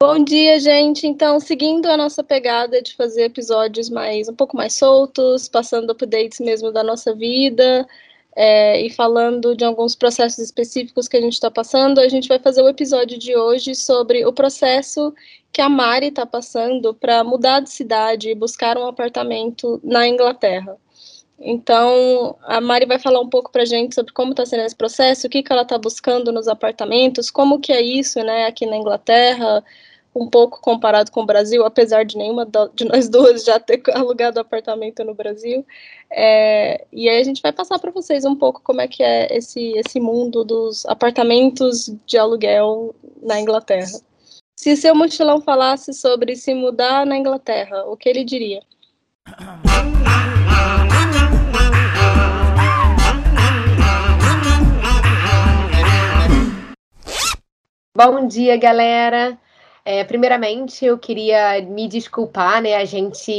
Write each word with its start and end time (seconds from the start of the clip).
Bom 0.00 0.22
dia, 0.22 0.60
gente. 0.60 1.08
Então, 1.08 1.40
seguindo 1.40 1.86
a 1.86 1.96
nossa 1.96 2.22
pegada 2.22 2.80
de 2.80 2.94
fazer 2.94 3.24
episódios 3.24 3.90
mais 3.90 4.28
um 4.28 4.34
pouco 4.34 4.56
mais 4.56 4.74
soltos, 4.74 5.48
passando 5.48 5.90
updates 5.90 6.38
mesmo 6.38 6.70
da 6.70 6.84
nossa 6.84 7.12
vida 7.12 7.84
é, 8.36 8.80
e 8.80 8.90
falando 8.90 9.56
de 9.56 9.64
alguns 9.64 9.96
processos 9.96 10.38
específicos 10.38 11.08
que 11.08 11.16
a 11.16 11.20
gente 11.20 11.32
está 11.32 11.50
passando, 11.50 11.98
a 11.98 12.06
gente 12.06 12.28
vai 12.28 12.38
fazer 12.38 12.62
o 12.62 12.68
episódio 12.68 13.18
de 13.18 13.36
hoje 13.36 13.74
sobre 13.74 14.24
o 14.24 14.32
processo 14.32 15.12
que 15.52 15.60
a 15.60 15.68
Mari 15.68 16.06
está 16.06 16.24
passando 16.24 16.94
para 16.94 17.24
mudar 17.24 17.58
de 17.58 17.70
cidade 17.70 18.30
e 18.30 18.36
buscar 18.36 18.78
um 18.78 18.86
apartamento 18.86 19.80
na 19.82 20.06
Inglaterra. 20.06 20.76
Então, 21.40 22.36
a 22.42 22.60
Mari 22.60 22.86
vai 22.86 23.00
falar 23.00 23.20
um 23.20 23.28
pouco 23.28 23.50
para 23.50 23.62
a 23.62 23.66
gente 23.66 23.96
sobre 23.96 24.12
como 24.12 24.30
está 24.30 24.46
sendo 24.46 24.62
esse 24.62 24.76
processo, 24.76 25.26
o 25.26 25.30
que, 25.30 25.42
que 25.42 25.52
ela 25.52 25.62
está 25.62 25.76
buscando 25.76 26.30
nos 26.30 26.46
apartamentos, 26.46 27.32
como 27.32 27.60
que 27.60 27.72
é 27.72 27.80
isso, 27.80 28.22
né, 28.22 28.46
aqui 28.46 28.64
na 28.64 28.76
Inglaterra, 28.76 29.64
um 30.14 30.28
pouco 30.28 30.60
comparado 30.60 31.10
com 31.10 31.22
o 31.22 31.26
Brasil, 31.26 31.64
apesar 31.64 32.04
de 32.04 32.16
nenhuma 32.16 32.46
de 32.74 32.84
nós 32.84 33.08
duas 33.10 33.44
já 33.44 33.60
ter 33.60 33.82
alugado 33.92 34.40
apartamento 34.40 35.04
no 35.04 35.14
Brasil. 35.14 35.64
É, 36.10 36.84
e 36.92 37.08
aí 37.08 37.20
a 37.20 37.24
gente 37.24 37.42
vai 37.42 37.52
passar 37.52 37.78
para 37.78 37.90
vocês 37.90 38.24
um 38.24 38.34
pouco 38.34 38.60
como 38.62 38.80
é 38.80 38.88
que 38.88 39.02
é 39.02 39.36
esse, 39.36 39.72
esse 39.78 40.00
mundo 40.00 40.44
dos 40.44 40.84
apartamentos 40.86 41.92
de 42.06 42.18
aluguel 42.18 42.94
na 43.22 43.40
Inglaterra. 43.40 44.00
Se 44.56 44.76
seu 44.76 44.94
mochilão 44.94 45.40
falasse 45.40 45.92
sobre 45.92 46.34
se 46.34 46.52
mudar 46.52 47.06
na 47.06 47.16
Inglaterra, 47.16 47.84
o 47.84 47.96
que 47.96 48.08
ele 48.08 48.24
diria? 48.24 48.60
Bom 57.94 58.26
dia, 58.26 58.56
galera. 58.56 59.38
É, 59.90 60.04
primeiramente, 60.04 60.84
eu 60.84 60.98
queria 60.98 61.62
me 61.62 61.88
desculpar, 61.88 62.60
né? 62.60 62.76
A 62.76 62.84
gente. 62.84 63.32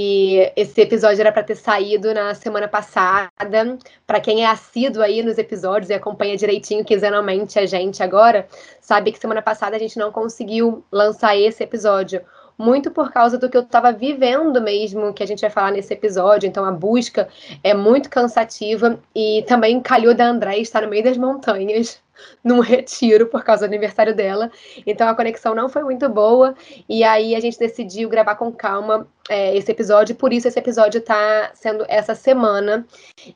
Esse 0.56 0.82
episódio 0.82 1.22
era 1.22 1.32
para 1.32 1.44
ter 1.44 1.56
saído 1.56 2.12
na 2.12 2.34
semana 2.34 2.68
passada. 2.68 3.78
Para 4.08 4.20
quem 4.20 4.44
é 4.44 4.48
assíduo 4.48 5.04
aí 5.04 5.22
nos 5.22 5.38
episódios 5.38 5.92
e 5.92 5.94
acompanha 5.94 6.36
direitinho 6.36 6.84
quinzenalmente 6.84 7.60
a 7.60 7.68
gente 7.68 8.02
agora, 8.02 8.48
sabe 8.82 9.12
que 9.12 9.20
semana 9.20 9.44
passada 9.44 9.76
a 9.76 9.80
gente 9.80 10.00
não 10.00 10.12
conseguiu 10.12 10.84
lançar 10.92 11.38
esse 11.38 11.64
episódio. 11.64 12.20
Muito 12.58 12.90
por 12.90 13.12
causa 13.12 13.38
do 13.38 13.48
que 13.48 13.56
eu 13.56 13.62
estava 13.62 13.92
vivendo 13.92 14.60
mesmo, 14.60 15.14
que 15.14 15.22
a 15.22 15.28
gente 15.28 15.42
vai 15.42 15.52
falar 15.52 15.72
nesse 15.72 15.94
episódio. 15.94 16.48
Então, 16.48 16.66
a 16.66 16.72
busca 16.72 17.30
é 17.64 17.76
muito 17.76 18.10
cansativa. 18.10 19.00
E 19.16 19.46
também 19.48 19.80
calhou 19.80 20.16
da 20.16 20.26
André 20.26 20.58
estar 20.58 20.82
no 20.82 20.90
meio 20.90 21.04
das 21.04 21.16
montanhas 21.16 22.02
num 22.44 22.60
retiro 22.60 23.28
por 23.28 23.44
causa 23.44 23.68
do 23.68 23.70
aniversário 23.70 24.16
dela. 24.16 24.52
Então 24.86 25.08
a 25.08 25.16
conexão 25.16 25.54
não 25.54 25.70
foi 25.70 25.84
muito 25.84 26.08
boa. 26.10 26.56
E 26.88 27.04
aí 27.04 27.36
a 27.36 27.40
gente 27.40 27.58
decidiu 27.58 28.10
gravar 28.10 28.36
com 28.36 28.52
calma 28.52 29.08
é, 29.30 29.56
esse 29.56 29.72
episódio. 29.72 30.16
Por 30.16 30.34
isso 30.34 30.48
esse 30.48 30.60
episódio 30.60 31.00
tá 31.02 31.52
sendo 31.54 31.86
essa 31.88 32.16
semana. 32.16 32.86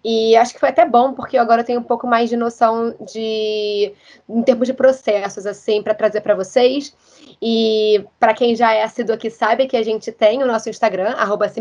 E 0.03 0.36
acho 0.36 0.53
que 0.53 0.59
foi 0.59 0.70
até 0.70 0.86
bom, 0.86 1.14
porque 1.14 1.38
agora 1.38 1.62
eu 1.62 1.66
tenho 1.66 1.80
um 1.80 1.84
pouco 1.84 2.08
mais 2.08 2.30
de 2.30 2.36
noção 2.36 2.95
de. 3.14 3.94
em 4.28 4.42
termos 4.44 4.67
de 4.67 4.73
processos, 4.73 5.45
assim, 5.45 5.81
para 5.81 5.94
trazer 5.94 6.22
para 6.22 6.36
vocês. 6.36 6.95
E 7.42 8.03
para 8.20 8.34
quem 8.34 8.56
já 8.56 8.73
é 8.73 8.84
assíduo 8.84 9.16
aqui, 9.16 9.30
sabe 9.30 9.68
que 9.68 9.78
a 9.78 9.84
gente 9.84 10.12
tem 10.12 10.42
o 10.42 10.47
nosso 10.47 10.70
Instagram, 10.70 11.12
arroba 11.12 11.52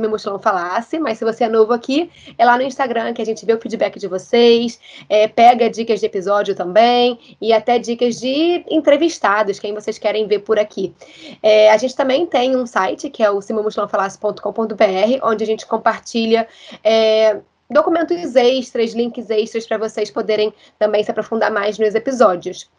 Falasse, 0.40 0.98
mas 0.98 1.18
se 1.18 1.24
você 1.24 1.44
é 1.44 1.48
novo 1.48 1.72
aqui, 1.72 2.10
é 2.38 2.44
lá 2.44 2.56
no 2.56 2.62
Instagram 2.62 3.12
que 3.12 3.20
a 3.20 3.26
gente 3.26 3.44
vê 3.44 3.52
o 3.52 3.60
feedback 3.60 3.98
de 3.98 4.06
vocês, 4.06 4.80
é, 5.08 5.28
pega 5.28 5.68
dicas 5.68 6.00
de 6.00 6.06
episódio 6.06 6.54
também, 6.54 7.11
e 7.40 7.52
até 7.52 7.78
dicas 7.78 8.18
de 8.18 8.64
entrevistados, 8.68 9.58
quem 9.58 9.74
vocês 9.74 9.98
querem 9.98 10.26
ver 10.26 10.40
por 10.40 10.58
aqui. 10.58 10.94
É, 11.42 11.70
a 11.70 11.76
gente 11.76 11.96
também 11.96 12.26
tem 12.26 12.56
um 12.56 12.66
site, 12.66 13.10
que 13.10 13.22
é 13.22 13.30
o 13.30 13.40
simamuchilãofalasse.com.br, 13.40 15.18
onde 15.22 15.44
a 15.44 15.46
gente 15.46 15.66
compartilha 15.66 16.46
é, 16.84 17.40
documentos 17.70 18.36
extras, 18.36 18.92
links 18.92 19.30
extras 19.30 19.66
para 19.66 19.78
vocês 19.78 20.10
poderem 20.10 20.52
também 20.78 21.02
se 21.02 21.10
aprofundar 21.10 21.50
mais 21.50 21.78
nos 21.78 21.94
episódios. 21.94 22.70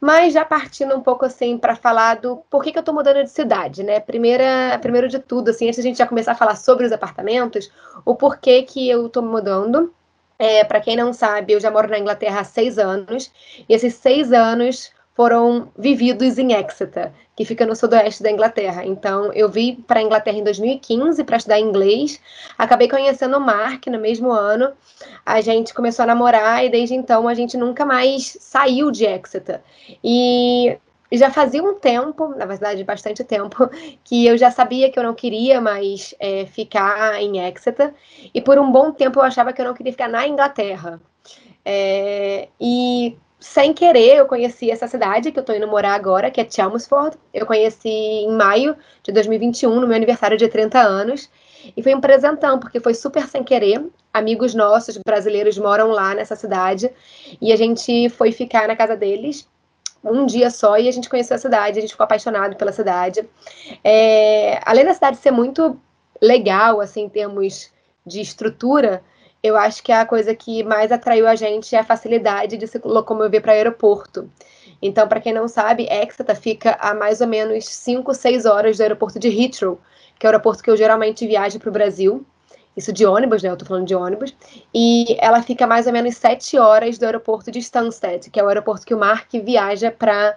Mas 0.00 0.34
já 0.34 0.44
partindo 0.44 0.94
um 0.94 1.00
pouco 1.00 1.24
assim 1.24 1.56
para 1.56 1.74
falar 1.74 2.16
do 2.16 2.36
por 2.50 2.62
que, 2.62 2.70
que 2.70 2.78
eu 2.78 2.80
estou 2.80 2.94
mudando 2.94 3.22
de 3.22 3.30
cidade, 3.30 3.82
né? 3.82 3.98
Primeira, 3.98 4.78
primeiro 4.80 5.08
de 5.08 5.18
tudo, 5.18 5.50
assim, 5.50 5.68
antes 5.68 5.78
a 5.78 5.82
gente 5.82 5.98
já 5.98 6.06
começar 6.06 6.32
a 6.32 6.36
falar 6.36 6.56
sobre 6.56 6.84
os 6.84 6.92
apartamentos, 6.92 7.70
o 8.04 8.14
porquê 8.14 8.62
que 8.62 8.88
eu 8.88 9.06
estou 9.06 9.22
mudando. 9.22 9.92
É, 10.38 10.64
para 10.64 10.80
quem 10.80 10.96
não 10.96 11.12
sabe, 11.12 11.52
eu 11.52 11.60
já 11.60 11.70
moro 11.70 11.88
na 11.88 11.98
Inglaterra 11.98 12.40
há 12.40 12.44
seis 12.44 12.78
anos, 12.78 13.30
e 13.68 13.74
esses 13.74 13.94
seis 13.94 14.32
anos 14.32 14.90
foram 15.16 15.72
vividos 15.78 16.36
em 16.36 16.52
Exeter, 16.52 17.10
que 17.34 17.46
fica 17.46 17.64
no 17.64 17.74
sudoeste 17.74 18.22
da 18.22 18.30
Inglaterra. 18.30 18.84
Então, 18.84 19.32
eu 19.32 19.48
vim 19.48 19.76
para 19.76 19.98
a 20.00 20.02
Inglaterra 20.02 20.36
em 20.36 20.44
2015 20.44 21.24
para 21.24 21.38
estudar 21.38 21.58
inglês. 21.58 22.20
Acabei 22.58 22.86
conhecendo 22.86 23.38
o 23.38 23.40
Mark 23.40 23.86
no 23.86 23.98
mesmo 23.98 24.30
ano. 24.30 24.72
A 25.24 25.40
gente 25.40 25.72
começou 25.72 26.02
a 26.02 26.06
namorar 26.06 26.62
e 26.66 26.68
desde 26.68 26.94
então 26.94 27.26
a 27.26 27.32
gente 27.32 27.56
nunca 27.56 27.86
mais 27.86 28.36
saiu 28.38 28.90
de 28.90 29.06
Exeter. 29.06 29.62
E 30.04 30.76
já 31.12 31.30
fazia 31.30 31.62
um 31.62 31.74
tempo, 31.74 32.28
na 32.28 32.46
verdade, 32.46 32.82
bastante 32.84 33.22
tempo, 33.24 33.68
que 34.04 34.26
eu 34.26 34.36
já 34.36 34.50
sabia 34.50 34.90
que 34.90 34.98
eu 34.98 35.02
não 35.02 35.14
queria 35.14 35.60
mais 35.60 36.14
é, 36.18 36.46
ficar 36.46 37.20
em 37.20 37.38
Exeter. 37.46 37.94
E 38.34 38.40
por 38.40 38.58
um 38.58 38.70
bom 38.70 38.92
tempo 38.92 39.20
eu 39.20 39.22
achava 39.22 39.52
que 39.52 39.60
eu 39.60 39.66
não 39.66 39.74
queria 39.74 39.92
ficar 39.92 40.08
na 40.08 40.26
Inglaterra. 40.26 41.00
É, 41.64 42.48
e 42.60 43.16
sem 43.38 43.72
querer, 43.74 44.16
eu 44.16 44.26
conheci 44.26 44.70
essa 44.70 44.88
cidade 44.88 45.30
que 45.30 45.38
eu 45.38 45.44
tô 45.44 45.52
indo 45.52 45.68
morar 45.68 45.94
agora, 45.94 46.30
que 46.30 46.40
é 46.40 46.50
Chelmsford. 46.50 47.16
Eu 47.32 47.46
conheci 47.46 47.88
em 47.88 48.32
maio 48.32 48.76
de 49.02 49.12
2021, 49.12 49.80
no 49.80 49.86
meu 49.86 49.96
aniversário 49.96 50.36
de 50.36 50.48
30 50.48 50.80
anos. 50.80 51.30
E 51.76 51.82
foi 51.82 51.94
um 51.94 52.00
presentão, 52.00 52.58
porque 52.58 52.80
foi 52.80 52.94
super 52.94 53.26
sem 53.28 53.44
querer. 53.44 53.84
Amigos 54.12 54.54
nossos 54.54 54.98
brasileiros 55.04 55.58
moram 55.58 55.88
lá 55.88 56.14
nessa 56.14 56.34
cidade. 56.34 56.90
E 57.40 57.52
a 57.52 57.56
gente 57.56 58.08
foi 58.10 58.32
ficar 58.32 58.66
na 58.68 58.76
casa 58.76 58.96
deles 58.96 59.46
um 60.04 60.26
dia 60.26 60.50
só 60.50 60.78
e 60.78 60.88
a 60.88 60.92
gente 60.92 61.08
conheceu 61.08 61.34
a 61.34 61.38
cidade, 61.38 61.78
a 61.78 61.80
gente 61.80 61.90
ficou 61.90 62.04
apaixonado 62.04 62.56
pela 62.56 62.72
cidade. 62.72 63.28
É, 63.82 64.60
além 64.64 64.84
da 64.84 64.94
cidade 64.94 65.16
ser 65.16 65.30
muito 65.30 65.78
legal, 66.20 66.80
assim, 66.80 67.02
em 67.02 67.08
termos 67.08 67.70
de 68.06 68.20
estrutura, 68.20 69.02
eu 69.42 69.56
acho 69.56 69.82
que 69.82 69.92
a 69.92 70.06
coisa 70.06 70.34
que 70.34 70.62
mais 70.64 70.90
atraiu 70.90 71.26
a 71.26 71.34
gente 71.34 71.74
é 71.74 71.78
a 71.78 71.84
facilidade 71.84 72.56
de 72.56 72.66
se 72.66 72.80
locomover 72.84 73.40
para 73.40 73.52
o 73.52 73.54
aeroporto. 73.54 74.30
Então, 74.80 75.08
para 75.08 75.20
quem 75.20 75.32
não 75.32 75.48
sabe, 75.48 75.88
Exeter 75.90 76.36
fica 76.36 76.76
a 76.80 76.94
mais 76.94 77.20
ou 77.20 77.26
menos 77.26 77.66
5, 77.66 78.12
6 78.12 78.44
horas 78.44 78.76
do 78.76 78.82
aeroporto 78.82 79.18
de 79.18 79.28
Heathrow, 79.28 79.80
que 80.18 80.26
é 80.26 80.28
o 80.28 80.30
aeroporto 80.30 80.62
que 80.62 80.70
eu 80.70 80.76
geralmente 80.76 81.26
viajo 81.26 81.58
para 81.58 81.68
o 81.68 81.72
Brasil. 81.72 82.24
Isso 82.76 82.92
de 82.92 83.06
ônibus, 83.06 83.42
né? 83.42 83.50
Eu 83.50 83.56
tô 83.56 83.64
falando 83.64 83.86
de 83.86 83.94
ônibus. 83.94 84.36
E 84.74 85.16
ela 85.18 85.42
fica 85.42 85.66
mais 85.66 85.86
ou 85.86 85.92
menos 85.92 86.16
7 86.16 86.58
horas 86.58 86.98
do 86.98 87.06
aeroporto 87.06 87.50
de 87.50 87.58
Stansted, 87.58 88.30
que 88.30 88.38
é 88.38 88.44
o 88.44 88.48
aeroporto 88.48 88.84
que 88.84 88.94
o 88.94 88.98
Mark 88.98 89.32
viaja 89.32 89.90
para 89.90 90.34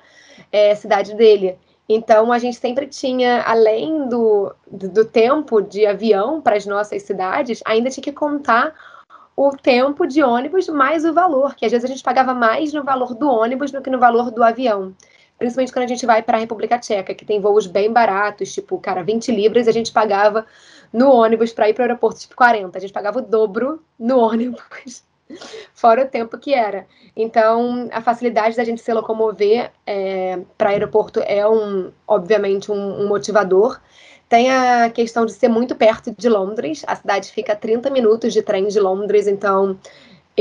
é, 0.51 0.71
a 0.71 0.75
cidade 0.75 1.13
dele. 1.15 1.57
Então, 1.87 2.31
a 2.31 2.37
gente 2.37 2.57
sempre 2.57 2.85
tinha, 2.85 3.41
além 3.41 4.07
do, 4.07 4.53
do 4.71 5.03
tempo 5.03 5.59
de 5.59 5.87
avião 5.87 6.39
para 6.39 6.55
as 6.55 6.65
nossas 6.65 7.01
cidades, 7.01 7.61
ainda 7.65 7.89
tinha 7.89 8.03
que 8.03 8.11
contar 8.11 8.75
o 9.35 9.51
tempo 9.57 10.05
de 10.05 10.21
ônibus 10.21 10.67
mais 10.67 11.03
o 11.03 11.13
valor, 11.13 11.55
que 11.55 11.65
às 11.65 11.71
vezes 11.71 11.85
a 11.85 11.91
gente 11.91 12.03
pagava 12.03 12.33
mais 12.33 12.73
no 12.73 12.83
valor 12.83 13.15
do 13.15 13.27
ônibus 13.27 13.71
do 13.71 13.81
que 13.81 13.89
no 13.89 13.97
valor 13.97 14.29
do 14.29 14.43
avião. 14.43 14.93
Principalmente 15.39 15.71
quando 15.71 15.85
a 15.85 15.87
gente 15.87 16.05
vai 16.05 16.21
para 16.21 16.37
a 16.37 16.41
República 16.41 16.77
Tcheca, 16.77 17.15
que 17.15 17.25
tem 17.25 17.39
voos 17.39 17.65
bem 17.65 17.91
baratos, 17.91 18.51
tipo, 18.53 18.77
cara, 18.77 19.01
20 19.01 19.31
libras, 19.31 19.67
a 19.67 19.71
gente 19.71 19.91
pagava 19.91 20.45
no 20.91 21.11
ônibus 21.11 21.53
para 21.53 21.69
ir 21.69 21.73
para 21.73 21.81
o 21.81 21.85
aeroporto, 21.85 22.19
tipo, 22.19 22.35
40. 22.35 22.77
A 22.77 22.81
gente 22.81 22.93
pagava 22.93 23.19
o 23.19 23.21
dobro 23.21 23.81
no 23.97 24.19
ônibus, 24.19 25.03
fora 25.73 26.03
o 26.03 26.07
tempo 26.07 26.37
que 26.37 26.53
era. 26.53 26.87
Então, 27.15 27.87
a 27.91 28.01
facilidade 28.01 28.55
da 28.55 28.63
gente 28.63 28.81
se 28.81 28.93
locomover 28.93 29.71
é, 29.85 30.39
para 30.57 30.69
aeroporto 30.69 31.19
é, 31.25 31.47
um, 31.47 31.91
obviamente, 32.07 32.71
um, 32.71 33.03
um 33.03 33.07
motivador. 33.07 33.79
Tem 34.27 34.51
a 34.51 34.89
questão 34.91 35.25
de 35.25 35.33
ser 35.33 35.47
muito 35.47 35.75
perto 35.75 36.13
de 36.15 36.29
Londres. 36.29 36.83
A 36.85 36.95
cidade 36.95 37.31
fica 37.31 37.53
a 37.53 37.55
30 37.55 37.89
minutos 37.89 38.31
de 38.31 38.43
trem 38.43 38.67
de 38.67 38.79
Londres, 38.79 39.27
então 39.27 39.77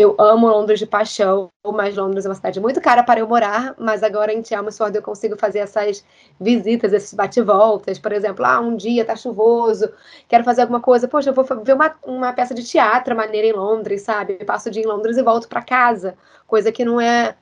eu 0.00 0.14
amo 0.16 0.46
Londres 0.46 0.78
de 0.78 0.86
paixão, 0.86 1.50
mas 1.74 1.96
Londres 1.96 2.24
é 2.24 2.28
uma 2.28 2.34
cidade 2.36 2.60
muito 2.60 2.80
cara 2.80 3.02
para 3.02 3.18
eu 3.18 3.26
morar, 3.26 3.74
mas 3.76 4.04
agora 4.04 4.32
em 4.32 4.44
Chelmsford 4.44 4.96
eu 4.96 5.02
consigo 5.02 5.36
fazer 5.36 5.58
essas 5.58 6.04
visitas, 6.40 6.92
esses 6.92 7.12
bate-voltas. 7.14 7.98
Por 7.98 8.12
exemplo, 8.12 8.44
ah, 8.44 8.60
um 8.60 8.76
dia 8.76 9.04
tá 9.04 9.16
chuvoso, 9.16 9.90
quero 10.28 10.44
fazer 10.44 10.62
alguma 10.62 10.80
coisa, 10.80 11.08
poxa, 11.08 11.30
eu 11.30 11.34
vou 11.34 11.44
ver 11.64 11.74
uma, 11.74 11.96
uma 12.04 12.32
peça 12.32 12.54
de 12.54 12.62
teatro 12.62 13.16
maneira 13.16 13.48
em 13.48 13.52
Londres, 13.52 14.02
sabe? 14.02 14.36
Eu 14.38 14.46
passo 14.46 14.68
o 14.68 14.72
dia 14.72 14.82
em 14.84 14.86
Londres 14.86 15.16
e 15.16 15.22
volto 15.22 15.48
para 15.48 15.62
casa, 15.62 16.16
coisa 16.46 16.70
que 16.70 16.84
não 16.84 17.00
é 17.00 17.34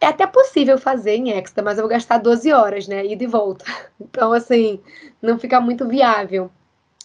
é 0.00 0.06
até 0.06 0.26
possível 0.26 0.76
fazer 0.78 1.14
em 1.14 1.30
Exeter, 1.30 1.62
mas 1.64 1.78
eu 1.78 1.82
vou 1.84 1.90
gastar 1.90 2.18
12 2.18 2.52
horas, 2.52 2.88
né? 2.88 3.06
Ida 3.06 3.24
e 3.24 3.26
volta. 3.26 3.64
Então, 4.00 4.32
assim, 4.32 4.80
não 5.22 5.38
fica 5.38 5.60
muito 5.60 5.86
viável. 5.88 6.50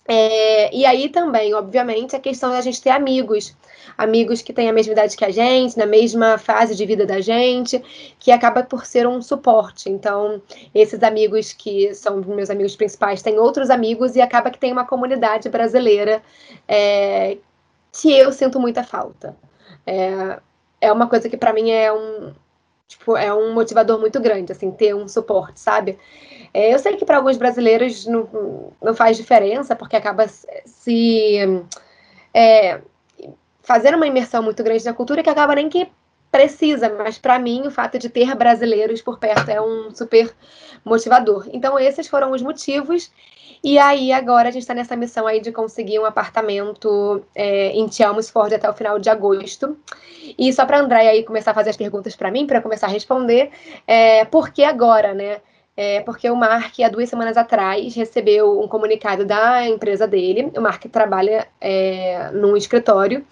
É, 0.07 0.73
e 0.73 0.85
aí 0.85 1.09
também, 1.09 1.53
obviamente, 1.53 2.15
a 2.15 2.19
questão 2.19 2.49
da 2.51 2.61
gente 2.61 2.81
ter 2.81 2.91
amigos, 2.91 3.55
amigos 3.97 4.41
que 4.41 4.53
têm 4.53 4.69
a 4.69 4.73
mesma 4.73 4.93
idade 4.93 5.17
que 5.17 5.25
a 5.25 5.29
gente, 5.29 5.77
na 5.77 5.85
mesma 5.85 6.37
fase 6.37 6.75
de 6.75 6.85
vida 6.85 7.05
da 7.05 7.19
gente, 7.19 7.83
que 8.17 8.31
acaba 8.31 8.63
por 8.63 8.85
ser 8.85 9.05
um 9.05 9.21
suporte. 9.21 9.89
Então, 9.89 10.41
esses 10.73 11.03
amigos 11.03 11.51
que 11.51 11.93
são 11.93 12.21
meus 12.21 12.49
amigos 12.49 12.75
principais 12.75 13.21
têm 13.21 13.37
outros 13.37 13.69
amigos 13.69 14.15
e 14.15 14.21
acaba 14.21 14.49
que 14.49 14.59
tem 14.59 14.71
uma 14.71 14.85
comunidade 14.85 15.49
brasileira 15.49 16.23
é, 16.67 17.37
que 17.91 18.11
eu 18.11 18.31
sinto 18.31 18.59
muita 18.59 18.83
falta. 18.83 19.35
É, 19.85 20.39
é 20.79 20.91
uma 20.91 21.07
coisa 21.07 21.27
que 21.27 21.37
para 21.37 21.51
mim 21.51 21.71
é 21.71 21.91
um, 21.91 22.33
tipo, 22.87 23.17
é 23.17 23.33
um 23.33 23.53
motivador 23.53 23.99
muito 23.99 24.19
grande, 24.19 24.51
assim, 24.51 24.71
ter 24.71 24.95
um 24.95 25.07
suporte, 25.07 25.59
sabe? 25.59 25.97
É, 26.53 26.73
eu 26.73 26.79
sei 26.79 26.95
que 26.95 27.05
para 27.05 27.17
alguns 27.17 27.37
brasileiros 27.37 28.05
não, 28.05 28.71
não 28.81 28.95
faz 28.95 29.17
diferença, 29.17 29.75
porque 29.75 29.95
acaba 29.95 30.27
se 30.27 31.65
é, 32.33 32.81
fazendo 33.61 33.95
uma 33.95 34.07
imersão 34.07 34.41
muito 34.41 34.63
grande 34.63 34.85
na 34.85 34.93
cultura 34.93 35.21
que 35.21 35.29
acaba 35.29 35.55
nem 35.55 35.69
que 35.69 35.89
precisa, 36.31 36.89
mas 36.89 37.17
para 37.17 37.39
mim 37.39 37.67
o 37.67 37.71
fato 37.71 37.97
de 37.97 38.09
ter 38.09 38.33
brasileiros 38.35 39.01
por 39.01 39.17
perto 39.17 39.49
é 39.49 39.61
um 39.61 39.91
super 39.91 40.33
motivador. 40.85 41.47
Então 41.51 41.79
esses 41.79 42.07
foram 42.07 42.31
os 42.31 42.41
motivos. 42.41 43.11
E 43.63 43.77
aí 43.77 44.11
agora 44.11 44.49
a 44.49 44.51
gente 44.51 44.61
está 44.61 44.73
nessa 44.73 44.95
missão 44.95 45.25
aí 45.27 45.39
de 45.39 45.51
conseguir 45.51 45.99
um 45.99 46.05
apartamento 46.05 47.23
é, 47.35 47.71
em 47.71 47.91
Chelmsford 47.91 48.55
até 48.55 48.69
o 48.69 48.73
final 48.73 48.99
de 48.99 49.09
agosto. 49.09 49.77
E 50.37 50.51
só 50.53 50.65
para 50.65 50.79
André 50.79 51.07
aí 51.07 51.23
começar 51.23 51.51
a 51.51 51.53
fazer 51.53 51.71
as 51.71 51.77
perguntas 51.77 52.15
para 52.15 52.31
mim, 52.31 52.45
para 52.45 52.61
começar 52.61 52.87
a 52.87 52.91
responder, 52.91 53.51
é, 53.85 54.25
por 54.25 54.51
que 54.51 54.63
agora, 54.63 55.13
né? 55.13 55.37
É 55.79 56.01
porque 56.01 56.27
o 56.27 56.35
Mark, 56.35 56.73
há 56.79 56.89
duas 56.89 57.07
semanas 57.07 57.37
atrás, 57.37 57.95
recebeu 57.95 58.59
um 58.59 58.67
comunicado 58.67 59.23
da 59.23 59.67
empresa 59.67 60.07
dele. 60.07 60.51
O 60.57 60.61
Mark 60.61 60.83
trabalha 60.85 61.47
é, 61.61 62.31
num 62.31 62.57
escritório 62.57 63.23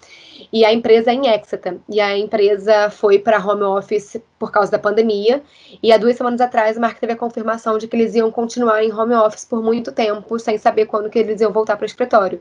e 0.52 0.64
a 0.64 0.72
empresa 0.72 1.10
é 1.10 1.14
em 1.14 1.26
Exeter. 1.26 1.78
E 1.88 2.00
a 2.00 2.16
empresa 2.16 2.88
foi 2.88 3.18
para 3.18 3.44
home 3.44 3.64
office 3.64 4.22
por 4.38 4.50
causa 4.50 4.70
da 4.70 4.78
pandemia. 4.78 5.42
E 5.82 5.92
há 5.92 5.96
duas 5.98 6.16
semanas 6.16 6.40
atrás, 6.40 6.76
o 6.76 6.80
Mark 6.80 6.98
teve 6.98 7.12
a 7.12 7.16
confirmação 7.16 7.78
de 7.78 7.88
que 7.88 7.96
eles 7.96 8.14
iam 8.14 8.30
continuar 8.30 8.82
em 8.82 8.92
home 8.92 9.14
office 9.14 9.44
por 9.44 9.62
muito 9.62 9.92
tempo, 9.92 10.38
sem 10.38 10.58
saber 10.58 10.86
quando 10.86 11.08
que 11.08 11.18
eles 11.18 11.40
iam 11.40 11.52
voltar 11.52 11.76
para 11.76 11.84
o 11.84 11.86
escritório. 11.86 12.40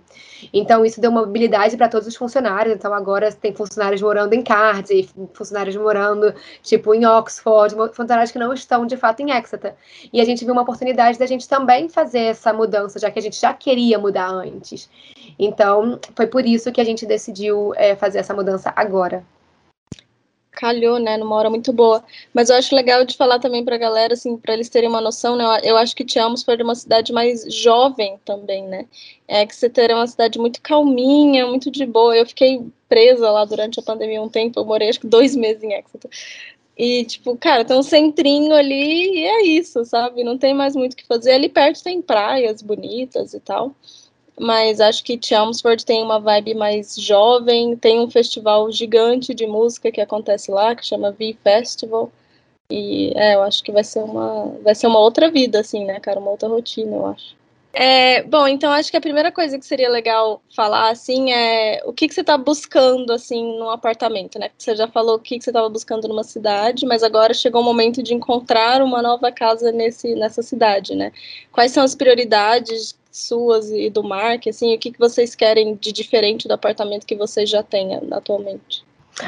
Então, 0.53 0.85
isso 0.85 0.99
deu 0.99 1.11
mobilidade 1.11 1.77
para 1.77 1.87
todos 1.87 2.07
os 2.07 2.15
funcionários. 2.15 2.75
Então, 2.75 2.93
agora 2.93 3.31
tem 3.31 3.53
funcionários 3.53 4.01
morando 4.01 4.33
em 4.33 4.41
Cardiff, 4.41 5.13
funcionários 5.33 5.75
morando, 5.75 6.33
tipo, 6.61 6.93
em 6.93 7.05
Oxford, 7.05 7.75
funcionários 7.93 8.31
que 8.31 8.39
não 8.39 8.53
estão, 8.53 8.85
de 8.85 8.97
fato, 8.97 9.21
em 9.21 9.31
Exeter. 9.31 9.75
E 10.11 10.19
a 10.19 10.25
gente 10.25 10.43
viu 10.43 10.53
uma 10.53 10.63
oportunidade 10.63 11.17
da 11.17 11.25
gente 11.25 11.47
também 11.47 11.87
fazer 11.87 12.19
essa 12.19 12.51
mudança, 12.51 12.99
já 12.99 13.09
que 13.09 13.19
a 13.19 13.21
gente 13.21 13.39
já 13.39 13.53
queria 13.53 13.97
mudar 13.97 14.29
antes. 14.29 14.89
Então, 15.39 15.99
foi 16.15 16.27
por 16.27 16.45
isso 16.45 16.71
que 16.71 16.81
a 16.81 16.85
gente 16.85 17.05
decidiu 17.05 17.73
é, 17.75 17.95
fazer 17.95 18.19
essa 18.19 18.33
mudança 18.33 18.73
agora 18.75 19.23
calhou, 20.55 20.97
né, 20.99 21.17
numa 21.17 21.35
hora 21.35 21.49
muito 21.49 21.71
boa. 21.73 22.03
Mas 22.33 22.49
eu 22.49 22.55
acho 22.55 22.73
legal 22.73 23.05
de 23.05 23.15
falar 23.15 23.39
também 23.39 23.63
para 23.63 23.75
a 23.75 23.77
galera, 23.77 24.13
assim, 24.13 24.37
para 24.37 24.53
eles 24.53 24.69
terem 24.69 24.89
uma 24.89 25.01
noção, 25.01 25.35
né, 25.35 25.43
eu 25.63 25.77
acho 25.77 25.95
que 25.95 26.07
Chelmsford 26.07 26.61
é 26.61 26.63
uma 26.63 26.75
cidade 26.75 27.11
mais 27.13 27.45
jovem 27.53 28.17
também, 28.25 28.63
né, 28.63 28.85
é 29.27 29.45
que 29.45 29.53
Exeter 29.53 29.91
é 29.91 29.95
uma 29.95 30.07
cidade 30.07 30.39
muito 30.39 30.61
calminha, 30.61 31.45
muito 31.45 31.69
de 31.69 31.85
boa, 31.85 32.15
eu 32.15 32.25
fiquei 32.25 32.65
presa 32.87 33.29
lá 33.29 33.45
durante 33.45 33.79
a 33.79 33.83
pandemia 33.83 34.21
um 34.21 34.29
tempo, 34.29 34.59
eu 34.59 34.65
morei 34.65 34.89
acho 34.89 34.99
que 34.99 35.07
dois 35.07 35.35
meses 35.35 35.61
em 35.63 35.73
Exeter, 35.73 36.09
e, 36.77 37.05
tipo, 37.05 37.37
cara, 37.37 37.63
tem 37.63 37.77
um 37.77 37.83
centrinho 37.83 38.53
ali 38.53 39.19
e 39.19 39.25
é 39.25 39.43
isso, 39.43 39.85
sabe, 39.85 40.23
não 40.23 40.37
tem 40.37 40.53
mais 40.53 40.75
muito 40.75 40.93
o 40.93 40.95
que 40.95 41.05
fazer, 41.05 41.31
ali 41.33 41.49
perto 41.49 41.83
tem 41.83 42.01
praias 42.01 42.61
bonitas 42.61 43.33
e 43.33 43.39
tal, 43.39 43.73
mas 44.39 44.81
acho 44.81 45.03
que 45.03 45.19
Chelmsford 45.21 45.85
tem 45.85 46.03
uma 46.03 46.19
vibe 46.19 46.55
mais 46.55 46.95
jovem, 46.95 47.75
tem 47.75 47.99
um 47.99 48.09
festival 48.09 48.71
gigante 48.71 49.33
de 49.33 49.47
música 49.47 49.91
que 49.91 50.01
acontece 50.01 50.51
lá, 50.51 50.75
que 50.75 50.85
chama 50.85 51.11
V 51.11 51.35
Festival, 51.43 52.11
e 52.69 53.13
é, 53.15 53.35
eu 53.35 53.43
acho 53.43 53.63
que 53.63 53.71
vai 53.71 53.83
ser 53.83 53.99
uma 53.99 54.47
vai 54.63 54.75
ser 54.75 54.87
uma 54.87 54.99
outra 54.99 55.29
vida, 55.29 55.59
assim, 55.59 55.85
né, 55.85 55.99
cara, 55.99 56.19
uma 56.19 56.31
outra 56.31 56.49
rotina, 56.49 56.95
eu 56.95 57.05
acho. 57.07 57.35
É, 57.77 58.23
bom, 58.23 58.47
então 58.47 58.71
acho 58.71 58.89
que 58.89 58.95
a 58.95 59.01
primeira 59.01 59.33
coisa 59.33 59.59
que 59.59 59.65
seria 59.65 59.89
legal 59.89 60.41
falar, 60.55 60.89
assim, 60.91 61.33
é 61.33 61.81
o 61.85 61.91
que, 61.91 62.07
que 62.07 62.13
você 62.13 62.21
está 62.21 62.37
buscando, 62.37 63.11
assim, 63.11 63.43
num 63.59 63.69
apartamento, 63.69 64.39
né? 64.39 64.49
Você 64.57 64.73
já 64.77 64.87
falou 64.87 65.17
o 65.17 65.19
que, 65.19 65.37
que 65.37 65.43
você 65.43 65.49
estava 65.49 65.67
buscando 65.67 66.07
numa 66.07 66.23
cidade, 66.23 66.85
mas 66.85 67.03
agora 67.03 67.33
chegou 67.33 67.59
o 67.61 67.65
momento 67.65 68.01
de 68.01 68.13
encontrar 68.13 68.81
uma 68.81 69.01
nova 69.01 69.29
casa 69.29 69.73
nesse, 69.73 70.15
nessa 70.15 70.41
cidade, 70.41 70.95
né? 70.95 71.11
Quais 71.51 71.73
são 71.73 71.83
as 71.83 71.93
prioridades 71.93 72.97
suas 73.15 73.71
e 73.71 73.89
do 73.89 74.03
Mark, 74.03 74.47
assim, 74.47 74.75
o 74.75 74.79
que, 74.79 74.91
que 74.91 74.99
vocês 74.99 75.33
querem 75.35 75.75
de 75.75 75.91
diferente 75.91 76.47
do 76.47 76.53
apartamento 76.53 77.05
que 77.05 77.15
vocês 77.15 77.49
já 77.49 77.63
têm 77.63 77.97
atualmente? 78.11 78.83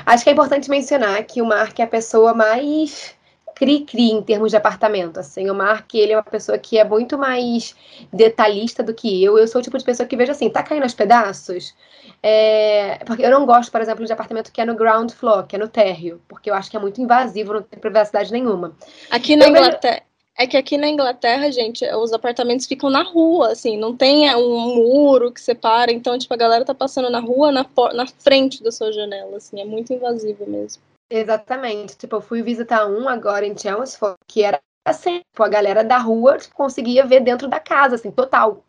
Acho 0.06 0.24
que 0.24 0.30
é 0.30 0.34
importante 0.34 0.70
mencionar 0.70 1.24
que 1.24 1.42
o 1.42 1.46
Mark 1.46 1.80
é 1.80 1.84
a 1.84 1.88
pessoa 1.88 2.34
mais 2.34 3.16
cri-cri 3.56 4.12
em 4.12 4.22
termos 4.22 4.52
de 4.52 4.58
apartamento, 4.58 5.20
assim, 5.20 5.50
o 5.50 5.56
Mark, 5.56 5.92
ele 5.96 6.14
é 6.14 6.16
uma 6.16 6.22
pessoa 6.22 6.60
que 6.60 6.78
é 6.78 6.84
muito 6.84 7.18
mais 7.18 7.76
detalhista 8.14 8.84
do 8.84 8.94
que 8.94 9.24
eu, 9.24 9.36
eu 9.40 9.48
sou 9.48 9.60
o 9.60 9.64
tipo 9.64 9.76
de 9.76 9.84
pessoa 9.84 10.06
que 10.06 10.16
vejo 10.16 10.32
assim, 10.32 10.48
tá 10.48 10.62
caindo 10.62 10.84
aos 10.84 10.94
pedaços, 10.94 11.74
é... 12.22 13.00
porque 13.04 13.26
eu 13.26 13.32
não 13.32 13.48
gosto, 13.48 13.72
por 13.72 13.82
exemplo, 13.82 14.06
de 14.06 14.14
apartamento 14.14 14.52
que 14.52 14.62
é 14.62 14.66
no 14.66 14.76
ground 14.76 15.10
floor, 15.10 15.48
que 15.48 15.56
é 15.56 15.60
no 15.60 15.68
térreo, 15.68 16.22
porque 16.28 16.52
eu 16.52 16.54
acho 16.54 16.70
que 16.70 16.78
é 16.78 16.80
muito 16.80 17.02
invasivo, 17.02 17.54
não 17.54 17.64
tem 17.64 17.80
privacidade 17.80 18.32
nenhuma. 18.32 18.76
Aqui 19.10 19.36
na 19.36 19.48
Inglaterra, 19.48 20.04
é 20.38 20.46
que 20.46 20.56
aqui 20.56 20.78
na 20.78 20.88
Inglaterra, 20.88 21.52
gente, 21.52 21.84
os 21.96 22.14
apartamentos 22.14 22.68
ficam 22.68 22.90
na 22.90 23.02
rua, 23.02 23.52
assim, 23.52 23.76
não 23.76 23.96
tem 23.96 24.30
é, 24.30 24.38
um 24.38 24.76
muro 24.76 25.32
que 25.32 25.42
separa, 25.42 25.92
então, 25.92 26.18
tipo, 26.18 26.34
a 26.34 26.38
galera 26.38 26.64
tá 26.64 26.76
passando 26.76 27.10
na 27.10 27.20
rua, 27.20 27.52
na, 27.52 27.66
na 27.94 28.06
frente 28.06 28.64
da 28.64 28.72
sua 28.72 28.92
janela, 28.92 29.38
assim, 29.38 29.60
é 29.60 29.66
muito 29.66 29.92
invasivo 29.92 30.48
mesmo. 30.48 30.82
Exatamente, 31.10 31.98
tipo, 31.98 32.18
eu 32.18 32.22
fui 32.22 32.44
visitar 32.44 32.86
um 32.86 33.10
agora 33.10 33.48
em 33.48 33.58
Chelmsford, 33.58 34.18
que 34.28 34.44
era 34.44 34.60
assim, 34.86 35.20
tipo, 35.20 35.44
a 35.44 35.50
galera 35.50 35.84
da 35.84 35.98
rua 35.98 36.38
tipo, 36.38 36.56
conseguia 36.56 37.06
ver 37.06 37.22
dentro 37.22 37.48
da 37.48 37.60
casa, 37.60 37.96
assim, 37.96 38.12
total. 38.12 38.64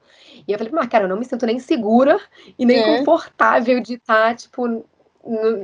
E 0.46 0.52
eu 0.52 0.58
falei, 0.58 0.72
mas 0.72 0.88
cara, 0.88 1.04
eu 1.04 1.08
não 1.08 1.18
me 1.18 1.24
sinto 1.24 1.44
nem 1.46 1.58
segura 1.58 2.18
e 2.58 2.64
nem 2.64 2.78
é. 2.78 2.98
confortável 2.98 3.80
de 3.80 3.94
estar, 3.94 4.36
tipo, 4.36 4.84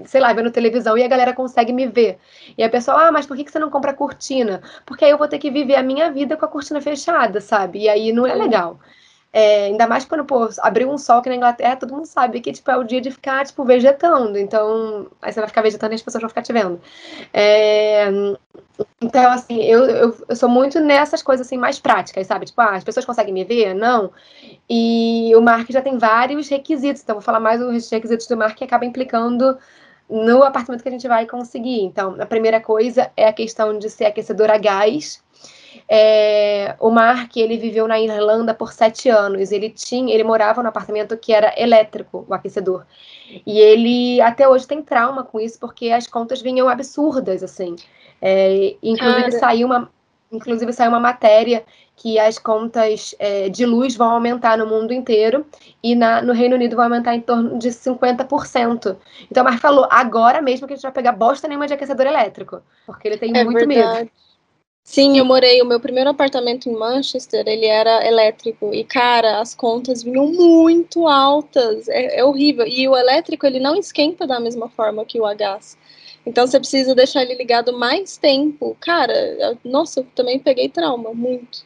sei 0.07 0.21
lá, 0.21 0.33
vendo 0.33 0.51
televisão 0.51 0.97
e 0.99 1.03
a 1.03 1.09
galera 1.09 1.33
consegue 1.35 1.73
me 1.73 1.87
ver. 1.87 2.19
E 2.57 2.63
a 2.63 2.71
pessoa, 2.71 3.09
ah, 3.09 3.13
mas 3.13 3.27
por 3.27 3.37
que 3.37 3.51
você 3.51 3.59
não 3.59 3.71
compra 3.71 3.95
cortina? 3.95 4.63
Porque 4.87 5.05
aí 5.05 5.11
eu 5.11 5.19
vou 5.19 5.29
ter 5.29 5.39
que 5.39 5.51
viver 5.51 5.77
a 5.77 5.83
minha 5.83 6.11
vida 6.13 6.37
com 6.37 6.45
a 6.45 6.49
cortina 6.49 6.81
fechada, 6.81 7.41
sabe? 7.41 7.81
E 7.81 7.89
aí 7.89 8.13
não 8.13 8.27
é 8.27 8.35
legal. 8.35 8.79
É, 9.37 9.65
ainda 9.65 9.89
mais 9.89 10.05
quando, 10.05 10.25
pô, 10.25 10.49
abriu 10.61 10.89
um 10.89 10.97
sol 10.97 11.19
aqui 11.19 11.29
na 11.29 11.35
Inglaterra, 11.35 11.75
todo 11.75 11.93
mundo 11.93 12.07
sabe 12.07 12.41
que, 12.41 12.53
tipo, 12.53 12.71
é 12.71 12.77
o 12.77 12.85
dia 12.85 13.01
de 13.01 13.11
ficar, 13.11 13.45
tipo, 13.45 13.65
vegetando. 13.65 14.39
Então, 14.39 15.09
aí 15.21 15.33
você 15.33 15.41
vai 15.41 15.49
ficar 15.49 15.61
vegetando 15.61 15.93
e 15.93 15.97
as 15.97 16.03
pessoas 16.03 16.23
vão 16.23 16.29
ficar 16.29 16.43
te 16.43 16.53
vendo. 16.53 16.81
É, 17.33 18.07
então, 19.03 19.33
assim, 19.33 19.61
eu, 19.65 19.87
eu, 19.87 20.17
eu, 20.29 20.37
sou 20.37 20.49
muito 20.49 20.79
nessas 20.79 21.21
coisas, 21.21 21.49
assim, 21.49 21.59
mais 21.59 21.81
práticas, 21.81 22.29
sabe? 22.29 22.47
Tipo, 22.47 22.61
ah, 22.61 22.77
as 22.77 22.85
pessoas 22.85 23.05
conseguem 23.05 23.35
me 23.35 23.43
ver? 23.43 23.75
Não. 23.75 24.13
E 24.71 25.33
o 25.35 25.41
Mark 25.41 25.69
já 25.69 25.83
tem 25.83 25.99
vários 25.99 26.49
requisitos. 26.49 27.03
Então, 27.03 27.17
vou 27.17 27.23
falar 27.23 27.41
mais 27.41 27.61
os 27.61 27.91
requisitos 27.91 28.29
do 28.29 28.37
Mark 28.37 28.57
que 28.57 28.63
acaba 28.63 28.85
implicando 28.85 29.59
no 30.09 30.45
apartamento 30.45 30.83
que 30.83 30.89
a 30.89 30.93
gente 30.93 31.09
vai 31.09 31.27
conseguir. 31.27 31.81
Então, 31.81 32.15
a 32.21 32.27
primeira 32.27 32.61
coisa 32.61 33.11
é 33.17 33.27
a 33.27 33.33
questão 33.33 33.77
de 33.81 33.91
ser 33.91 34.05
aquecedor 34.05 34.49
a 34.49 34.59
gás 34.59 35.24
é, 35.89 36.75
o 36.81 36.91
Mark, 36.91 37.37
ele 37.37 37.59
viveu 37.59 37.87
na 37.87 38.01
Irlanda 38.01 38.55
por 38.55 38.73
sete 38.73 39.09
anos. 39.09 39.53
Ele 39.53 39.69
tinha, 39.69 40.15
ele 40.15 40.25
morava 40.25 40.63
num 40.63 40.69
apartamento 40.69 41.17
que 41.17 41.33
era 41.33 41.55
elétrico, 41.57 42.25
o 42.29 42.35
aquecedor. 42.35 42.85
E 43.47 43.59
ele 43.59 44.21
até 44.21 44.49
hoje 44.49 44.67
tem 44.67 44.83
trauma 44.83 45.25
com 45.25 45.41
isso 45.41 45.59
porque 45.59 45.91
as 45.91 46.07
contas 46.07 46.41
vinham 46.41 46.69
absurdas, 46.69 47.43
assim. 47.43 47.77
É, 48.21 48.77
inclusive 48.83 49.31
Cara. 49.31 49.39
saiu 49.39 49.67
uma, 49.67 49.91
inclusive 50.33 50.73
saiu 50.73 50.91
uma 50.91 51.01
matéria 51.01 51.65
que 51.97 52.19
as 52.19 52.39
contas 52.39 53.15
é, 53.19 53.49
de 53.49 53.65
luz 53.65 53.95
vão 53.95 54.11
aumentar 54.11 54.59
no 54.59 54.67
mundo 54.67 54.93
inteiro 54.93 55.47
e 55.83 55.95
na, 55.95 56.23
no 56.23 56.33
Reino 56.33 56.57
Unido 56.57 56.75
vão 56.75 56.87
aumentar 56.87 57.15
em 57.15 57.21
torno 57.21 57.59
de 57.59 57.69
50%. 57.69 58.97
Então, 59.31 59.43
o 59.43 59.45
Mark 59.45 59.61
falou, 59.61 59.87
agora 59.91 60.41
mesmo 60.41 60.67
que 60.67 60.73
a 60.73 60.77
gente 60.77 60.83
vai 60.83 60.93
pegar 60.93 61.13
bosta 61.13 61.47
nenhuma 61.47 61.67
de 61.67 61.75
aquecedor 61.75 62.07
elétrico, 62.07 62.63
porque 62.87 63.07
ele 63.07 63.19
tem 63.19 63.37
é 63.37 63.45
muito 63.45 63.67
verdade. 63.67 63.99
medo. 63.99 64.11
Sim, 64.87 65.17
eu 65.17 65.25
morei, 65.25 65.63
o 65.63 65.65
meu 65.65 65.81
primeiro 65.81 66.11
apartamento 66.11 66.69
em 66.69 66.75
Manchester, 66.75 67.43
ele 67.49 67.65
era 67.65 68.07
elétrico, 68.07 68.73
e 68.75 68.85
cara, 68.85 69.41
as 69.41 69.55
contas 69.55 70.03
vinham 70.03 70.27
muito 70.27 71.09
altas, 71.09 71.89
é, 71.89 72.21
é, 72.21 72.25
horrível, 72.25 72.67
e 72.67 72.87
o 72.87 72.95
elétrico, 72.95 73.47
ele 73.47 73.59
não 73.59 73.75
esquenta 73.75 74.27
da 74.27 74.39
mesma 74.39 74.69
forma 74.69 75.07
que 75.07 75.19
o 75.19 75.25
a 75.25 75.33
gás, 75.33 75.79
então 76.27 76.47
você 76.47 76.59
precisa 76.61 76.95
deixar 76.95 77.23
ele 77.23 77.35
ligado 77.35 77.73
mais 77.73 78.19
tempo, 78.19 78.77
cara, 78.79 79.57
nossa, 79.65 80.01
eu 80.01 80.07
também 80.15 80.39
peguei 80.39 80.69
trauma, 80.69 81.15
muito. 81.15 81.65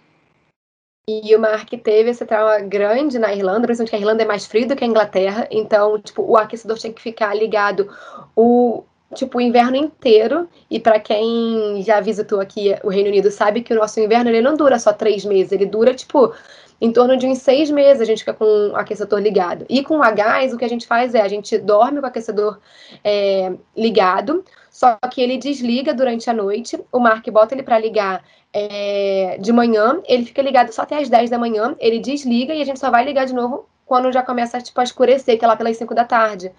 E 1.09 1.35
o 1.35 1.41
Mark 1.41 1.71
teve 1.83 2.11
esse 2.11 2.25
trauma 2.25 2.61
grande 2.61 3.19
na 3.19 3.33
Irlanda, 3.35 3.67
principalmente 3.67 3.91
que 3.91 3.97
a 3.97 3.99
Irlanda 3.99 4.23
é 4.23 4.27
mais 4.27 4.47
frio 4.47 4.69
do 4.69 4.77
que 4.77 4.85
a 4.85 4.87
Inglaterra, 4.87 5.49
então, 5.51 5.99
tipo, 6.01 6.23
o 6.23 6.37
aquecedor 6.37 6.79
tinha 6.79 6.93
que 6.93 7.01
ficar 7.01 7.35
ligado. 7.35 7.91
O 8.37 8.85
tipo, 9.15 9.39
o 9.39 9.41
inverno 9.41 9.77
inteiro. 9.77 10.49
E 10.71 10.79
para 10.79 11.01
quem 11.01 11.83
já 11.83 12.01
visitou 12.01 12.41
aqui 12.41 12.75
o 12.83 12.89
Reino 12.89 13.09
Unido, 13.09 13.31
sabe 13.31 13.63
que 13.63 13.73
o 13.73 13.77
nosso 13.77 14.01
inverno 14.01 14.31
ele 14.31 14.43
não 14.43 14.57
dura 14.57 14.79
só 14.79 14.93
três 14.93 15.25
meses, 15.25 15.53
ele 15.53 15.67
dura, 15.67 15.95
tipo, 15.95 16.33
em 16.81 16.93
torno 16.93 17.17
de 17.17 17.27
uns 17.27 17.39
seis 17.39 17.71
meses 17.71 18.01
a 18.01 18.05
gente 18.05 18.21
fica 18.21 18.35
com 18.35 18.71
o 18.71 18.77
aquecedor 18.77 19.19
ligado. 19.21 19.67
E 19.69 19.83
com 19.83 20.03
a 20.03 20.11
gás, 20.11 20.53
o 20.53 20.59
que 20.59 20.65
a 20.65 20.69
gente 20.69 20.87
faz 20.87 21.15
é 21.15 21.21
a 21.21 21.29
gente 21.29 21.59
dorme 21.59 21.99
com 21.99 22.07
o 22.07 22.09
aquecedor 22.09 22.59
é, 23.03 23.53
ligado, 23.77 24.45
só 24.71 24.97
que 25.11 25.21
ele 25.21 25.37
desliga 25.39 25.93
durante 25.93 26.31
a 26.31 26.33
noite. 26.33 26.79
O 26.93 27.01
Mark 27.01 27.29
bota 27.31 27.55
ele 27.55 27.65
para 27.65 27.79
ligar 27.79 28.23
é, 28.53 29.37
de 29.41 29.53
manhã, 29.53 30.01
ele 30.07 30.25
fica 30.25 30.41
ligado 30.41 30.73
só 30.73 30.83
até 30.83 30.99
as 30.99 31.09
10 31.09 31.31
da 31.31 31.39
manhã, 31.39 31.75
ele 31.81 31.99
desliga 31.99 32.55
e 32.55 32.63
a 32.63 32.65
gente 32.65 32.79
só 32.79 32.91
vai 32.91 33.05
ligar 33.05 33.27
de 33.27 33.35
novo 33.35 33.67
quando 33.85 34.13
já 34.13 34.23
começa 34.23 34.61
tipo, 34.61 34.79
a 34.81 34.85
escurecer, 34.85 35.39
que 35.39 35.45
é 35.45 35.49
lá 35.49 35.57
pelas 35.57 35.77
5 35.77 35.95
da 35.95 36.05
tarde. 36.05 36.53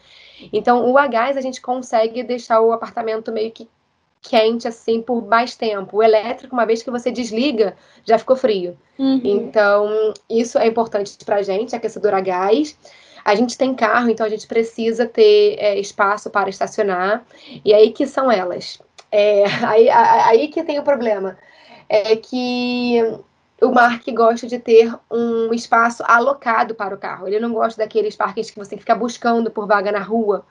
Então, 0.51 0.89
o 0.89 0.97
a 0.97 1.07
gás 1.07 1.37
a 1.37 1.41
gente 1.41 1.61
consegue 1.61 2.23
deixar 2.23 2.61
o 2.61 2.71
apartamento 2.71 3.31
meio 3.31 3.51
que 3.51 3.67
quente 4.21 4.67
assim 4.67 5.01
por 5.01 5.25
mais 5.25 5.55
tempo. 5.55 5.97
O 5.97 6.03
elétrico, 6.03 6.53
uma 6.53 6.65
vez 6.65 6.83
que 6.83 6.91
você 6.91 7.11
desliga, 7.11 7.75
já 8.05 8.17
ficou 8.17 8.35
frio. 8.35 8.77
Uhum. 8.97 9.21
Então, 9.23 10.13
isso 10.29 10.57
é 10.57 10.67
importante 10.67 11.17
para 11.25 11.37
a 11.37 11.41
gente, 11.41 11.75
aquecedor 11.75 12.13
a 12.13 12.21
gás. 12.21 12.77
A 13.23 13.35
gente 13.35 13.57
tem 13.57 13.73
carro, 13.73 14.09
então 14.09 14.25
a 14.25 14.29
gente 14.29 14.47
precisa 14.47 15.05
ter 15.05 15.55
é, 15.59 15.79
espaço 15.79 16.29
para 16.29 16.49
estacionar. 16.49 17.25
E 17.63 17.73
aí 17.73 17.91
que 17.91 18.05
são 18.07 18.31
elas. 18.31 18.79
É, 19.11 19.43
aí, 19.65 19.89
aí 19.89 20.47
que 20.47 20.63
tem 20.63 20.79
o 20.79 20.83
problema. 20.83 21.37
É 21.87 22.15
que 22.15 23.01
o 23.61 23.71
Mark 23.71 24.03
gosta 24.11 24.47
de 24.47 24.59
ter 24.59 24.93
um 25.11 25.53
espaço 25.53 26.03
alocado 26.07 26.75
para 26.75 26.95
o 26.95 26.97
carro. 26.97 27.27
Ele 27.27 27.39
não 27.39 27.53
gosta 27.53 27.81
daqueles 27.81 28.15
parques 28.15 28.49
que 28.49 28.57
você 28.57 28.71
tem 28.71 28.77
que 28.77 28.83
ficar 28.83 28.95
buscando 28.95 29.51
por 29.51 29.67
vaga 29.67 29.91
na 29.91 29.99
rua. 29.99 30.45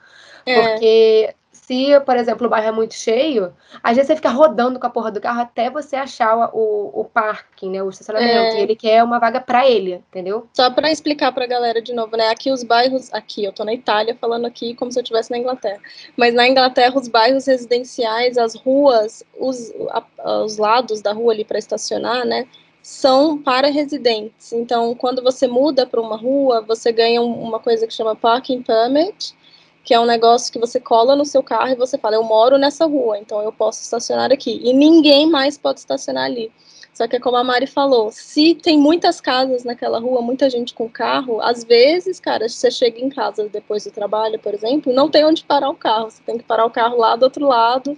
É. 0.45 0.61
Porque 0.61 1.35
se, 1.69 1.99
por 1.99 2.17
exemplo, 2.17 2.47
o 2.47 2.49
bairro 2.49 2.69
é 2.69 2.71
muito 2.71 2.95
cheio, 2.95 3.53
às 3.83 3.95
vezes 3.95 4.07
você 4.07 4.15
fica 4.15 4.31
rodando 4.31 4.79
com 4.79 4.87
a 4.87 4.89
porra 4.89 5.11
do 5.11 5.21
carro 5.21 5.41
até 5.41 5.69
você 5.69 5.95
achar 5.95 6.49
o, 6.51 6.91
o 6.93 7.05
parking, 7.05 7.69
né? 7.69 7.83
O 7.83 7.89
estacionamento. 7.89 8.55
É. 8.55 8.59
E 8.59 8.61
ele 8.63 8.75
quer 8.75 9.03
uma 9.03 9.19
vaga 9.19 9.39
para 9.39 9.67
ele, 9.69 10.03
entendeu? 10.09 10.47
Só 10.51 10.71
para 10.71 10.91
explicar 10.91 11.31
pra 11.31 11.45
galera 11.45 11.79
de 11.79 11.93
novo, 11.93 12.17
né? 12.17 12.29
Aqui 12.29 12.51
os 12.51 12.63
bairros. 12.63 13.13
Aqui, 13.13 13.43
eu 13.43 13.53
tô 13.53 13.63
na 13.63 13.73
Itália 13.73 14.17
falando 14.19 14.45
aqui 14.45 14.73
como 14.73 14.91
se 14.91 14.97
eu 14.97 15.03
estivesse 15.03 15.29
na 15.29 15.37
Inglaterra. 15.37 15.79
Mas 16.17 16.33
na 16.33 16.47
Inglaterra, 16.47 16.97
os 16.97 17.07
bairros 17.07 17.45
residenciais, 17.45 18.37
as 18.37 18.55
ruas, 18.55 19.23
os, 19.39 19.71
a, 19.91 20.41
os 20.43 20.57
lados 20.57 21.03
da 21.03 21.13
rua 21.13 21.33
ali 21.33 21.45
para 21.45 21.59
estacionar, 21.59 22.25
né? 22.25 22.47
São 22.81 23.37
para 23.37 23.69
residentes. 23.69 24.53
Então, 24.53 24.95
quando 24.95 25.21
você 25.21 25.47
muda 25.47 25.85
para 25.85 26.01
uma 26.01 26.17
rua, 26.17 26.61
você 26.61 26.91
ganha 26.91 27.21
uma 27.21 27.59
coisa 27.59 27.85
que 27.85 27.93
chama 27.93 28.15
parking 28.15 28.61
permit, 28.61 29.35
que 29.83 29.93
é 29.93 29.99
um 29.99 30.05
negócio 30.05 30.51
que 30.51 30.59
você 30.59 30.79
cola 30.79 31.15
no 31.15 31.25
seu 31.25 31.41
carro 31.41 31.71
e 31.71 31.75
você 31.75 31.97
fala, 31.97 32.15
eu 32.15 32.23
moro 32.23 32.57
nessa 32.57 32.85
rua, 32.85 33.17
então 33.17 33.41
eu 33.41 33.51
posso 33.51 33.81
estacionar 33.81 34.31
aqui. 34.31 34.59
E 34.63 34.73
ninguém 34.73 35.29
mais 35.29 35.57
pode 35.57 35.79
estacionar 35.79 36.25
ali. 36.25 36.51
Só 36.93 37.07
que 37.07 37.15
é 37.15 37.19
como 37.19 37.37
a 37.37 37.43
Mari 37.43 37.65
falou, 37.65 38.11
se 38.11 38.55
tem 38.55 38.77
muitas 38.77 39.21
casas 39.21 39.63
naquela 39.63 39.99
rua, 39.99 40.21
muita 40.21 40.49
gente 40.49 40.73
com 40.73 40.89
carro, 40.89 41.39
às 41.41 41.63
vezes, 41.63 42.19
cara, 42.19 42.49
você 42.49 42.69
chega 42.69 42.99
em 42.99 43.09
casa 43.09 43.47
depois 43.47 43.85
do 43.85 43.91
trabalho, 43.91 44.37
por 44.37 44.53
exemplo, 44.53 44.91
não 44.91 45.09
tem 45.09 45.23
onde 45.23 45.45
parar 45.45 45.69
o 45.69 45.75
carro. 45.75 46.11
Você 46.11 46.21
tem 46.25 46.37
que 46.37 46.43
parar 46.43 46.65
o 46.65 46.69
carro 46.69 46.97
lá 46.97 47.15
do 47.15 47.23
outro 47.23 47.47
lado 47.47 47.97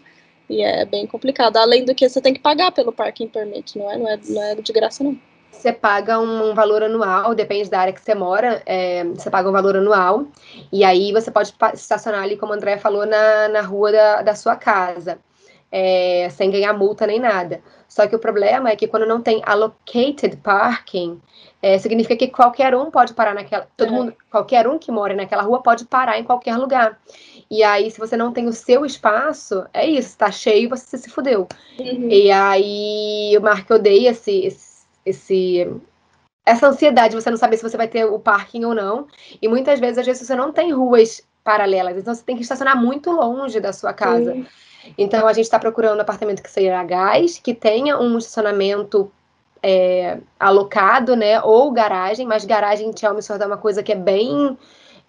e 0.52 0.62
é 0.62 0.86
bem 0.86 1.08
complicado. 1.08 1.58
Além 1.58 1.86
do 1.86 1.96
que 1.96 2.08
você 2.08 2.20
tem 2.20 2.34
que 2.34 2.40
pagar 2.40 2.72
pelo 2.72 2.92
parking 2.92 3.28
permit, 3.28 3.78
não 3.78 3.90
é? 3.90 3.98
Não 3.98 4.10
é, 4.10 4.20
não 4.28 4.44
é 4.44 4.56
de 4.56 4.74
graça, 4.74 5.04
não. 5.04 5.18
Você 5.52 5.72
paga 5.72 6.20
um, 6.20 6.56
valor 6.56 6.82
anual, 6.82 7.36
depende 7.36 7.70
da 7.70 7.80
área 7.80 7.94
que 7.94 8.02
você 8.02 8.16
mora, 8.16 8.62
é, 8.66 9.04
você 9.04 9.30
paga 9.30 9.50
um 9.50 9.52
valor 9.52 9.76
anual, 9.76 10.26
e 10.72 10.84
aí 10.84 11.12
você 11.12 11.30
pode 11.30 11.54
estacionar 11.74 12.24
ali, 12.24 12.36
como 12.36 12.54
a 12.54 12.56
Andrea 12.56 12.80
falou, 12.80 13.06
na, 13.06 13.48
na 13.50 13.62
rua 13.62 13.92
da, 13.92 14.22
da 14.24 14.36
sua 14.36 14.56
casa, 14.56 15.20
é, 15.72 16.30
sem 16.32 16.50
ganhar 16.50 16.74
multa 16.74 17.06
nem 17.06 17.20
nada. 17.20 17.62
Só 17.88 18.08
que 18.08 18.16
o 18.16 18.20
problema 18.20 18.70
é 18.70 18.76
que 18.76 18.88
quando 18.88 19.06
não 19.06 19.22
tem 19.22 19.42
allocated 19.46 20.38
parking, 20.38 21.22
é, 21.62 21.78
significa 21.78 22.16
que 22.16 22.30
qualquer 22.30 22.74
um 22.74 22.90
pode 22.90 23.14
parar 23.14 23.36
naquela. 23.36 23.68
Todo 23.78 23.90
é. 23.90 23.92
mundo, 23.92 24.14
qualquer 24.32 24.68
um 24.68 24.80
que 24.80 24.92
mora 24.92 25.14
naquela 25.14 25.44
rua 25.44 25.62
pode 25.62 25.86
parar 25.86 26.18
em 26.18 26.24
qualquer 26.24 26.58
lugar. 26.58 26.98
E 27.52 27.64
aí, 27.64 27.92
se 27.92 28.00
você 28.00 28.16
não 28.16 28.32
tem 28.32 28.48
o 28.48 28.54
seu 28.54 28.86
espaço, 28.86 29.66
é 29.74 29.86
isso, 29.86 30.08
está 30.08 30.32
cheio, 30.32 30.70
você 30.70 30.98
se 30.98 31.10
fudeu. 31.10 31.50
Uhum. 31.78 32.08
E 32.10 32.32
aí, 32.32 33.38
o 33.38 33.42
Mark 33.42 33.70
odeia 33.70 34.12
esse, 34.12 34.46
esse, 34.46 34.86
esse, 35.06 35.76
essa 36.46 36.70
ansiedade, 36.70 37.14
você 37.14 37.30
não 37.30 37.36
saber 37.36 37.58
se 37.58 37.64
você 37.64 37.76
vai 37.76 37.90
ter 37.90 38.06
o 38.06 38.18
parking 38.18 38.64
ou 38.64 38.74
não. 38.74 39.06
E 39.42 39.50
muitas 39.50 39.82
vezes, 39.82 39.98
às 39.98 40.06
vezes, 40.06 40.26
você 40.26 40.34
não 40.34 40.54
tem 40.54 40.72
ruas 40.72 41.22
paralelas, 41.44 41.98
então 41.98 42.16
você 42.16 42.24
tem 42.24 42.38
que 42.38 42.44
estacionar 42.44 42.82
muito 42.82 43.12
longe 43.12 43.60
da 43.60 43.74
sua 43.74 43.92
casa. 43.92 44.32
Uhum. 44.32 44.46
Então, 44.98 45.28
a 45.28 45.34
gente 45.34 45.44
está 45.44 45.60
procurando 45.60 45.98
um 45.98 46.02
apartamento 46.02 46.42
que 46.42 46.50
seja 46.50 46.82
gás, 46.86 47.38
que 47.38 47.54
tenha 47.54 48.00
um 48.00 48.18
estacionamento 48.18 49.12
é, 49.62 50.20
alocado, 50.40 51.18
né? 51.18 51.42
Ou 51.42 51.70
garagem, 51.70 52.26
mas 52.26 52.46
garagem 52.46 52.88
em 52.88 52.98
Chelmsford 52.98 53.44
é 53.44 53.46
uma 53.46 53.58
coisa 53.58 53.84
que 53.84 53.92
é 53.92 53.96
bem 53.96 54.58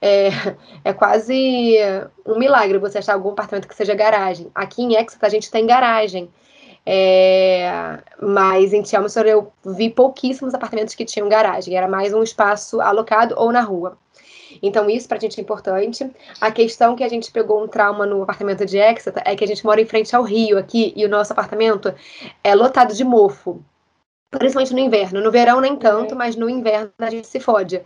é, 0.03 0.31
é 0.85 0.93
quase 0.93 1.79
um 2.27 2.37
milagre 2.39 2.77
você 2.79 2.99
achar 2.99 3.15
algum 3.15 3.31
apartamento 3.31 3.69
que 3.69 3.75
seja 3.75 3.95
garagem. 3.95 4.51
Aqui 4.53 4.83
em 4.83 4.97
Exeter 4.97 5.19
a 5.23 5.29
gente 5.29 5.51
tem 5.51 5.65
garagem. 5.65 6.29
É, 6.85 8.01
mas 8.21 8.73
em 8.73 8.85
Chelmsford 8.85 9.31
eu 9.31 9.53
vi 9.65 9.89
pouquíssimos 9.89 10.53
apartamentos 10.53 10.97
que 10.97 11.05
tinham 11.05 11.29
garagem, 11.29 11.77
era 11.77 11.87
mais 11.87 12.13
um 12.13 12.25
espaço 12.25 12.81
alocado 12.81 13.37
ou 13.39 13.53
na 13.53 13.61
rua. 13.61 13.97
Então, 14.61 14.91
isso 14.91 15.09
para 15.09 15.17
a 15.17 15.21
gente 15.21 15.39
é 15.39 15.43
importante. 15.43 16.11
A 16.41 16.51
questão 16.51 16.95
que 16.95 17.05
a 17.05 17.09
gente 17.09 17.31
pegou 17.31 17.63
um 17.63 17.69
trauma 17.69 18.05
no 18.05 18.23
apartamento 18.23 18.67
de 18.67 18.79
Exeter 18.79 19.23
é 19.25 19.35
que 19.37 19.45
a 19.45 19.47
gente 19.47 19.65
mora 19.65 19.81
em 19.81 19.87
frente 19.87 20.15
ao 20.15 20.25
rio 20.25 20.59
aqui 20.59 20.93
e 20.97 21.07
o 21.07 21.09
nosso 21.09 21.33
apartamento 21.33 21.95
é 22.43 22.55
lotado 22.55 22.93
de 22.95 23.05
mofo 23.05 23.65
principalmente 24.39 24.73
no 24.73 24.79
inverno. 24.79 25.21
No 25.21 25.31
verão 25.31 25.61
nem 25.61 25.77
tanto, 25.77 26.17
mas 26.17 26.35
no 26.35 26.49
inverno 26.49 26.91
a 26.99 27.11
gente 27.11 27.27
se 27.29 27.39
fode. 27.39 27.81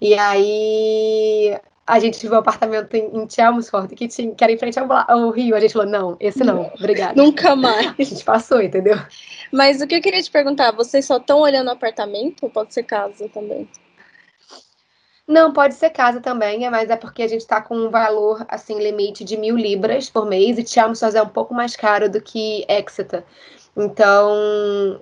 E 0.00 0.14
aí 0.14 1.58
a 1.86 1.98
gente 1.98 2.20
viu 2.20 2.34
um 2.34 2.38
apartamento 2.38 2.94
em, 2.94 3.16
em 3.16 3.28
Chelmsford 3.28 3.94
que, 3.96 4.06
tinha, 4.06 4.32
que 4.32 4.44
era 4.44 4.52
em 4.52 4.56
frente 4.56 4.78
ao, 4.78 4.86
ao, 4.92 5.30
rio. 5.30 5.56
A 5.56 5.60
gente 5.60 5.72
falou, 5.72 5.88
não, 5.88 6.16
esse 6.20 6.44
não, 6.44 6.70
obrigada. 6.78 7.20
Nunca 7.20 7.56
mais. 7.56 7.94
A 7.98 8.02
gente 8.02 8.24
passou, 8.24 8.62
entendeu? 8.62 8.96
Mas 9.52 9.80
o 9.80 9.86
que 9.86 9.96
eu 9.96 10.00
queria 10.00 10.22
te 10.22 10.30
perguntar, 10.30 10.70
vocês 10.70 11.04
só 11.04 11.16
estão 11.16 11.40
olhando 11.40 11.70
apartamento 11.70 12.44
ou 12.44 12.50
pode 12.50 12.72
ser 12.72 12.84
casa 12.84 13.28
também? 13.28 13.68
Não, 15.26 15.52
pode 15.52 15.74
ser 15.74 15.90
casa 15.90 16.20
também, 16.20 16.68
mas 16.70 16.90
é 16.90 16.96
porque 16.96 17.22
a 17.22 17.28
gente 17.28 17.42
está 17.42 17.60
com 17.60 17.76
um 17.76 17.90
valor, 17.90 18.44
assim, 18.48 18.78
limite 18.80 19.22
de 19.22 19.36
mil 19.36 19.56
libras 19.56 20.10
por 20.10 20.26
mês 20.26 20.58
e 20.58 20.66
Chelmsford 20.66 21.16
é 21.16 21.22
um 21.22 21.28
pouco 21.28 21.54
mais 21.54 21.76
caro 21.76 22.08
do 22.08 22.20
que 22.20 22.64
Exeter. 22.68 23.24
Então, 23.76 25.00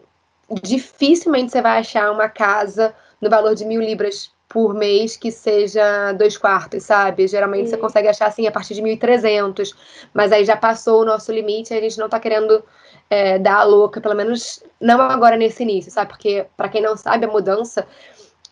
dificilmente 0.62 1.52
você 1.52 1.60
vai 1.60 1.78
achar 1.78 2.10
uma 2.10 2.28
casa 2.28 2.94
no 3.20 3.28
valor 3.28 3.54
de 3.54 3.64
mil 3.64 3.80
libras 3.80 4.30
por 4.48 4.72
mês 4.72 5.16
que 5.16 5.30
seja 5.30 6.12
dois 6.12 6.38
quartos, 6.38 6.84
sabe? 6.84 7.28
Geralmente 7.28 7.66
Sim. 7.66 7.70
você 7.72 7.76
consegue 7.76 8.08
achar 8.08 8.26
assim 8.26 8.46
a 8.46 8.50
partir 8.50 8.74
de 8.74 8.82
1.300, 8.82 9.74
mas 10.14 10.32
aí 10.32 10.44
já 10.44 10.56
passou 10.56 11.02
o 11.02 11.04
nosso 11.04 11.30
limite 11.30 11.74
e 11.74 11.76
a 11.76 11.80
gente 11.80 11.98
não 11.98 12.08
tá 12.08 12.18
querendo 12.18 12.64
é, 13.10 13.38
dar 13.38 13.58
a 13.58 13.64
louca, 13.64 14.00
pelo 14.00 14.14
menos 14.14 14.62
não 14.80 15.00
agora 15.02 15.36
nesse 15.36 15.62
início, 15.62 15.92
sabe? 15.92 16.08
Porque, 16.10 16.46
para 16.56 16.68
quem 16.68 16.80
não 16.80 16.96
sabe, 16.96 17.26
a 17.26 17.28
mudança 17.28 17.86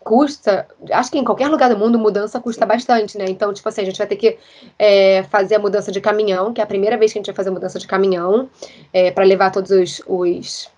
custa, 0.03 0.67
acho 0.91 1.11
que 1.11 1.17
em 1.17 1.23
qualquer 1.23 1.49
lugar 1.49 1.69
do 1.69 1.77
mundo 1.77 1.99
mudança 1.99 2.39
custa 2.39 2.65
bastante, 2.65 3.17
né? 3.17 3.25
Então, 3.27 3.51
tipo 3.51 3.67
assim, 3.67 3.81
a 3.81 3.85
gente 3.85 3.97
vai 3.97 4.07
ter 4.07 4.15
que 4.15 4.37
é, 4.77 5.23
fazer 5.23 5.55
a 5.55 5.59
mudança 5.59 5.91
de 5.91 5.99
caminhão, 5.99 6.53
que 6.53 6.61
é 6.61 6.63
a 6.63 6.67
primeira 6.67 6.95
vez 6.95 7.11
que 7.11 7.17
a 7.17 7.21
gente 7.21 7.27
vai 7.27 7.35
fazer 7.35 7.49
a 7.49 7.53
mudança 7.53 7.79
de 7.79 7.87
caminhão, 7.87 8.49
é, 8.93 9.11
para 9.11 9.25
levar 9.25 9.51
todos 9.51 9.71
os, 9.71 10.01
os 10.07 10.69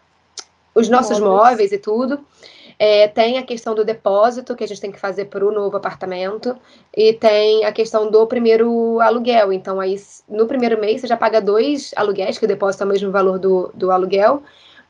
os 0.73 0.89
nossos 0.89 1.19
móveis, 1.19 1.51
móveis 1.51 1.71
e 1.71 1.77
tudo. 1.77 2.19
É, 2.81 3.09
tem 3.09 3.37
a 3.37 3.43
questão 3.43 3.75
do 3.75 3.83
depósito 3.83 4.55
que 4.55 4.63
a 4.63 4.67
gente 4.67 4.79
tem 4.79 4.91
que 4.91 4.99
fazer 4.99 5.25
para 5.25 5.45
o 5.45 5.51
novo 5.51 5.75
apartamento 5.75 6.55
e 6.95 7.11
tem 7.11 7.65
a 7.65 7.73
questão 7.73 8.09
do 8.09 8.25
primeiro 8.25 9.01
aluguel. 9.01 9.51
Então, 9.51 9.81
aí 9.81 9.97
no 10.29 10.47
primeiro 10.47 10.79
mês 10.79 11.01
você 11.01 11.07
já 11.07 11.17
paga 11.17 11.41
dois 11.41 11.91
aluguéis, 11.97 12.37
que 12.37 12.45
o 12.45 12.47
depósito 12.47 12.83
é 12.83 12.85
o 12.85 12.89
mesmo 12.89 13.11
valor 13.11 13.37
do, 13.37 13.69
do 13.73 13.91
aluguel, 13.91 14.41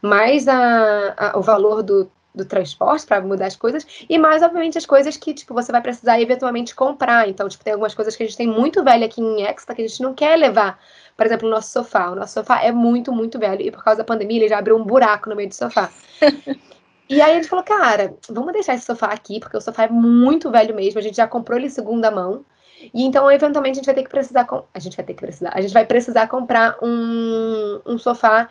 mais 0.04 0.48
a, 0.48 1.16
a 1.18 1.40
o 1.40 1.42
valor 1.42 1.82
do, 1.82 2.08
do 2.40 2.46
transporte 2.46 3.06
para 3.06 3.22
mudar 3.22 3.46
as 3.46 3.56
coisas 3.56 3.86
e 4.10 4.18
mais 4.18 4.42
obviamente 4.42 4.78
as 4.78 4.86
coisas 4.86 5.16
que 5.18 5.34
tipo 5.34 5.54
você 5.54 5.72
vai 5.72 5.82
precisar 5.82 6.20
eventualmente 6.20 6.74
comprar 6.74 7.30
então 7.30 7.48
tipo 7.48 7.64
tem 7.64 7.74
algumas 7.74 7.94
coisas 7.94 8.16
que 8.16 8.24
a 8.24 8.26
gente 8.26 8.38
tem 8.38 8.48
muito 8.48 8.84
velha 8.84 9.06
aqui 9.06 9.22
em 9.22 9.44
Expa 9.44 9.76
que 9.76 9.82
a 9.82 9.88
gente 9.88 10.02
não 10.02 10.14
quer 10.14 10.36
levar 10.36 10.80
por 11.20 11.26
exemplo, 11.26 11.50
o 11.50 11.52
nosso 11.52 11.70
sofá. 11.74 12.10
O 12.10 12.16
nosso 12.16 12.36
sofá 12.36 12.62
é 12.64 12.72
muito, 12.72 13.12
muito 13.12 13.38
velho. 13.38 13.62
E 13.62 13.70
por 13.70 13.84
causa 13.84 13.98
da 13.98 14.06
pandemia, 14.06 14.38
ele 14.38 14.48
já 14.48 14.58
abriu 14.58 14.78
um 14.78 14.86
buraco 14.86 15.30
no 15.30 15.36
meio 15.36 15.50
do 15.50 15.54
sofá. 15.54 15.90
e 17.10 17.22
aí 17.22 17.34
a 17.34 17.36
gente 17.36 17.50
falou, 17.50 17.66
cara, 17.66 18.16
vamos 18.30 18.54
deixar 18.54 18.74
esse 18.74 18.86
sofá 18.86 19.08
aqui, 19.08 19.38
porque 19.38 19.58
o 19.58 19.60
sofá 19.60 19.84
é 19.84 19.90
muito 19.90 20.50
velho 20.50 20.74
mesmo. 20.74 20.98
A 20.98 21.04
gente 21.04 21.18
já 21.18 21.28
comprou 21.28 21.60
ele 21.60 21.70
segunda 21.70 22.10
mão. 22.10 22.46
E 22.94 23.04
então, 23.04 23.30
eventualmente, 23.30 23.74
a 23.74 23.80
gente 23.80 23.86
vai 23.88 23.96
ter 23.96 24.04
que 24.04 24.10
precisar. 24.10 24.46
Com... 24.46 24.64
A 24.74 24.80
gente 24.80 24.96
vai 24.96 25.06
ter 25.06 25.14
que 25.14 25.20
precisar. 25.20 25.52
A 25.54 25.60
gente 25.60 25.74
vai 25.74 25.86
precisar 25.86 26.28
comprar 26.28 26.78
um, 26.82 27.82
um 27.86 27.98
sofá 27.98 28.48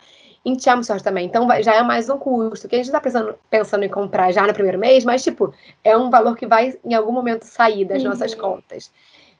em 0.49 0.59
Chelmsford 0.59 1.03
também. 1.03 1.25
Então 1.25 1.47
já 1.61 1.75
é 1.75 1.83
mais 1.83 2.09
um 2.09 2.17
custo, 2.17 2.67
que 2.67 2.75
a 2.75 2.79
gente 2.79 2.87
está 2.87 2.99
pensando, 2.99 3.35
pensando 3.49 3.83
em 3.83 3.89
comprar 3.89 4.31
já 4.31 4.45
no 4.45 4.53
primeiro 4.53 4.77
mês, 4.77 5.05
mas 5.05 5.23
tipo, 5.23 5.53
é 5.83 5.95
um 5.97 6.09
valor 6.09 6.35
que 6.35 6.45
vai 6.45 6.77
em 6.83 6.93
algum 6.93 7.11
momento 7.11 7.43
sair 7.43 7.85
das 7.85 8.03
uhum. 8.03 8.09
nossas 8.09 8.33
contas. 8.35 8.91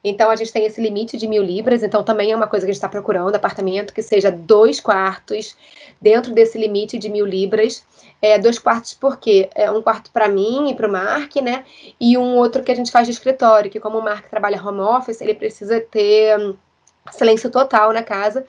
Então 0.02 0.30
a 0.30 0.36
gente 0.36 0.52
tem 0.52 0.64
esse 0.64 0.80
limite 0.80 1.18
de 1.18 1.28
mil 1.28 1.42
libras, 1.42 1.82
então 1.82 2.02
também 2.02 2.32
é 2.32 2.36
uma 2.36 2.46
coisa 2.46 2.64
que 2.64 2.70
a 2.70 2.72
gente 2.72 2.78
está 2.78 2.88
procurando, 2.88 3.34
apartamento 3.34 3.92
que 3.92 4.02
seja 4.02 4.30
dois 4.30 4.80
quartos 4.80 5.54
dentro 6.00 6.32
desse 6.32 6.58
limite 6.58 6.98
de 6.98 7.10
mil 7.10 7.26
libras. 7.26 7.84
É, 8.22 8.38
dois 8.38 8.58
quartos 8.58 8.92
porque 8.92 9.48
é 9.54 9.70
um 9.70 9.80
quarto 9.80 10.10
para 10.10 10.28
mim 10.28 10.70
e 10.70 10.74
para 10.74 10.86
o 10.86 10.92
Mark, 10.92 11.36
né? 11.36 11.64
E 11.98 12.18
um 12.18 12.36
outro 12.36 12.62
que 12.62 12.70
a 12.70 12.74
gente 12.74 12.90
faz 12.90 13.06
de 13.06 13.12
escritório, 13.12 13.70
que 13.70 13.80
como 13.80 13.98
o 13.98 14.02
Mark 14.02 14.28
trabalha 14.28 14.62
home 14.62 14.80
office, 14.80 15.22
ele 15.22 15.34
precisa 15.34 15.80
ter 15.80 16.38
hum, 16.38 16.54
silêncio 17.10 17.50
total 17.50 17.92
na 17.92 18.02
casa. 18.02 18.44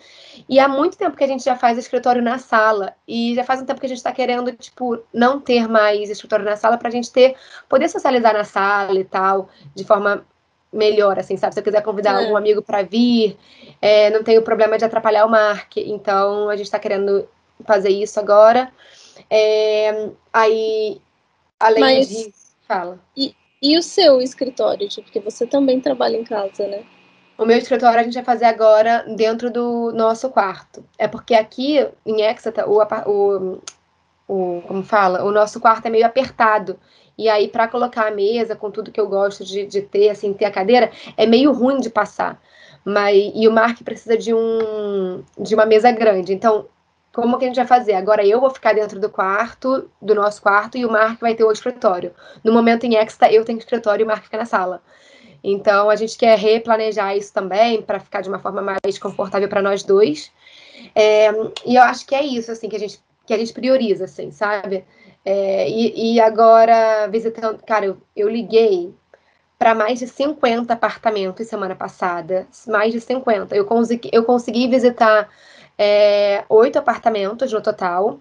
E 0.48 0.60
há 0.60 0.68
muito 0.68 0.98
tempo 0.98 1.16
que 1.16 1.24
a 1.24 1.28
gente 1.28 1.44
já 1.44 1.56
faz 1.56 1.78
escritório 1.78 2.22
na 2.22 2.38
sala. 2.38 2.94
E 3.08 3.34
já 3.36 3.44
faz 3.44 3.62
um 3.62 3.66
tempo 3.66 3.80
que 3.80 3.86
a 3.86 3.90
gente 3.90 3.98
está 3.98 4.12
querendo, 4.12 4.52
tipo, 4.54 5.00
não 5.14 5.40
ter 5.40 5.68
mais 5.68 6.10
escritório 6.10 6.46
na 6.46 6.56
sala 6.56 6.78
para 6.78 6.90
a 6.90 6.92
gente 6.92 7.12
ter, 7.12 7.36
poder 7.70 7.90
socializar 7.90 8.34
na 8.34 8.44
sala 8.44 9.00
e 9.00 9.04
tal, 9.04 9.50
de 9.76 9.84
forma 9.84 10.26
melhor, 10.72 11.20
assim, 11.20 11.36
sabe? 11.36 11.54
Se 11.54 11.60
eu 11.60 11.64
quiser 11.64 11.82
convidar 11.82 12.18
algum 12.18 12.38
amigo 12.38 12.62
para 12.62 12.82
vir, 12.82 13.38
é, 13.82 14.10
não 14.10 14.24
tenho 14.24 14.42
problema 14.42 14.78
de 14.78 14.86
atrapalhar 14.86 15.26
o 15.26 15.30
Mark. 15.30 15.78
Então, 15.78 16.50
a 16.50 16.56
gente 16.56 16.68
está 16.68 16.80
querendo 16.80 17.28
fazer 17.66 17.90
isso 17.90 18.20
agora. 18.20 18.72
É, 19.30 20.10
aí, 20.32 21.02
além 21.60 21.82
Mas, 21.82 22.08
disso, 22.08 22.56
fala. 22.68 23.00
E, 23.16 23.36
e 23.62 23.78
o 23.78 23.84
seu 23.84 24.22
escritório? 24.22 24.88
Tipo, 24.88 25.04
porque 25.04 25.20
você 25.20 25.46
também 25.46 25.82
trabalha 25.82 26.18
em 26.18 26.24
casa, 26.24 26.68
né? 26.68 26.84
O 27.42 27.46
meu 27.46 27.58
escritório 27.58 28.00
a 28.00 28.04
gente 28.04 28.14
vai 28.14 28.24
fazer 28.24 28.46
agora 28.46 29.04
dentro 29.18 29.50
do 29.50 29.92
nosso 29.94 30.30
quarto. 30.30 30.86
É 30.96 31.08
porque 31.08 31.34
aqui 31.34 31.84
em 32.06 32.22
Exeter, 32.22 32.70
o, 32.70 32.80
o, 33.08 33.62
o 34.28 34.62
como 34.68 34.84
fala, 34.84 35.24
o 35.24 35.32
nosso 35.32 35.60
quarto 35.60 35.88
é 35.88 35.90
meio 35.90 36.06
apertado. 36.06 36.80
E 37.18 37.28
aí, 37.28 37.48
para 37.48 37.68
colocar 37.68 38.06
a 38.06 38.12
mesa 38.12 38.56
com 38.56 38.70
tudo 38.70 38.92
que 38.92 39.02
eu 39.02 39.08
gosto 39.08 39.44
de, 39.44 39.66
de 39.66 39.82
ter, 39.82 40.10
assim, 40.10 40.34
ter 40.34 40.46
a 40.46 40.52
cadeira, 40.52 40.92
é 41.18 41.26
meio 41.26 41.52
ruim 41.52 41.80
de 41.80 41.90
passar. 41.90 42.40
Mas, 42.86 43.32
e 43.34 43.48
o 43.48 43.52
Mark 43.52 43.82
precisa 43.82 44.16
de, 44.16 44.36
um, 44.36 45.24
de 45.36 45.56
uma 45.56 45.66
mesa 45.66 45.92
grande. 45.92 46.36
Então, 46.36 46.68
como 47.12 47.40
que 47.40 47.46
a 47.46 47.48
gente 47.48 47.58
vai 47.58 47.66
fazer? 47.66 47.96
Agora 47.96 48.24
eu 48.24 48.40
vou 48.40 48.52
ficar 48.52 48.76
dentro 48.76 49.00
do 49.00 49.10
quarto, 49.10 49.90
do 50.00 50.14
nosso 50.14 50.44
quarto, 50.44 50.78
e 50.78 50.86
o 50.86 50.92
Mark 50.92 51.20
vai 51.20 51.34
ter 51.34 51.44
o 51.44 51.52
escritório. 51.52 52.14
No 52.44 52.54
momento 52.54 52.84
em 52.84 52.94
Exta, 52.98 53.32
eu 53.32 53.44
tenho 53.44 53.58
escritório 53.58 54.04
e 54.04 54.06
o 54.06 54.08
Mark 54.08 54.26
fica 54.26 54.38
na 54.38 54.46
sala. 54.46 54.80
Então, 55.44 55.90
a 55.90 55.96
gente 55.96 56.18
quer 56.18 56.38
replanejar 56.38 57.16
isso 57.18 57.34
também 57.34 57.82
para 57.82 58.00
ficar 58.00 58.22
de 58.22 58.30
uma 58.30 58.40
forma 58.40 58.62
mais 58.62 58.98
confortável 59.00 59.50
para 59.50 59.62
nós 59.62 59.84
dois. 59.84 60.32
É, 60.96 61.32
e 61.66 61.76
eu 61.76 61.84
acho 61.84 62.06
que 62.06 62.16
é 62.16 62.24
isso, 62.24 62.52
assim, 62.52 62.70
que 62.70 62.76
a 62.76 62.80
gente, 62.80 63.00
que 63.26 63.34
a 63.34 63.38
gente 63.38 63.54
prioriza, 63.54 64.06
assim, 64.06 64.32
sabe? 64.32 64.86
É, 65.24 65.70
e, 65.70 66.16
e, 66.16 66.20
agora, 66.20 67.08
visitando. 67.08 67.62
Cara, 67.64 67.86
eu, 67.86 67.98
eu 68.16 68.28
liguei 68.30 68.94
para 69.58 69.76
mais 69.76 70.00
de 70.00 70.08
50 70.08 70.74
apartamentos 70.74 71.48
semana 71.48 71.76
passada. 71.76 72.48
Mais 72.68 72.92
de 72.92 73.00
50. 73.00 73.56
Eu 73.56 73.66
consegui, 73.66 74.10
eu 74.12 74.24
consegui 74.24 74.68
visitar 74.68 75.30
é, 75.78 76.44
oito 76.50 76.80
apartamentos 76.80 77.52
no 77.52 77.62
total. 77.62 78.20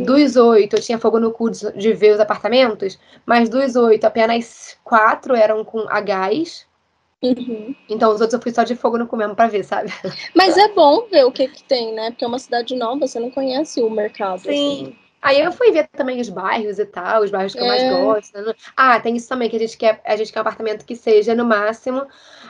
Dos 0.00 0.36
oito, 0.36 0.76
eu 0.76 0.80
tinha 0.80 0.98
fogo 0.98 1.20
no 1.20 1.32
cu 1.32 1.50
de, 1.50 1.70
de 1.72 1.92
ver 1.92 2.14
os 2.14 2.20
apartamentos, 2.20 2.98
mas 3.26 3.48
dos 3.48 3.76
oito, 3.76 4.04
apenas 4.06 4.78
quatro 4.82 5.34
eram 5.34 5.62
com 5.64 5.86
a 5.88 6.00
gás. 6.00 6.66
Uhum. 7.22 7.74
Então, 7.88 8.10
os 8.10 8.20
outros 8.20 8.32
eu 8.32 8.40
fui 8.40 8.52
só 8.52 8.64
de 8.64 8.74
fogo 8.74 8.98
no 8.98 9.06
cu 9.06 9.16
mesmo 9.16 9.36
pra 9.36 9.46
ver, 9.46 9.62
sabe? 9.62 9.92
Mas 10.34 10.56
é 10.56 10.68
bom 10.72 11.06
ver 11.08 11.24
o 11.24 11.30
que 11.30 11.46
que 11.46 11.62
tem, 11.62 11.94
né? 11.94 12.10
Porque 12.10 12.24
é 12.24 12.26
uma 12.26 12.38
cidade 12.38 12.74
nova, 12.74 13.06
você 13.06 13.20
não 13.20 13.30
conhece 13.30 13.80
o 13.80 13.88
mercado. 13.88 14.40
Sim. 14.40 14.82
Assim. 14.82 14.96
Aí 15.22 15.40
eu 15.40 15.52
fui 15.52 15.70
ver 15.70 15.86
também 15.92 16.20
os 16.20 16.28
bairros 16.28 16.80
e 16.80 16.84
tal, 16.84 17.22
os 17.22 17.30
bairros 17.30 17.52
que 17.52 17.60
é. 17.60 17.62
eu 17.62 17.66
mais 17.68 17.82
é. 17.82 18.02
gosto. 18.02 18.42
Né? 18.42 18.54
Ah, 18.76 18.98
tem 18.98 19.14
isso 19.14 19.28
também, 19.28 19.48
que 19.48 19.54
a 19.54 19.58
gente 19.60 19.78
quer, 19.78 20.00
a 20.04 20.16
gente 20.16 20.32
quer 20.32 20.40
um 20.40 20.42
apartamento 20.42 20.84
que 20.84 20.96
seja, 20.96 21.32
no 21.32 21.44
máximo, 21.44 22.04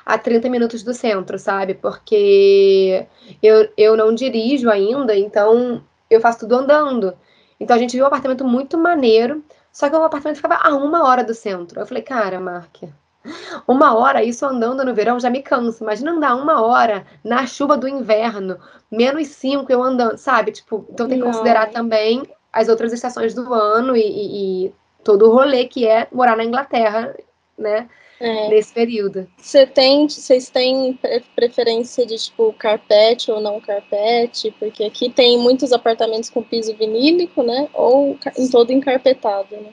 a 0.07 0.17
30 0.17 0.49
minutos 0.49 0.83
do 0.83 0.95
centro, 0.95 1.39
sabe? 1.39 1.75
Porque 1.75 3.07
eu, 3.43 3.69
eu 3.77 3.95
não 3.95 4.15
dirijo 4.15 4.71
ainda, 4.71 5.15
então 5.15 5.85
eu 6.09 6.19
faço 6.19 6.41
tudo 6.41 6.57
andando. 6.57 7.15
Então 7.63 7.77
a 7.77 7.79
gente 7.79 7.93
viu 7.93 8.05
um 8.05 8.09
apartamento 8.09 8.45
muito 8.45 8.77
maneiro, 8.77 9.43
só 9.71 9.89
que 9.89 9.95
o 9.95 10.03
apartamento 10.03 10.37
ficava 10.37 10.57
a 10.57 10.75
uma 10.75 11.07
hora 11.07 11.23
do 11.23 11.33
centro. 11.33 11.81
Eu 11.81 11.87
falei, 11.87 12.03
cara, 12.03 12.41
Mark, 12.41 12.83
uma 13.69 13.95
hora, 13.95 14.25
isso 14.25 14.45
andando 14.45 14.85
no 14.85 14.93
verão 14.93 15.21
já 15.21 15.31
me 15.31 15.43
cansa. 15.43 15.85
Imagina 15.85 16.11
andar 16.11 16.35
uma 16.35 16.61
hora 16.61 17.07
na 17.23 17.47
chuva 17.47 17.77
do 17.77 17.87
inverno, 17.87 18.59
menos 18.91 19.29
cinco 19.29 19.71
eu 19.71 19.81
andando, 19.81 20.17
sabe? 20.17 20.51
Tipo, 20.51 20.85
então 20.91 21.09
tem 21.09 21.19
que 21.19 21.25
Não. 21.25 21.31
considerar 21.31 21.71
também 21.71 22.25
as 22.53 22.69
outras 22.69 22.93
estações 22.93 23.33
do 23.33 23.55
ano 23.55 23.97
e, 23.97 24.01
e, 24.03 24.67
e 24.67 24.75
todo 25.05 25.29
o 25.29 25.33
rolê 25.33 25.67
que 25.67 25.87
é 25.87 26.09
morar 26.13 26.37
na 26.37 26.45
Inglaterra, 26.45 27.15
né? 27.57 27.89
É. 28.23 28.49
Nesse 28.49 28.73
período. 28.73 29.27
Você 29.37 29.67
tem, 29.67 30.09
vocês 30.09 30.49
têm 30.49 30.97
preferência 31.35 32.07
de 32.07 32.17
tipo 32.17 32.53
carpete 32.53 33.33
ou 33.33 33.41
não 33.41 33.61
carpete? 33.61 34.55
Porque 34.61 34.85
aqui 34.85 35.11
tem 35.11 35.37
muitos 35.37 35.73
apartamentos 35.73 36.31
com 36.31 36.41
piso 36.41 36.73
vinílico, 36.77 37.43
né? 37.43 37.69
Ou 37.75 38.17
em 38.39 38.49
todo 38.49 38.71
encarpetado, 38.73 39.57
né? 39.57 39.73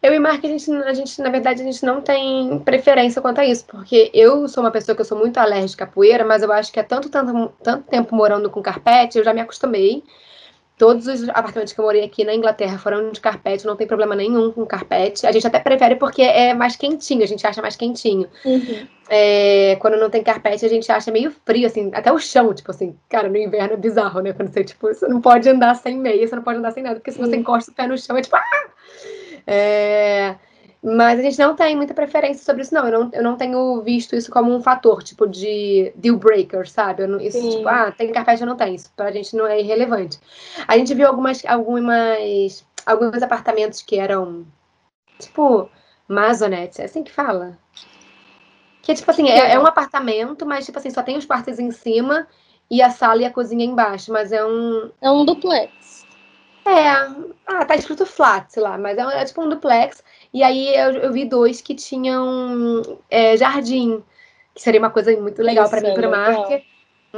Eu 0.00 0.14
e 0.14 0.20
Mark, 0.20 0.44
a 0.44 0.48
gente, 0.48 0.70
a 0.72 0.94
gente, 0.94 1.20
na 1.20 1.30
verdade, 1.30 1.62
a 1.62 1.64
gente 1.64 1.84
não 1.84 2.00
tem 2.00 2.60
preferência 2.60 3.20
quanto 3.20 3.40
a 3.40 3.44
isso, 3.44 3.66
porque 3.66 4.08
eu 4.14 4.46
sou 4.48 4.62
uma 4.62 4.70
pessoa 4.70 4.94
que 4.94 5.02
eu 5.02 5.04
sou 5.04 5.18
muito 5.18 5.38
alérgica 5.38 5.84
à 5.84 5.86
poeira, 5.86 6.24
mas 6.24 6.44
eu 6.44 6.52
acho 6.52 6.72
que 6.72 6.78
é 6.78 6.84
tanto, 6.84 7.10
tanto, 7.10 7.52
tanto 7.62 7.88
tempo 7.88 8.14
morando 8.14 8.48
com 8.48 8.62
carpete, 8.62 9.18
eu 9.18 9.24
já 9.24 9.34
me 9.34 9.40
acostumei. 9.40 10.04
Todos 10.80 11.06
os 11.06 11.28
apartamentos 11.28 11.74
que 11.74 11.78
eu 11.78 11.84
morei 11.84 12.02
aqui 12.02 12.24
na 12.24 12.34
Inglaterra 12.34 12.78
foram 12.78 13.12
de 13.12 13.20
carpete, 13.20 13.66
não 13.66 13.76
tem 13.76 13.86
problema 13.86 14.16
nenhum 14.16 14.50
com 14.50 14.64
carpete. 14.64 15.26
A 15.26 15.30
gente 15.30 15.46
até 15.46 15.60
prefere 15.60 15.96
porque 15.96 16.22
é 16.22 16.54
mais 16.54 16.74
quentinho, 16.74 17.22
a 17.22 17.26
gente 17.26 17.46
acha 17.46 17.60
mais 17.60 17.76
quentinho. 17.76 18.26
Uhum. 18.46 18.86
É, 19.10 19.76
quando 19.78 19.98
não 19.98 20.08
tem 20.08 20.22
carpete, 20.22 20.64
a 20.64 20.68
gente 20.70 20.90
acha 20.90 21.10
meio 21.10 21.34
frio, 21.44 21.66
assim, 21.66 21.90
até 21.92 22.10
o 22.10 22.18
chão, 22.18 22.54
tipo 22.54 22.70
assim, 22.70 22.96
cara, 23.10 23.28
no 23.28 23.36
inverno 23.36 23.74
é 23.74 23.76
bizarro, 23.76 24.20
né? 24.22 24.32
Quando 24.32 24.50
você, 24.50 24.64
tipo, 24.64 24.86
você 24.86 25.06
não 25.06 25.20
pode 25.20 25.46
andar 25.50 25.74
sem 25.74 25.98
meia, 25.98 26.26
você 26.26 26.34
não 26.34 26.42
pode 26.42 26.58
andar 26.58 26.70
sem 26.70 26.82
nada, 26.82 26.94
porque 26.94 27.12
se 27.12 27.18
você 27.18 27.36
encosta 27.36 27.70
o 27.70 27.74
pé 27.74 27.86
no 27.86 27.98
chão, 27.98 28.16
é 28.16 28.22
tipo, 28.22 28.36
ah! 28.36 28.68
É, 29.46 30.34
mas 30.82 31.20
a 31.20 31.22
gente 31.22 31.38
não 31.38 31.54
tem 31.54 31.76
muita 31.76 31.92
preferência 31.92 32.42
sobre 32.42 32.62
isso, 32.62 32.74
não. 32.74 32.86
Eu 32.86 32.92
não, 32.92 33.10
eu 33.12 33.22
não 33.22 33.36
tenho 33.36 33.82
visto 33.82 34.16
isso 34.16 34.30
como 34.30 34.54
um 34.54 34.62
fator, 34.62 35.02
tipo, 35.02 35.26
de 35.26 35.92
deal 35.94 36.16
breaker, 36.16 36.68
sabe? 36.68 37.06
Não, 37.06 37.20
isso, 37.20 37.38
Sim. 37.38 37.50
tipo, 37.50 37.68
ah, 37.68 37.92
tem 37.92 38.10
carpete 38.12 38.42
ou 38.42 38.48
não 38.48 38.56
tem. 38.56 38.74
Isso 38.74 38.90
pra 38.96 39.12
gente 39.12 39.36
não 39.36 39.46
é 39.46 39.60
irrelevante. 39.60 40.18
A 40.66 40.78
gente 40.78 40.94
viu 40.94 41.06
algumas, 41.06 41.44
algumas, 41.44 42.64
alguns 42.86 43.22
apartamentos 43.22 43.82
que 43.82 43.98
eram, 43.98 44.46
tipo, 45.18 45.68
masonettes, 46.08 46.78
é 46.78 46.84
assim 46.84 47.04
que 47.04 47.12
fala? 47.12 47.58
Que 48.82 48.92
é 48.92 48.94
tipo 48.94 49.10
assim, 49.10 49.28
é, 49.28 49.52
é 49.52 49.58
um 49.60 49.66
apartamento, 49.66 50.46
mas 50.46 50.64
tipo 50.64 50.78
assim, 50.78 50.90
só 50.90 51.02
tem 51.02 51.16
os 51.16 51.26
quartos 51.26 51.58
em 51.58 51.70
cima 51.70 52.26
e 52.70 52.80
a 52.80 52.88
sala 52.90 53.20
e 53.20 53.24
a 53.24 53.30
cozinha 53.30 53.64
embaixo, 53.64 54.12
mas 54.12 54.32
é 54.32 54.44
um. 54.44 54.90
É 55.00 55.10
um 55.10 55.24
duplex. 55.24 56.06
É, 56.64 56.88
ah, 57.46 57.64
tá 57.64 57.74
escrito 57.74 58.06
flat, 58.06 58.52
sei 58.52 58.62
lá, 58.62 58.78
mas 58.78 58.96
é, 58.96 59.02
é 59.02 59.24
tipo 59.24 59.42
um 59.42 59.48
duplex. 59.48 60.02
E 60.32 60.42
aí 60.42 60.74
eu, 60.74 60.92
eu 60.92 61.12
vi 61.12 61.24
dois 61.24 61.60
que 61.60 61.74
tinham 61.74 62.82
é, 63.10 63.36
jardim, 63.36 64.02
que 64.54 64.62
seria 64.62 64.80
uma 64.80 64.90
coisa 64.90 65.14
muito 65.20 65.42
legal 65.42 65.68
para 65.68 65.80
mim 65.80 65.94
para 65.94 66.08
o. 66.08 66.62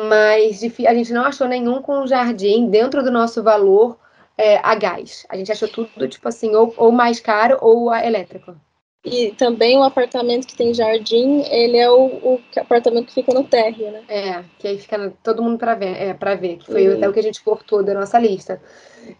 Mas 0.08 0.62
a 0.62 0.94
gente 0.94 1.12
não 1.12 1.24
achou 1.24 1.46
nenhum 1.46 1.82
com 1.82 2.06
jardim 2.06 2.70
dentro 2.70 3.02
do 3.02 3.10
nosso 3.10 3.42
valor 3.42 3.98
é, 4.38 4.56
a 4.62 4.74
gás. 4.74 5.26
A 5.28 5.36
gente 5.36 5.52
achou 5.52 5.68
tudo, 5.68 6.08
tipo 6.08 6.26
assim, 6.26 6.54
ou, 6.54 6.72
ou 6.76 6.90
mais 6.90 7.20
caro 7.20 7.58
ou 7.60 7.90
a 7.90 8.04
elétrico. 8.04 8.56
E 9.04 9.32
também 9.32 9.76
o 9.76 9.82
apartamento 9.82 10.46
que 10.46 10.56
tem 10.56 10.72
jardim, 10.72 11.42
ele 11.50 11.76
é 11.76 11.90
o, 11.90 12.04
o 12.04 12.40
apartamento 12.56 13.06
que 13.06 13.14
fica 13.14 13.34
no 13.34 13.42
térreo, 13.42 13.90
né? 13.90 14.02
É, 14.08 14.44
que 14.58 14.68
aí 14.68 14.78
fica 14.78 15.12
todo 15.24 15.42
mundo 15.42 15.58
para 15.58 15.74
ver, 15.74 16.00
é, 16.00 16.14
para 16.14 16.36
ver, 16.36 16.58
que 16.58 16.66
foi 16.66 16.88
uhum. 16.88 16.96
até 16.96 17.08
o 17.08 17.12
que 17.12 17.18
a 17.18 17.22
gente 17.22 17.42
cortou 17.42 17.82
da 17.82 17.94
nossa 17.94 18.16
lista. 18.16 18.62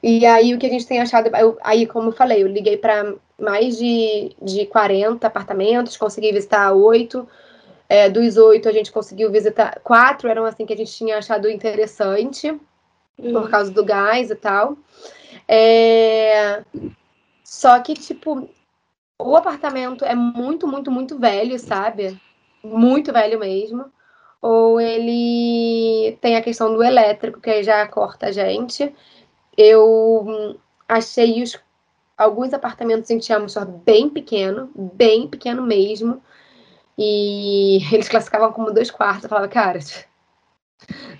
E 0.00 0.24
aí 0.24 0.54
o 0.54 0.58
que 0.58 0.66
a 0.66 0.70
gente 0.70 0.86
tem 0.86 1.00
achado, 1.00 1.34
eu, 1.36 1.58
aí 1.62 1.84
como 1.84 2.08
eu 2.08 2.12
falei, 2.12 2.44
eu 2.44 2.46
liguei 2.46 2.76
para 2.76 3.12
mais 3.36 3.76
de, 3.76 4.36
de 4.40 4.66
40 4.66 5.26
apartamentos, 5.26 5.96
consegui 5.96 6.30
visitar 6.30 6.72
oito. 6.72 7.28
É, 7.88 8.08
dos 8.08 8.36
oito 8.36 8.68
a 8.68 8.72
gente 8.72 8.92
conseguiu 8.92 9.32
visitar 9.32 9.80
quatro 9.82 10.28
eram 10.28 10.44
assim 10.44 10.64
que 10.64 10.72
a 10.72 10.76
gente 10.76 10.92
tinha 10.92 11.18
achado 11.18 11.50
interessante 11.50 12.50
uhum. 13.18 13.32
por 13.32 13.50
causa 13.50 13.72
do 13.72 13.84
gás 13.84 14.30
e 14.30 14.36
tal. 14.36 14.76
É, 15.48 16.62
só 17.42 17.80
que 17.80 17.94
tipo 17.94 18.48
o 19.24 19.36
apartamento 19.36 20.04
é 20.04 20.14
muito, 20.14 20.66
muito, 20.66 20.90
muito 20.90 21.18
velho, 21.18 21.58
sabe? 21.58 22.20
Muito 22.62 23.12
velho 23.12 23.38
mesmo. 23.38 23.86
Ou 24.40 24.80
ele 24.80 26.16
tem 26.20 26.36
a 26.36 26.42
questão 26.42 26.74
do 26.74 26.82
elétrico, 26.82 27.40
que 27.40 27.50
aí 27.50 27.62
já 27.62 27.86
corta 27.86 28.26
a 28.26 28.32
gente. 28.32 28.92
Eu 29.56 30.58
achei 30.88 31.42
os, 31.42 31.58
alguns 32.16 32.52
apartamentos 32.52 33.10
em 33.10 33.20
Chelmsford 33.20 33.72
bem 33.84 34.08
pequeno, 34.08 34.70
bem 34.74 35.28
pequeno 35.28 35.62
mesmo. 35.62 36.22
E 36.98 37.78
eles 37.94 38.08
classificavam 38.08 38.52
como 38.52 38.72
dois 38.72 38.90
quartos. 38.90 39.24
Eu 39.24 39.30
falava, 39.30 39.48
cara, 39.48 39.78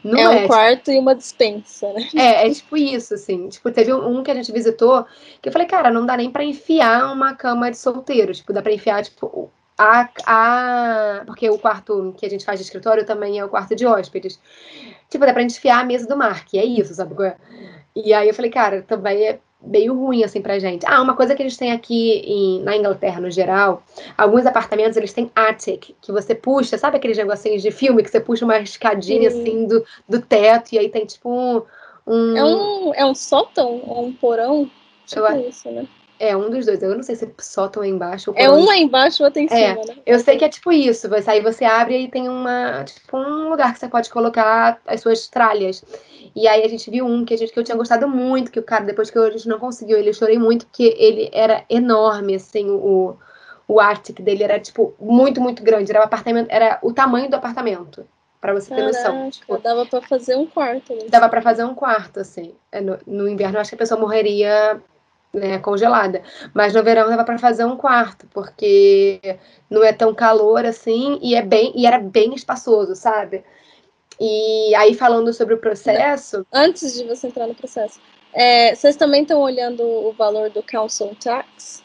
não 0.03 0.19
é, 0.19 0.23
é 0.23 0.45
um 0.45 0.47
quarto 0.47 0.91
e 0.91 0.99
uma 0.99 1.15
dispensa, 1.15 1.93
né? 1.93 2.09
É, 2.17 2.47
é 2.47 2.51
tipo 2.51 2.77
isso, 2.77 3.15
assim. 3.15 3.49
Tipo, 3.49 3.71
teve 3.71 3.93
um 3.93 4.23
que 4.23 4.31
a 4.31 4.35
gente 4.35 4.51
visitou 4.53 5.07
que 5.41 5.49
eu 5.49 5.53
falei, 5.53 5.67
cara, 5.67 5.91
não 5.91 6.05
dá 6.05 6.17
nem 6.17 6.31
pra 6.31 6.45
enfiar 6.45 7.13
uma 7.13 7.35
cama 7.35 7.71
de 7.71 7.79
solteiro. 7.79 8.33
Tipo, 8.33 8.53
dá 8.53 8.63
pra 8.63 8.73
enfiar, 8.73 9.03
tipo, 9.05 9.51
a, 9.79 10.09
a. 10.27 11.23
Porque 11.27 11.49
o 11.49 11.59
quarto 11.59 12.15
que 12.17 12.27
a 12.27 12.31
gente 12.31 12.45
faz 12.45 12.59
de 12.59 12.65
escritório 12.65 13.07
também 13.07 13.39
é 13.39 13.45
o 13.45 13.49
quarto 13.49 13.77
de 13.77 13.87
hóspedes. 13.87 14.41
Tipo, 15.09 15.25
dá 15.25 15.33
pra 15.33 15.43
gente 15.43 15.57
enfiar 15.57 15.81
a 15.81 15.85
mesa 15.85 16.07
do 16.07 16.17
Mark, 16.17 16.53
é 16.55 16.65
isso, 16.65 16.95
sabe? 16.95 17.15
E 17.95 18.13
aí 18.15 18.29
eu 18.29 18.35
falei, 18.35 18.51
cara, 18.51 18.83
também 18.83 19.27
é 19.27 19.39
meio 19.65 19.95
ruim 19.95 20.25
assim 20.25 20.41
pra 20.41 20.59
gente. 20.59 20.85
Ah, 20.87 21.01
uma 21.01 21.15
coisa 21.15 21.35
que 21.35 21.43
eles 21.43 21.57
têm 21.57 21.73
aqui 21.73 22.23
em, 22.27 22.63
na 22.63 22.77
Inglaterra 22.77 23.21
no 23.21 23.31
geral, 23.31 23.83
alguns 24.17 24.45
apartamentos 24.47 24.97
eles 24.97 25.13
têm 25.13 25.31
attic, 25.35 25.91
que 26.01 26.13
você 26.13 26.35
puxa, 26.35 26.77
sabe 26.77 26.97
aqueles 26.97 27.17
negocinhos 27.17 27.63
de 27.63 27.71
filme 27.71 28.03
que 28.03 28.11
você 28.11 28.21
puxa 28.21 28.45
uma 28.45 28.59
escadinha 28.59 29.31
Sim. 29.31 29.41
assim 29.41 29.67
do, 29.67 29.85
do 30.09 30.21
teto 30.21 30.73
e 30.73 30.79
aí 30.79 30.89
tem 30.89 31.05
tipo 31.07 31.31
um, 31.31 31.63
um... 32.07 32.37
É 32.37 32.45
um 32.45 32.95
é 32.95 33.07
um 33.07 33.15
sótão 33.15 33.83
ou 33.87 34.07
um 34.07 34.13
porão? 34.13 34.71
Tipo 35.07 35.27
eu, 35.27 35.49
isso, 35.49 35.71
né? 35.71 35.87
É, 36.23 36.37
um 36.37 36.49
dos 36.49 36.67
dois. 36.67 36.81
Eu 36.81 36.95
não 36.95 37.03
sei 37.03 37.17
se 37.17 37.25
é 37.25 37.29
sótão 37.41 37.83
é 37.83 37.89
embaixo. 37.89 38.31
Ou 38.31 38.37
é 38.39 38.49
um 38.49 38.71
é 38.71 38.79
embaixo 38.79 39.25
ou 39.25 39.27
outro 39.27 39.43
em 39.43 39.47
é, 39.47 39.73
cima, 39.73 39.85
né? 39.85 39.97
Eu 40.07 40.21
sei 40.21 40.39
que 40.39 40.45
é 40.45 40.49
tipo 40.49 40.71
isso. 40.71 41.09
Você, 41.09 41.29
aí 41.29 41.43
você 41.43 41.65
abre 41.65 41.99
e 41.99 42.09
tem 42.09 42.29
uma, 42.29 42.85
tipo, 42.85 43.17
um 43.17 43.51
lugar 43.51 43.73
que 43.73 43.81
você 43.81 43.89
pode 43.89 44.09
colocar 44.09 44.81
as 44.87 45.01
suas 45.01 45.27
tralhas. 45.27 45.85
E 46.37 46.47
aí 46.47 46.63
a 46.63 46.69
gente 46.69 46.89
viu 46.89 47.05
um 47.05 47.25
que, 47.25 47.35
a 47.35 47.37
gente, 47.37 47.53
que 47.53 47.59
eu 47.59 47.65
tinha 47.65 47.77
gostado 47.77 48.07
muito, 48.07 48.53
que 48.53 48.61
o 48.61 48.63
cara, 48.63 48.85
depois 48.85 49.11
que 49.11 49.19
a 49.19 49.31
gente 49.31 49.49
não 49.49 49.59
conseguiu, 49.59 49.99
ele 49.99 50.11
eu 50.11 50.15
chorei 50.15 50.39
muito, 50.39 50.65
porque 50.65 50.95
ele 50.97 51.29
era 51.33 51.65
enorme, 51.69 52.37
assim, 52.37 52.71
o, 52.71 53.17
o 53.67 53.81
Arctic 53.81 54.21
dele 54.21 54.45
era, 54.45 54.61
tipo, 54.61 54.95
muito, 55.01 55.41
muito 55.41 55.61
grande. 55.61 55.91
Era 55.91 56.03
o 56.03 56.05
apartamento, 56.05 56.49
era 56.53 56.79
o 56.83 56.93
tamanho 56.93 57.29
do 57.29 57.35
apartamento. 57.35 58.07
Pra 58.41 58.53
você 58.53 58.73
ter 58.73 58.81
Caraca, 58.81 58.97
noção. 58.97 59.31
Tipo, 59.31 59.59
dava 59.59 59.87
pra 59.87 60.03
fazer 60.03 60.37
um 60.37 60.47
quarto. 60.47 60.95
Né? 60.95 61.07
Dava 61.09 61.29
pra 61.29 61.43
fazer 61.43 61.65
um 61.65 61.75
quarto, 61.75 62.21
assim. 62.21 62.55
É, 62.71 62.81
no, 62.81 62.97
no 63.07 63.29
inverno, 63.29 63.57
eu 63.57 63.61
acho 63.61 63.71
que 63.71 63.75
a 63.75 63.79
pessoa 63.79 64.01
morreria 64.01 64.81
né, 65.33 65.59
congelada. 65.59 66.23
Mas 66.53 66.75
no 66.75 66.83
verão 66.83 67.09
dava 67.09 67.25
para 67.25 67.39
fazer 67.39 67.65
um 67.65 67.77
quarto, 67.77 68.27
porque 68.33 69.21
não 69.71 69.83
é 69.83 69.93
tão 69.93 70.15
calor 70.15 70.65
assim 70.65 71.19
e 71.23 71.35
é 71.35 71.43
bem 71.43 71.73
e 71.75 71.87
era 71.87 71.99
bem 71.99 72.35
espaçoso, 72.35 72.95
sabe? 72.95 73.43
E 74.21 74.75
aí 74.75 74.95
falando 74.95 75.33
sobre 75.33 75.55
o 75.55 75.59
processo, 75.59 76.47
antes 76.53 76.95
de 76.95 77.05
você 77.05 77.29
entrar 77.29 77.47
no 77.47 77.55
processo, 77.55 77.99
é, 78.33 78.75
vocês 78.75 78.97
também 78.97 79.23
estão 79.23 79.41
olhando 79.41 79.83
o 79.83 80.13
valor 80.13 80.51
do 80.51 80.63
council 80.63 81.15
tax? 81.23 81.82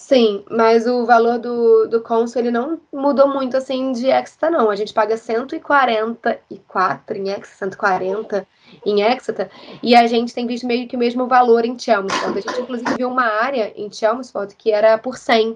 Sim, 0.00 0.42
mas 0.50 0.86
o 0.86 1.04
valor 1.04 1.38
do, 1.38 1.86
do 1.86 2.00
Consul 2.00 2.40
ele 2.40 2.50
não 2.50 2.80
mudou 2.90 3.28
muito 3.28 3.58
assim 3.58 3.92
de 3.92 4.08
Exeter, 4.08 4.50
não. 4.50 4.70
A 4.70 4.74
gente 4.74 4.94
paga 4.94 5.14
144 5.14 7.18
em 7.18 7.28
Exeter, 7.28 7.46
140 7.46 8.48
em 8.86 9.02
Exeter, 9.02 9.50
e 9.82 9.94
a 9.94 10.06
gente 10.06 10.32
tem 10.32 10.46
visto 10.46 10.66
meio 10.66 10.88
que 10.88 10.96
o 10.96 10.98
mesmo 10.98 11.28
valor 11.28 11.66
em 11.66 11.78
Chelmsford. 11.78 12.38
A 12.38 12.40
gente, 12.40 12.62
inclusive, 12.62 12.94
viu 12.96 13.10
uma 13.10 13.26
área 13.26 13.74
em 13.76 13.92
Chelmsford 13.92 14.56
que 14.56 14.72
era 14.72 14.96
por 14.96 15.18
100 15.18 15.54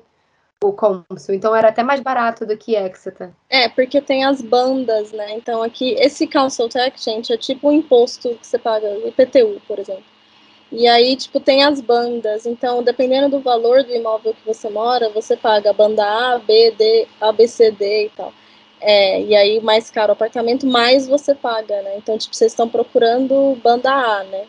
o 0.63 0.75
Consul, 0.75 1.35
então 1.35 1.57
era 1.57 1.71
até 1.71 1.83
mais 1.83 2.01
barato 2.01 2.45
do 2.45 2.55
que 2.57 2.77
Exeter. 2.77 3.31
É, 3.49 3.71
porque 3.71 3.99
tem 4.01 4.25
as 4.25 4.43
bandas, 4.43 5.11
né? 5.11 5.37
Então 5.37 5.63
aqui, 5.63 5.95
esse 5.99 6.27
Council 6.27 6.69
Tax, 6.69 7.03
gente, 7.03 7.33
é 7.33 7.39
tipo 7.39 7.71
um 7.71 7.73
imposto 7.73 8.37
que 8.37 8.47
você 8.47 8.59
paga, 8.59 8.89
IPTU, 9.09 9.63
por 9.67 9.79
exemplo. 9.79 10.14
E 10.77 10.89
aí, 10.89 11.15
tipo, 11.15 11.39
tem 11.39 11.63
as 11.63 11.81
bandas. 11.81 12.47
Então, 12.47 12.83
dependendo 12.83 13.29
do 13.29 13.41
valor 13.41 13.85
do 13.85 13.93
imóvel 13.95 14.35
que 14.35 14.45
você 14.45 14.69
mora, 14.69 15.09
você 15.11 15.37
paga 15.37 15.71
a 15.71 15.73
banda 15.73 16.05
A, 16.05 16.39
B, 16.39 16.73
D, 16.77 17.07
A, 17.21 17.31
B, 17.31 17.47
C, 17.47 17.71
D 17.71 18.07
e 18.07 18.09
tal. 18.11 18.33
É, 18.81 19.23
e 19.23 19.37
aí, 19.37 19.61
mais 19.61 19.89
caro 19.89 20.11
o 20.11 20.13
apartamento, 20.13 20.67
mais 20.67 21.07
você 21.07 21.33
paga, 21.33 21.81
né? 21.83 21.97
Então, 21.97 22.19
tipo, 22.19 22.35
vocês 22.35 22.51
estão 22.51 22.69
procurando 22.69 23.57
banda 23.63 23.91
A, 23.91 24.25
né? 24.25 24.47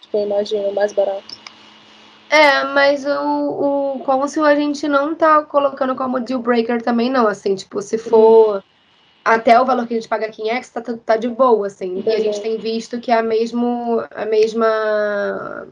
Tipo, 0.00 0.18
imagino, 0.18 0.72
mais 0.72 0.92
barato. 0.92 1.44
É, 2.30 2.64
mas 2.64 3.04
o, 3.04 3.96
o 3.96 3.98
cônsul 4.04 4.44
a 4.44 4.54
gente 4.54 4.86
não 4.88 5.14
tá 5.14 5.42
colocando 5.42 5.94
como 5.96 6.20
deal 6.20 6.40
breaker 6.40 6.80
também, 6.82 7.10
não. 7.10 7.26
Assim, 7.26 7.54
tipo, 7.56 7.82
se 7.82 7.98
for. 7.98 8.62
Até 9.24 9.58
o 9.58 9.64
valor 9.64 9.86
que 9.86 9.94
a 9.94 9.96
gente 9.96 10.08
paga 10.08 10.26
aqui 10.26 10.42
em 10.42 10.50
X 10.50 10.68
tá, 10.68 10.82
tá 10.82 11.16
de 11.16 11.28
boa, 11.28 11.66
assim. 11.66 12.02
E 12.04 12.10
a 12.12 12.20
gente 12.20 12.40
tem 12.40 12.58
visto 12.58 13.00
que 13.00 13.10
é 13.10 13.18
a, 13.18 13.22
mesmo, 13.22 14.04
a 14.10 14.26
mesma 14.26 15.66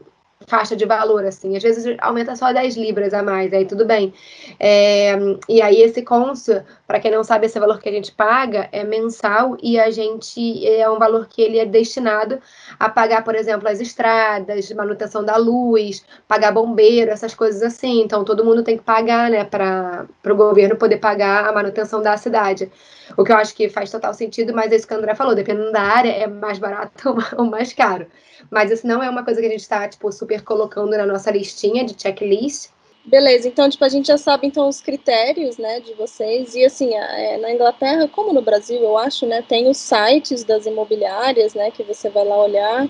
faixa 0.47 0.75
de 0.75 0.85
valor, 0.85 1.25
assim. 1.25 1.55
Às 1.55 1.63
vezes 1.63 1.95
aumenta 1.99 2.35
só 2.35 2.51
10 2.51 2.75
libras 2.75 3.13
a 3.13 3.23
mais, 3.23 3.53
aí 3.53 3.65
tudo 3.65 3.85
bem. 3.85 4.13
É, 4.59 5.13
e 5.47 5.61
aí 5.61 5.81
esse 5.81 6.01
consul, 6.01 6.61
para 6.87 6.99
quem 6.99 7.11
não 7.11 7.23
sabe, 7.23 7.45
esse 7.45 7.59
valor 7.59 7.79
que 7.79 7.89
a 7.89 7.91
gente 7.91 8.11
paga 8.11 8.69
é 8.71 8.83
mensal 8.83 9.57
e 9.61 9.79
a 9.79 9.89
gente 9.91 10.67
é 10.67 10.89
um 10.89 10.99
valor 10.99 11.27
que 11.27 11.41
ele 11.41 11.59
é 11.59 11.65
destinado 11.65 12.39
a 12.79 12.89
pagar, 12.89 13.23
por 13.23 13.35
exemplo, 13.35 13.67
as 13.67 13.79
estradas, 13.79 14.71
manutenção 14.71 15.23
da 15.23 15.37
luz, 15.37 16.05
pagar 16.27 16.51
bombeiro, 16.51 17.11
essas 17.11 17.33
coisas 17.33 17.61
assim. 17.61 18.01
Então 18.01 18.23
todo 18.23 18.45
mundo 18.45 18.63
tem 18.63 18.77
que 18.77 18.83
pagar, 18.83 19.29
né, 19.29 19.43
para 19.43 20.07
o 20.25 20.35
governo 20.35 20.75
poder 20.75 20.97
pagar 20.97 21.47
a 21.47 21.51
manutenção 21.51 22.01
da 22.01 22.17
cidade. 22.17 22.71
O 23.17 23.23
que 23.23 23.31
eu 23.31 23.37
acho 23.37 23.53
que 23.55 23.69
faz 23.69 23.91
total 23.91 24.13
sentido, 24.13 24.53
mas 24.53 24.71
é 24.71 24.75
isso 24.75 24.87
que 24.87 24.93
a 24.93 24.97
André 24.97 25.15
falou, 25.15 25.35
dependendo 25.35 25.71
da 25.71 25.81
área, 25.81 26.09
é 26.09 26.27
mais 26.27 26.57
barato 26.57 27.15
ou 27.37 27.45
mais 27.45 27.73
caro. 27.73 28.07
Mas 28.49 28.71
isso 28.71 28.85
não 28.85 29.01
é 29.01 29.09
uma 29.09 29.23
coisa 29.23 29.39
que 29.39 29.47
a 29.47 29.49
gente 29.49 29.61
está, 29.61 29.87
tipo, 29.87 30.11
super 30.11 30.32
colocando 30.41 30.97
na 30.97 31.05
nossa 31.05 31.31
listinha 31.31 31.83
de 31.83 31.99
checklist. 31.99 32.69
Beleza, 33.05 33.49
então, 33.49 33.69
tipo, 33.69 33.83
a 33.83 33.89
gente 33.89 34.07
já 34.07 34.17
sabe, 34.17 34.47
então, 34.47 34.67
os 34.69 34.79
critérios, 34.79 35.57
né, 35.57 35.81
de 35.81 35.93
vocês. 35.93 36.55
E, 36.55 36.63
assim, 36.63 36.93
é, 36.93 37.37
na 37.37 37.51
Inglaterra, 37.51 38.07
como 38.07 38.31
no 38.31 38.41
Brasil, 38.41 38.79
eu 38.79 38.97
acho, 38.97 39.25
né, 39.25 39.41
tem 39.41 39.69
os 39.69 39.77
sites 39.77 40.45
das 40.45 40.65
imobiliárias, 40.65 41.53
né, 41.53 41.69
que 41.69 41.83
você 41.83 42.09
vai 42.09 42.23
lá 42.23 42.41
olhar. 42.41 42.87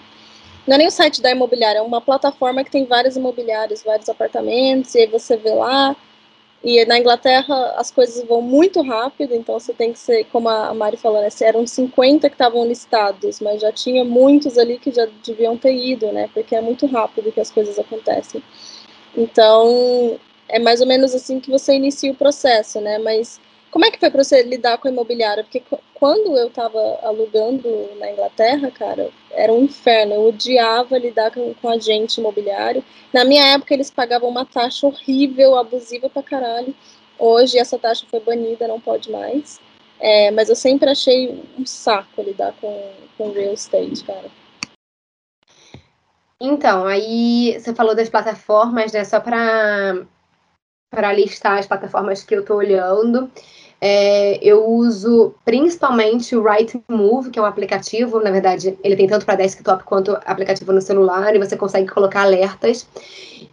Não 0.68 0.76
é 0.76 0.78
nem 0.78 0.88
o 0.88 0.92
site 0.92 1.22
da 1.22 1.32
imobiliária, 1.32 1.80
é 1.80 1.82
uma 1.82 2.00
plataforma 2.00 2.64
que 2.64 2.72
tem 2.72 2.86
várias 2.86 3.18
imobiliárias, 3.18 3.84
vários 3.84 4.08
apartamentos, 4.08 4.94
e 4.94 5.00
aí 5.00 5.08
você 5.08 5.36
vê 5.36 5.52
lá 5.52 5.96
e 6.64 6.86
na 6.86 6.98
Inglaterra 6.98 7.74
as 7.76 7.92
coisas 7.92 8.26
vão 8.26 8.42
muito 8.42 8.82
rápido, 8.82 9.36
então 9.36 9.60
você 9.60 9.74
tem 9.74 9.92
que 9.92 10.00
ser, 10.00 10.24
como 10.32 10.48
a 10.48 10.74
Mari 10.74 10.96
falou, 10.96 11.22
né, 11.22 11.28
eram 11.42 11.68
50 11.68 12.30
que 12.30 12.36
estavam 12.36 12.66
listados, 12.66 13.42
mas 13.42 13.62
já 13.62 13.72
tinha 13.72 14.06
muitos 14.06 14.58
ali 14.58 14.80
que 14.80 14.92
já 14.92 15.06
deviam 15.26 15.58
ter 15.58 15.76
ido, 15.76 16.12
né? 16.14 16.30
Porque 16.34 16.56
é 16.56 16.62
muito 16.62 16.86
rápido 16.86 17.32
que 17.34 17.42
as 17.42 17.52
coisas 17.52 17.78
acontecem. 17.78 18.42
Então, 19.16 20.18
é 20.48 20.60
mais 20.60 20.80
ou 20.82 20.88
menos 20.88 21.14
assim 21.14 21.40
que 21.40 21.52
você 21.52 21.76
inicia 21.76 22.12
o 22.12 22.16
processo, 22.16 22.80
né? 22.80 22.98
Mas 22.98 23.42
como 23.74 23.86
é 23.86 23.90
que 23.90 24.00
foi 24.00 24.12
para 24.12 24.24
você 24.24 24.44
lidar 24.44 24.78
com 24.78 24.88
a 24.88 24.92
imobiliária? 24.92 25.44
Porque 25.44 25.64
quando 25.96 26.38
eu 26.38 26.50
estava 26.50 27.00
alugando 27.02 27.68
na 27.98 28.12
Inglaterra, 28.12 28.70
cara, 28.70 29.10
era 29.32 29.52
um 29.52 29.64
inferno. 29.64 30.14
Eu 30.14 30.28
odiava 30.28 30.96
lidar 30.96 31.32
com, 31.32 31.56
com 31.56 31.70
agente 31.70 32.20
imobiliário. 32.20 32.86
Na 33.12 33.26
minha 33.26 33.44
época, 33.56 33.74
eles 33.74 33.90
pagavam 33.90 34.30
uma 34.30 34.46
taxa 34.46 34.86
horrível, 34.86 35.58
abusiva 35.58 36.08
pra 36.08 36.22
caralho. 36.22 36.76
Hoje, 37.18 37.58
essa 37.58 37.80
taxa 37.80 38.06
foi 38.12 38.20
banida, 38.20 38.68
não 38.68 38.80
pode 38.80 39.10
mais. 39.10 39.60
É, 40.00 40.30
mas 40.30 40.50
eu 40.50 40.56
sempre 40.56 40.92
achei 40.92 41.44
um 41.58 41.66
saco 41.66 42.22
lidar 42.22 42.54
com, 42.62 42.92
com 43.18 43.32
real 43.32 43.56
estate, 43.56 44.04
cara. 44.04 44.30
Então, 46.40 46.86
aí 46.86 47.60
você 47.60 47.74
falou 47.74 47.96
das 47.96 48.10
plataformas, 48.10 48.94
né? 48.94 49.04
Só 49.04 49.20
para 49.20 50.06
listar 51.16 51.58
as 51.58 51.66
plataformas 51.66 52.24
que 52.24 52.36
eu 52.36 52.42
estou 52.42 52.58
olhando. 52.58 53.32
É, 53.86 54.40
eu 54.42 54.66
uso 54.66 55.36
principalmente 55.44 56.34
o 56.38 56.42
Rightmove, 56.42 57.30
que 57.30 57.38
é 57.38 57.42
um 57.42 57.46
aplicativo, 57.46 58.22
na 58.22 58.32
verdade, 58.32 58.80
ele 58.82 58.96
tem 58.96 59.08
tanto 59.08 59.26
para 59.26 59.36
desktop 59.36 59.84
quanto 59.84 60.18
aplicativo 60.26 60.72
no 60.72 60.82
celular, 60.82 61.36
e 61.36 61.40
você 61.40 61.58
consegue 61.58 61.92
colocar 61.92 62.22
alertas. 62.22 62.88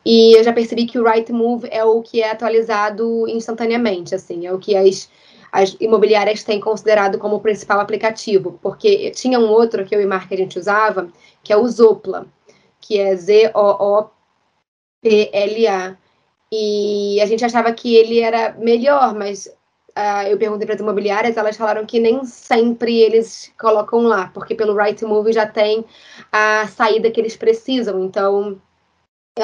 E 0.07 0.38
eu 0.38 0.45
já 0.45 0.53
percebi 0.53 0.87
que 0.87 1.01
o 1.01 1.05
Rightmove 1.05 1.66
é 1.73 1.83
o 1.83 2.01
que 2.01 2.23
é 2.23 2.31
atualizado 2.31 3.27
instantaneamente, 3.29 4.14
assim, 4.14 4.47
é 4.47 4.53
o 4.53 4.61
que 4.61 4.77
as, 4.77 5.11
as 5.51 5.77
imobiliárias 5.81 6.45
têm 6.45 6.61
considerado 6.61 7.19
como 7.19 7.35
o 7.35 7.40
principal 7.40 7.81
aplicativo, 7.81 8.57
porque 8.62 9.11
tinha 9.11 9.40
um 9.40 9.49
outro 9.51 9.85
que 9.85 9.97
eu 9.97 10.01
e 10.01 10.07
Mark 10.07 10.31
a 10.31 10.37
gente 10.37 10.61
usava, 10.61 11.09
que 11.43 11.53
é 11.53 11.57
o 11.57 11.66
Zopla, 11.66 12.25
que 12.81 13.01
é 13.01 13.16
Z-O-O-P-L-A. 13.16 13.57
E 16.53 17.21
a 17.21 17.27
gente 17.27 17.45
achava 17.45 17.73
que 17.73 17.97
ele 17.97 18.21
era 18.21 18.55
melhor, 18.59 19.12
mas 19.14 19.49
uh, 19.96 20.29
eu 20.29 20.38
perguntei 20.38 20.66
para 20.66 20.74
as 20.74 20.81
imobiliárias, 20.81 21.37
elas 21.37 21.57
falaram 21.57 21.85
que 21.87 22.00
nem 22.00 22.24
sempre 22.24 23.00
eles 23.00 23.53
colocam 23.59 24.03
lá, 24.03 24.31
porque 24.33 24.55
pelo 24.55 24.76
Right 24.76 25.05
Move 25.05 25.33
já 25.33 25.46
tem 25.46 25.85
a 26.33 26.66
saída 26.68 27.11
que 27.11 27.20
eles 27.20 27.37
precisam. 27.37 28.05
Então, 28.05 28.61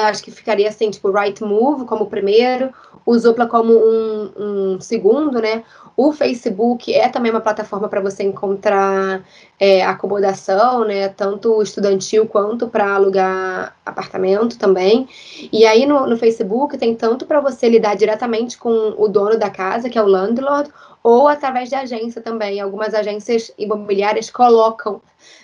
acho 0.05 0.23
que 0.23 0.31
ficaria 0.31 0.69
assim, 0.69 0.89
tipo, 0.89 1.11
Right 1.11 1.43
Move 1.43 1.85
como 1.85 2.07
primeiro, 2.07 2.71
o 3.05 3.17
Zopla 3.17 3.47
como 3.47 3.73
um, 3.73 4.31
um 4.37 4.81
segundo, 4.81 5.41
né? 5.41 5.63
O 5.95 6.11
Facebook 6.11 6.93
é 6.93 7.09
também 7.09 7.31
uma 7.31 7.41
plataforma 7.41 7.89
para 7.89 7.99
você 7.99 8.21
encontrar 8.21 9.23
é, 9.59 9.83
acomodação, 9.83 10.85
né? 10.85 11.09
Tanto 11.09 11.59
estudantil 11.61 12.27
quanto 12.27 12.67
para 12.67 12.93
alugar 12.93 13.75
apartamento 13.83 14.59
também. 14.59 15.07
E 15.51 15.65
aí 15.65 15.87
no, 15.87 16.05
no 16.05 16.15
Facebook 16.15 16.77
tem 16.77 16.93
tanto 16.93 17.25
para 17.25 17.39
você 17.39 17.67
lidar 17.67 17.95
diretamente 17.95 18.59
com 18.59 18.93
o 18.95 19.07
dono 19.07 19.39
da 19.39 19.49
casa, 19.49 19.89
que 19.89 19.97
é 19.97 20.03
o 20.03 20.05
landlord, 20.05 20.69
ou 21.01 21.27
através 21.27 21.69
de 21.69 21.75
agência 21.75 22.21
também. 22.21 22.59
Algumas 22.59 22.93
agências 22.93 23.51
imobiliárias 23.57 24.29
colocam 24.29 25.01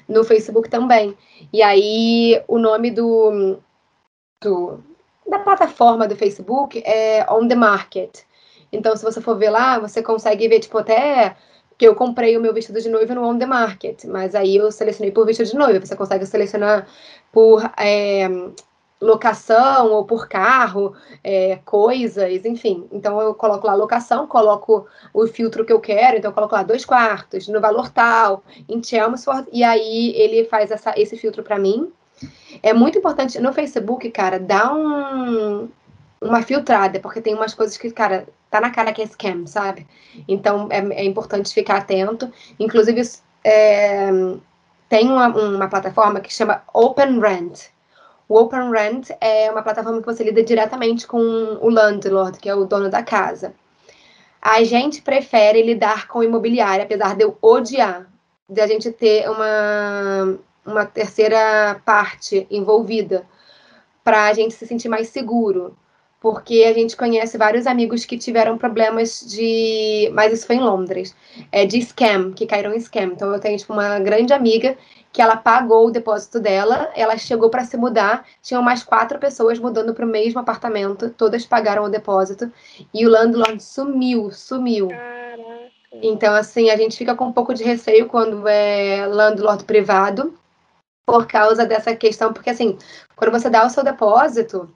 no 0.07 0.23
Facebook 0.23 0.69
também. 0.69 1.17
E 1.51 1.63
aí 1.63 2.43
o 2.47 2.59
nome 2.59 2.91
do, 2.91 3.57
da 5.27 5.39
plataforma 5.39 6.07
do 6.07 6.15
Facebook 6.15 6.81
é 6.85 7.25
On 7.31 7.47
the 7.47 7.55
Market. 7.55 8.21
Então, 8.71 8.95
se 8.95 9.03
você 9.03 9.21
for 9.21 9.37
ver 9.37 9.49
lá, 9.49 9.79
você 9.79 10.01
consegue 10.01 10.47
ver, 10.47 10.59
tipo, 10.59 10.77
até 10.77 11.35
que 11.77 11.87
eu 11.87 11.95
comprei 11.95 12.37
o 12.37 12.41
meu 12.41 12.53
vestido 12.53 12.81
de 12.81 12.89
noiva 12.89 13.15
no 13.15 13.23
On 13.27 13.37
The 13.37 13.45
Market, 13.45 14.05
mas 14.05 14.35
aí 14.35 14.55
eu 14.55 14.71
selecionei 14.71 15.11
por 15.11 15.25
vestido 15.25 15.49
de 15.49 15.57
noiva. 15.57 15.85
Você 15.85 15.95
consegue 15.95 16.25
selecionar 16.25 16.87
por 17.31 17.63
é, 17.77 18.27
locação 19.01 19.91
ou 19.91 20.05
por 20.05 20.27
carro, 20.27 20.95
é, 21.23 21.59
coisas, 21.65 22.45
enfim. 22.45 22.87
Então 22.91 23.21
eu 23.21 23.33
coloco 23.33 23.67
lá 23.67 23.75
locação, 23.75 24.25
coloco 24.27 24.87
o 25.13 25.27
filtro 25.27 25.65
que 25.65 25.73
eu 25.73 25.79
quero, 25.79 26.17
então 26.17 26.31
eu 26.31 26.35
coloco 26.35 26.55
lá 26.55 26.63
dois 26.63 26.85
quartos, 26.85 27.47
no 27.47 27.59
valor 27.59 27.89
tal, 27.89 28.43
em 28.67 28.81
Chelmsford, 28.81 29.47
e 29.51 29.63
aí 29.63 30.13
ele 30.15 30.45
faz 30.45 30.71
essa, 30.71 30.93
esse 30.97 31.17
filtro 31.17 31.43
para 31.43 31.59
mim. 31.59 31.91
É 32.61 32.73
muito 32.73 32.97
importante 32.97 33.39
no 33.39 33.53
Facebook, 33.53 34.09
cara, 34.11 34.39
dá 34.39 34.73
um, 34.73 35.69
uma 36.21 36.41
filtrada, 36.41 36.99
porque 36.99 37.21
tem 37.21 37.33
umas 37.33 37.53
coisas 37.53 37.77
que, 37.77 37.91
cara, 37.91 38.27
tá 38.49 38.61
na 38.61 38.69
cara 38.69 38.93
que 38.93 39.01
é 39.01 39.05
scam, 39.05 39.45
sabe? 39.47 39.87
Então 40.27 40.67
é, 40.69 40.79
é 41.01 41.03
importante 41.03 41.53
ficar 41.53 41.77
atento. 41.77 42.31
Inclusive, 42.59 43.01
é, 43.43 44.09
tem 44.87 45.09
uma, 45.09 45.27
uma 45.27 45.67
plataforma 45.67 46.19
que 46.19 46.31
chama 46.31 46.63
Open 46.73 47.19
Rent. 47.19 47.69
O 48.29 48.37
Open 48.39 48.71
Rent 48.71 49.09
é 49.19 49.51
uma 49.51 49.61
plataforma 49.61 49.99
que 49.99 50.05
você 50.05 50.23
lida 50.23 50.43
diretamente 50.43 51.05
com 51.05 51.17
o 51.19 51.69
landlord, 51.69 52.39
que 52.39 52.47
é 52.47 52.55
o 52.55 52.65
dono 52.65 52.89
da 52.89 53.03
casa. 53.03 53.53
A 54.41 54.63
gente 54.63 55.01
prefere 55.01 55.63
lidar 55.63 56.07
com 56.07 56.23
imobiliária, 56.23 56.83
apesar 56.83 57.15
de 57.15 57.23
eu 57.23 57.37
odiar, 57.41 58.07
de 58.49 58.61
a 58.61 58.67
gente 58.67 58.91
ter 58.91 59.29
uma, 59.29 60.37
uma 60.65 60.85
terceira 60.85 61.81
parte 61.85 62.47
envolvida, 62.49 63.25
para 64.03 64.25
a 64.25 64.33
gente 64.33 64.53
se 64.53 64.65
sentir 64.65 64.89
mais 64.89 65.09
seguro 65.09 65.75
porque 66.23 66.63
a 66.65 66.71
gente 66.71 66.95
conhece 66.95 67.37
vários 67.37 67.67
amigos 67.67 68.05
que 68.05 68.17
tiveram 68.17 68.57
problemas 68.57 69.19
de. 69.27 70.09
Mas 70.13 70.31
isso 70.31 70.47
foi 70.47 70.55
em 70.55 70.61
Londres. 70.61 71.13
É, 71.51 71.65
de 71.65 71.81
scam, 71.81 72.31
que 72.31 72.45
caíram 72.45 72.73
em 72.73 72.79
scam. 72.79 73.07
Então 73.07 73.33
eu 73.33 73.41
tenho 73.41 73.57
tipo, 73.57 73.73
uma 73.73 73.99
grande 73.99 74.31
amiga 74.31 74.77
que 75.11 75.21
ela 75.21 75.35
pagou 75.35 75.87
o 75.87 75.91
depósito 75.91 76.39
dela, 76.39 76.89
ela 76.95 77.17
chegou 77.17 77.49
para 77.49 77.65
se 77.65 77.75
mudar, 77.75 78.25
tinham 78.41 78.63
mais 78.63 78.83
quatro 78.83 79.19
pessoas 79.19 79.59
mudando 79.59 79.93
para 79.93 80.05
o 80.05 80.09
mesmo 80.09 80.39
apartamento, 80.39 81.09
todas 81.09 81.45
pagaram 81.45 81.83
o 81.83 81.89
depósito, 81.89 82.51
e 82.91 83.05
o 83.05 83.09
landlord 83.09 83.61
sumiu, 83.61 84.31
sumiu. 84.31 84.87
Caraca. 84.87 85.99
Então, 86.01 86.33
assim, 86.33 86.71
a 86.71 86.77
gente 86.77 86.97
fica 86.97 87.13
com 87.13 87.25
um 87.25 87.33
pouco 87.33 87.53
de 87.53 87.63
receio 87.63 88.07
quando 88.07 88.47
é 88.47 89.05
landlord 89.05 89.65
privado, 89.65 90.33
por 91.05 91.27
causa 91.27 91.65
dessa 91.65 91.95
questão, 91.95 92.33
porque 92.33 92.49
assim, 92.49 92.77
quando 93.15 93.31
você 93.31 93.49
dá 93.49 93.65
o 93.65 93.69
seu 93.69 93.83
depósito, 93.83 94.73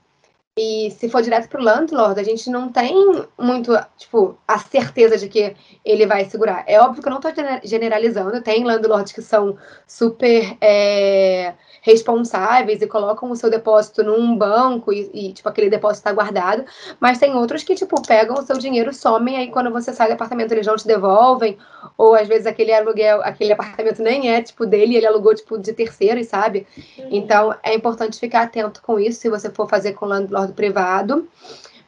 e 0.57 0.89
se 0.89 1.07
for 1.07 1.21
direto 1.21 1.47
para 1.47 1.61
o 1.61 1.63
landlord, 1.63 2.19
a 2.19 2.23
gente 2.23 2.49
não 2.49 2.69
tem 2.69 2.95
muito, 3.37 3.71
tipo, 3.95 4.35
a 4.47 4.57
certeza 4.57 5.15
de 5.15 5.29
que 5.29 5.55
ele 5.85 6.07
vai 6.07 6.25
segurar. 6.25 6.63
É 6.65 6.81
óbvio 6.81 7.03
que 7.03 7.07
eu 7.07 7.11
não 7.11 7.19
estou 7.19 7.31
generalizando, 7.63 8.41
tem 8.41 8.63
landlords 8.63 9.13
que 9.13 9.21
são 9.21 9.55
super 9.85 10.57
é, 10.59 11.53
responsáveis 11.81 12.81
e 12.81 12.87
colocam 12.87 13.29
o 13.29 13.35
seu 13.35 13.51
depósito 13.51 14.03
num 14.03 14.35
banco 14.35 14.91
e, 14.91 15.09
e 15.13 15.33
tipo, 15.33 15.47
aquele 15.47 15.69
depósito 15.69 15.99
está 15.99 16.11
guardado, 16.11 16.65
mas 16.99 17.19
tem 17.19 17.35
outros 17.35 17.63
que, 17.63 17.75
tipo, 17.75 18.01
pegam 18.01 18.37
o 18.37 18.41
seu 18.41 18.57
dinheiro, 18.57 18.91
somem, 18.91 19.37
aí 19.37 19.51
quando 19.51 19.71
você 19.71 19.93
sai 19.93 20.07
do 20.07 20.13
apartamento 20.13 20.51
eles 20.53 20.65
não 20.65 20.75
te 20.75 20.87
devolvem, 20.87 21.55
ou 21.95 22.15
às 22.15 22.27
vezes 22.27 22.47
aquele 22.47 22.73
aluguel, 22.73 23.21
aquele 23.21 23.53
apartamento 23.53 24.01
nem 24.01 24.33
é, 24.33 24.41
tipo, 24.41 24.65
dele, 24.65 24.97
ele 24.97 25.05
alugou, 25.05 25.35
tipo, 25.35 25.57
de 25.57 25.71
terceiros, 25.71 26.27
sabe? 26.27 26.65
Uhum. 26.97 27.09
Então, 27.11 27.55
é 27.61 27.75
importante 27.75 28.19
ficar 28.19 28.41
atento 28.41 28.81
com 28.81 28.99
isso 28.99 29.21
se 29.21 29.29
você 29.29 29.49
for 29.49 29.69
fazer 29.69 29.93
com 29.93 30.05
landlord 30.05 30.46
do 30.47 30.53
privado. 30.53 31.29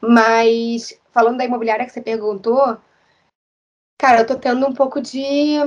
Mas, 0.02 0.98
falando 1.12 1.38
da 1.38 1.46
imobiliária 1.46 1.86
que 1.86 1.92
você 1.92 2.02
perguntou, 2.02 2.78
cara, 4.00 4.22
eu 4.22 4.28
tô 4.28 4.36
tendo 4.36 4.66
um 4.68 4.74
pouco 4.74 5.02
de 5.02 5.58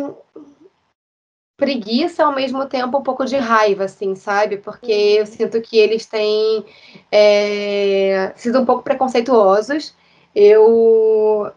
preguiça, 1.62 2.24
ao 2.24 2.35
mesmo 2.35 2.66
tempo 2.66 2.98
um 2.98 3.02
pouco 3.02 3.24
de 3.24 3.37
raiva, 3.37 3.85
assim, 3.85 4.16
sabe? 4.16 4.57
Porque 4.57 4.92
uhum. 4.92 5.18
eu 5.18 5.26
sinto 5.26 5.61
que 5.61 5.78
eles 5.78 6.07
têm 6.07 6.64
é, 7.11 8.33
sido 8.35 8.61
um 8.61 8.64
pouco 8.66 8.83
preconceituosos. 8.83 9.94
Eu, 10.35 11.52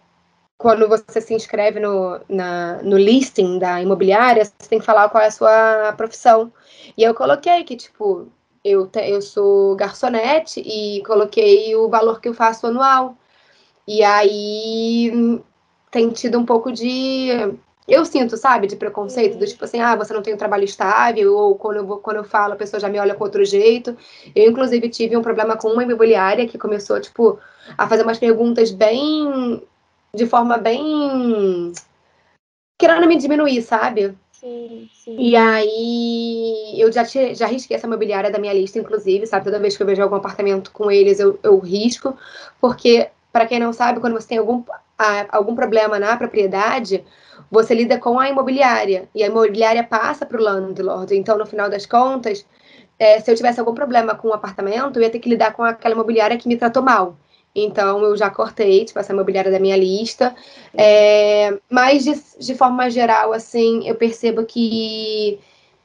quando 0.57 0.87
você 0.87 1.21
se 1.21 1.33
inscreve 1.33 1.79
no, 1.79 2.19
na, 2.29 2.83
no 2.83 2.97
listing 2.97 3.57
da 3.57 3.81
imobiliária, 3.81 4.45
você 4.45 4.69
tem 4.69 4.79
que 4.79 4.85
falar 4.85 5.09
qual 5.09 5.23
é 5.23 5.27
a 5.27 5.31
sua 5.31 5.93
profissão. 5.93 6.51
E 6.95 7.03
eu 7.03 7.15
coloquei 7.15 7.63
que, 7.63 7.75
tipo, 7.75 8.27
eu, 8.65 8.87
te, 8.87 8.99
eu 9.09 9.21
sou 9.21 9.75
garçonete 9.75 10.59
e 10.59 11.03
coloquei 11.05 11.75
o 11.75 11.87
valor 11.87 12.19
que 12.19 12.27
eu 12.27 12.33
faço 12.33 12.65
anual. 12.67 13.15
E 13.87 14.03
aí 14.03 15.11
tem 15.91 16.09
tido 16.11 16.39
um 16.39 16.45
pouco 16.45 16.71
de. 16.71 17.29
Eu 17.87 18.03
sinto, 18.03 18.35
sabe, 18.35 18.65
de 18.67 18.75
preconceito, 18.75 19.37
do 19.37 19.45
tipo 19.45 19.63
assim, 19.63 19.79
ah, 19.79 19.95
você 19.95 20.11
não 20.13 20.23
tem 20.23 20.33
um 20.33 20.37
trabalho 20.37 20.63
estável, 20.65 21.35
ou 21.37 21.55
quando 21.55 21.77
eu, 21.77 21.85
vou, 21.85 21.99
quando 21.99 22.17
eu 22.17 22.23
falo, 22.23 22.53
a 22.53 22.55
pessoa 22.55 22.79
já 22.79 22.89
me 22.89 22.99
olha 22.99 23.13
com 23.13 23.23
outro 23.23 23.45
jeito. 23.45 23.95
Eu, 24.35 24.49
inclusive, 24.51 24.89
tive 24.89 25.15
um 25.15 25.21
problema 25.21 25.55
com 25.55 25.69
uma 25.69 25.83
imobiliária 25.83 26.47
que 26.47 26.57
começou, 26.57 26.99
tipo, 26.99 27.39
a 27.77 27.87
fazer 27.87 28.03
umas 28.03 28.19
perguntas 28.19 28.71
bem. 28.71 29.61
de 30.15 30.25
forma 30.25 30.57
bem. 30.57 31.71
querendo 32.79 33.07
me 33.07 33.17
diminuir, 33.17 33.61
sabe? 33.61 34.17
Sim. 34.93 35.15
E 35.17 35.35
aí, 35.35 36.75
eu 36.77 36.91
já, 36.91 37.03
já 37.03 37.47
risquei 37.47 37.75
essa 37.75 37.87
mobiliária 37.87 38.29
da 38.31 38.37
minha 38.37 38.53
lista, 38.53 38.77
inclusive, 38.77 39.25
sabe? 39.25 39.45
Toda 39.45 39.59
vez 39.59 39.75
que 39.75 39.81
eu 39.81 39.87
vejo 39.87 40.01
algum 40.01 40.15
apartamento 40.15 40.71
com 40.71 40.91
eles, 40.91 41.19
eu, 41.19 41.39
eu 41.41 41.57
risco, 41.59 42.15
porque, 42.61 43.09
para 43.31 43.45
quem 43.47 43.59
não 43.59 43.73
sabe, 43.73 43.99
quando 43.99 44.13
você 44.13 44.27
tem 44.27 44.37
algum, 44.37 44.63
algum 45.29 45.55
problema 45.55 45.99
na 45.99 46.15
propriedade, 46.15 47.03
você 47.49 47.73
lida 47.73 47.97
com 47.97 48.19
a 48.19 48.29
imobiliária, 48.29 49.09
e 49.15 49.23
a 49.23 49.27
imobiliária 49.27 49.83
passa 49.83 50.25
para 50.25 50.37
o 50.37 50.43
landlord. 50.43 51.15
Então, 51.15 51.37
no 51.37 51.45
final 51.45 51.69
das 51.69 51.85
contas, 51.85 52.45
é, 52.99 53.19
se 53.19 53.31
eu 53.31 53.35
tivesse 53.35 53.59
algum 53.59 53.73
problema 53.73 54.15
com 54.15 54.27
o 54.29 54.33
apartamento, 54.33 54.97
eu 54.97 55.03
ia 55.03 55.09
ter 55.09 55.19
que 55.19 55.29
lidar 55.29 55.53
com 55.53 55.63
aquela 55.63 55.95
imobiliária 55.95 56.37
que 56.37 56.47
me 56.47 56.57
tratou 56.57 56.83
mal. 56.83 57.17
Então, 57.55 58.03
eu 58.03 58.17
já 58.17 58.29
cortei, 58.29 58.83
tipo, 58.83 58.99
essa 58.99 59.13
imobiliária 59.13 59.49
da 59.49 59.59
minha 59.59 59.77
lista. 59.77 60.35
É, 60.73 61.57
mas, 61.69 62.03
de, 62.03 62.13
de 62.37 62.53
forma 62.53 62.89
geral, 62.89 63.31
assim, 63.31 63.87
eu 63.87 63.95
percebo 63.95 64.45
que 64.45 65.39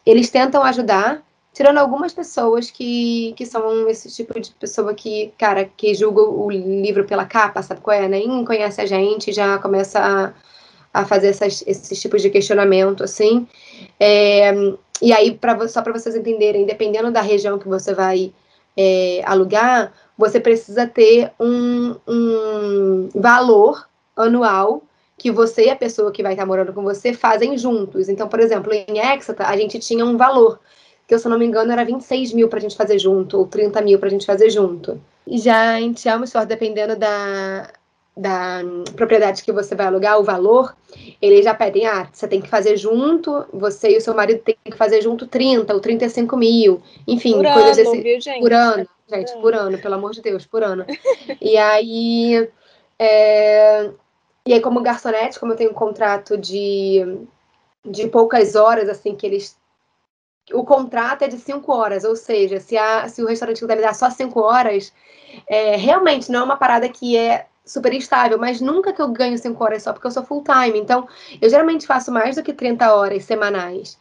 eles 0.05 0.29
tentam 0.31 0.65
ajudar, 0.65 1.23
tirando 1.53 1.79
algumas 1.79 2.13
pessoas 2.13 2.71
que, 2.71 3.33
que 3.37 3.47
são 3.47 3.89
esse 3.89 4.11
tipo 4.11 4.39
de 4.41 4.51
pessoa 4.53 4.93
que, 4.95 5.33
cara, 5.39 5.65
que 5.65 5.95
julga 5.95 6.23
o 6.23 6.51
livro 6.51 7.05
pela 7.05 7.25
capa, 7.25 7.63
sabe 7.63 7.81
qual 7.81 7.97
é? 7.97 8.09
Nem 8.09 8.45
conhece 8.45 8.81
a 8.81 8.87
gente, 8.87 9.33
já 9.33 9.59
começa 9.59 10.01
a, 10.01 11.01
a 11.01 11.05
fazer 11.05 11.29
essas, 11.29 11.63
esses 11.67 12.01
tipos 12.01 12.21
de 12.21 12.31
questionamento, 12.31 13.05
assim. 13.05 13.47
É, 13.99 14.53
e 15.01 15.13
aí, 15.13 15.33
pra, 15.35 15.69
só 15.69 15.83
para 15.83 15.93
vocês 15.93 16.17
entenderem, 16.17 16.67
dependendo 16.67 17.13
da 17.13 17.21
região 17.21 17.59
que 17.59 17.69
você 17.69 17.95
vai 17.95 18.33
é, 18.77 19.23
alugar, 19.25 19.93
você 20.21 20.39
precisa 20.39 20.87
ter 20.87 21.33
um, 21.41 21.97
um 22.07 23.09
valor 23.15 23.89
anual 24.15 24.83
que 25.17 25.31
você 25.31 25.65
e 25.65 25.71
a 25.71 25.77
pessoa 25.77 26.13
que 26.13 26.23
vai 26.23 26.35
estar 26.35 26.45
morando 26.45 26.75
com 26.75 26.83
você 26.83 27.15
fazem 27.15 27.57
juntos. 27.57 28.09
Então, 28.09 28.29
por 28.29 28.39
exemplo, 28.39 28.71
em 28.73 28.99
Exeter, 28.99 29.49
a 29.49 29.57
gente 29.57 29.79
tinha 29.79 30.05
um 30.05 30.19
valor, 30.19 30.61
que 31.09 31.19
se 31.19 31.27
eu 31.27 31.31
não 31.31 31.39
me 31.39 31.47
engano 31.47 31.73
era 31.73 31.85
26 31.85 32.35
mil 32.35 32.49
para 32.49 32.59
a 32.59 32.63
gente 32.63 32.77
fazer 32.77 32.99
junto, 32.99 33.39
ou 33.39 33.47
30 33.47 33.81
mil 33.81 33.99
para 33.99 34.09
a 34.09 34.11
gente 34.11 34.27
fazer 34.27 34.51
junto. 34.51 35.01
E 35.27 35.39
já 35.39 35.81
em 35.81 35.97
Chelmsford, 35.97 36.47
dependendo 36.47 36.97
da, 36.97 37.71
da 38.15 38.61
propriedade 38.95 39.43
que 39.43 39.53
você 39.53 39.75
vai 39.75 39.87
alugar, 39.87 40.19
o 40.19 40.25
valor, 40.25 40.77
eles 41.21 41.45
já 41.47 41.55
pedem, 41.55 41.87
ah, 41.87 42.09
você 42.13 42.29
tem 42.29 42.43
que 42.43 42.49
fazer 42.49 42.77
junto, 42.77 43.47
você 43.53 43.95
e 43.95 43.97
o 43.97 44.01
seu 44.03 44.15
marido 44.15 44.43
tem 44.43 44.57
que 44.63 44.77
fazer 44.77 45.01
junto 45.01 45.27
30 45.27 45.73
ou 45.73 45.81
35 45.81 46.37
mil, 46.37 46.83
enfim, 47.09 47.33
por 47.33 47.53
coisas 47.53 47.79
ano, 47.79 47.91
desse, 47.91 48.03
viu, 48.03 48.21
gente? 48.21 48.41
por 48.41 48.53
ano 48.53 48.87
gente, 49.11 49.33
por 49.41 49.55
ano, 49.55 49.79
pelo 49.79 49.95
amor 49.95 50.13
de 50.13 50.23
Deus, 50.23 50.47
por 50.47 50.63
ano. 50.63 50.85
e 51.41 51.57
aí, 51.57 52.49
é, 52.99 53.91
e 54.47 54.55
aí 54.55 54.61
como 54.61 54.81
garçonete, 54.81 55.39
como 55.39 55.53
eu 55.53 55.57
tenho 55.57 55.71
um 55.71 55.75
contrato 55.75 56.37
de, 56.37 57.01
de 57.85 58.09
poucas 58.09 58.55
horas, 58.55 58.89
assim, 58.89 59.15
que 59.15 59.27
eles 59.27 59.59
o 60.53 60.65
contrato 60.65 61.23
é 61.23 61.29
de 61.29 61.39
cinco 61.39 61.73
horas, 61.73 62.05
ou 62.05 62.17
seja, 62.17 62.59
se, 62.59 62.77
a, 62.77 63.09
se 63.09 63.23
o 63.23 63.27
restaurante 63.27 63.61
quiser 63.61 63.77
me 63.77 63.83
dar 63.83 63.95
só 63.95 64.11
cinco 64.11 64.41
horas, 64.41 64.93
é, 65.47 65.77
realmente 65.77 66.31
não 66.31 66.41
é 66.41 66.43
uma 66.45 66.57
parada 66.57 66.89
que 66.89 67.17
é 67.17 67.47
super 67.65 67.93
estável, 67.93 68.39
mas 68.39 68.61
nunca 68.61 68.93
que 68.93 69.01
eu 69.01 69.09
ganho 69.09 69.39
cinco 69.39 69.63
horas 69.63 69.83
só 69.83 69.93
porque 69.93 70.07
eu 70.07 70.11
sou 70.11 70.25
full 70.25 70.43
time. 70.43 70.79
Então, 70.79 71.07
eu 71.41 71.49
geralmente 71.49 71.87
faço 71.87 72.11
mais 72.11 72.37
do 72.37 72.43
que 72.43 72.53
30 72.53 72.93
horas 72.95 73.25
semanais. 73.25 73.99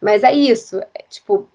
Mas 0.00 0.22
é 0.22 0.32
isso, 0.32 0.78
é, 0.78 1.04
tipo, 1.08 1.46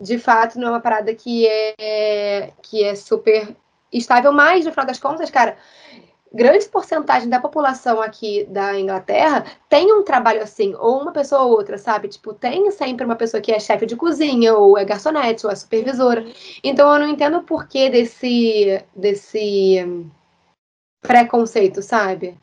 de 0.00 0.18
fato 0.18 0.58
não 0.58 0.68
é 0.68 0.70
uma 0.70 0.80
parada 0.80 1.14
que 1.14 1.46
é, 1.46 2.52
que 2.62 2.82
é 2.82 2.94
super 2.94 3.54
estável, 3.92 4.32
mas 4.32 4.64
no 4.64 4.70
final 4.70 4.86
das 4.86 4.98
contas, 4.98 5.30
cara, 5.30 5.56
grande 6.32 6.66
porcentagem 6.68 7.28
da 7.28 7.40
população 7.40 8.00
aqui 8.00 8.44
da 8.44 8.78
Inglaterra 8.78 9.44
tem 9.68 9.92
um 9.92 10.04
trabalho 10.04 10.42
assim, 10.42 10.74
ou 10.76 11.02
uma 11.02 11.12
pessoa 11.12 11.42
ou 11.42 11.50
outra, 11.50 11.76
sabe? 11.76 12.08
Tipo, 12.08 12.32
tem 12.32 12.70
sempre 12.70 13.04
uma 13.04 13.16
pessoa 13.16 13.40
que 13.40 13.52
é 13.52 13.58
chefe 13.58 13.84
de 13.84 13.96
cozinha, 13.96 14.54
ou 14.54 14.78
é 14.78 14.84
garçonete, 14.84 15.44
ou 15.44 15.52
é 15.52 15.56
supervisora. 15.56 16.24
Então 16.62 16.92
eu 16.92 17.00
não 17.00 17.08
entendo 17.08 17.38
o 17.38 17.42
porquê 17.42 17.90
desse, 17.90 18.82
desse 18.94 19.84
preconceito, 21.02 21.82
sabe? 21.82 22.38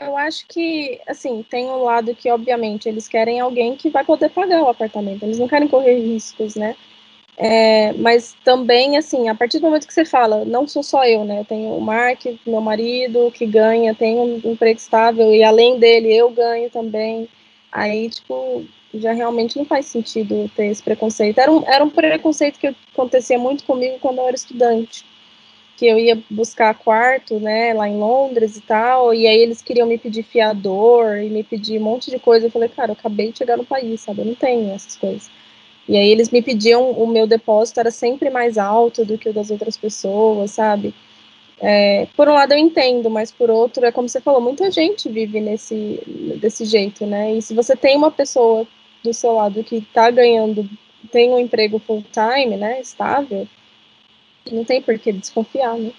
Eu 0.00 0.16
acho 0.16 0.46
que, 0.46 1.00
assim, 1.06 1.44
tem 1.50 1.66
um 1.66 1.82
lado 1.82 2.14
que, 2.14 2.30
obviamente, 2.30 2.88
eles 2.88 3.08
querem 3.08 3.40
alguém 3.40 3.76
que 3.76 3.90
vai 3.90 4.04
poder 4.04 4.30
pagar 4.30 4.62
o 4.62 4.68
apartamento, 4.68 5.24
eles 5.24 5.38
não 5.38 5.48
querem 5.48 5.68
correr 5.68 5.98
riscos, 5.98 6.54
né? 6.54 6.76
É, 7.36 7.92
mas 7.94 8.34
também, 8.44 8.96
assim, 8.98 9.28
a 9.28 9.34
partir 9.34 9.58
do 9.58 9.66
momento 9.66 9.86
que 9.86 9.94
você 9.94 10.04
fala, 10.04 10.44
não 10.44 10.66
sou 10.68 10.82
só 10.82 11.04
eu, 11.06 11.24
né? 11.24 11.40
Eu 11.40 11.44
tenho 11.44 11.74
o 11.76 11.80
Mark, 11.80 12.24
meu 12.46 12.60
marido, 12.60 13.30
que 13.32 13.46
ganha, 13.46 13.94
tem 13.94 14.16
um 14.18 14.36
emprego 14.44 14.78
estável, 14.78 15.34
e 15.34 15.42
além 15.42 15.78
dele, 15.78 16.14
eu 16.14 16.30
ganho 16.30 16.68
também. 16.70 17.28
Aí, 17.70 18.10
tipo, 18.10 18.64
já 18.94 19.12
realmente 19.12 19.56
não 19.56 19.64
faz 19.64 19.86
sentido 19.86 20.50
ter 20.54 20.66
esse 20.66 20.82
preconceito. 20.82 21.38
Era 21.38 21.50
um, 21.50 21.62
era 21.66 21.82
um 21.84 21.90
preconceito 21.90 22.58
que 22.58 22.74
acontecia 22.92 23.38
muito 23.38 23.64
comigo 23.64 23.98
quando 23.98 24.18
eu 24.18 24.26
era 24.26 24.36
estudante. 24.36 25.04
Que 25.76 25.86
eu 25.86 25.98
ia 25.98 26.22
buscar 26.30 26.74
quarto, 26.78 27.40
né, 27.40 27.74
lá 27.74 27.88
em 27.88 27.98
Londres 27.98 28.56
e 28.56 28.60
tal, 28.62 29.14
e 29.14 29.26
aí 29.26 29.38
eles 29.38 29.62
queriam 29.62 29.86
me 29.88 29.98
pedir 29.98 30.22
fiador 30.24 31.18
e 31.18 31.30
me 31.30 31.42
pedir 31.44 31.78
um 31.80 31.84
monte 31.84 32.10
de 32.10 32.18
coisa. 32.20 32.46
Eu 32.46 32.50
falei, 32.50 32.68
cara, 32.68 32.90
eu 32.92 32.94
acabei 32.94 33.32
de 33.32 33.38
chegar 33.38 33.56
no 33.58 33.64
país, 33.66 34.00
sabe? 34.02 34.20
Eu 34.22 34.26
não 34.26 34.34
tenho 34.34 34.70
essas 34.74 34.96
coisas. 34.96 35.30
E 35.88 35.96
aí 35.96 36.10
eles 36.10 36.30
me 36.30 36.40
pediam, 36.40 36.90
o 36.90 37.06
meu 37.06 37.26
depósito 37.26 37.80
era 37.80 37.90
sempre 37.90 38.30
mais 38.30 38.56
alto 38.56 39.04
do 39.04 39.18
que 39.18 39.28
o 39.28 39.32
das 39.32 39.50
outras 39.50 39.76
pessoas, 39.76 40.52
sabe? 40.52 40.94
É, 41.60 42.08
por 42.16 42.28
um 42.28 42.34
lado 42.34 42.52
eu 42.52 42.58
entendo, 42.58 43.08
mas 43.08 43.30
por 43.30 43.50
outro, 43.50 43.84
é 43.84 43.92
como 43.92 44.08
você 44.08 44.20
falou, 44.20 44.40
muita 44.40 44.70
gente 44.70 45.08
vive 45.08 45.40
nesse, 45.40 46.00
desse 46.40 46.64
jeito, 46.64 47.06
né? 47.06 47.34
E 47.34 47.42
se 47.42 47.54
você 47.54 47.76
tem 47.76 47.96
uma 47.96 48.10
pessoa 48.10 48.66
do 49.02 49.12
seu 49.12 49.32
lado 49.32 49.62
que 49.62 49.76
está 49.76 50.10
ganhando, 50.10 50.68
tem 51.10 51.30
um 51.30 51.38
emprego 51.38 51.78
full 51.78 52.04
time, 52.12 52.56
né, 52.56 52.80
estável, 52.80 53.46
não 54.50 54.64
tem 54.64 54.80
por 54.82 54.98
que 54.98 55.12
desconfiar, 55.12 55.76
né? 55.76 55.92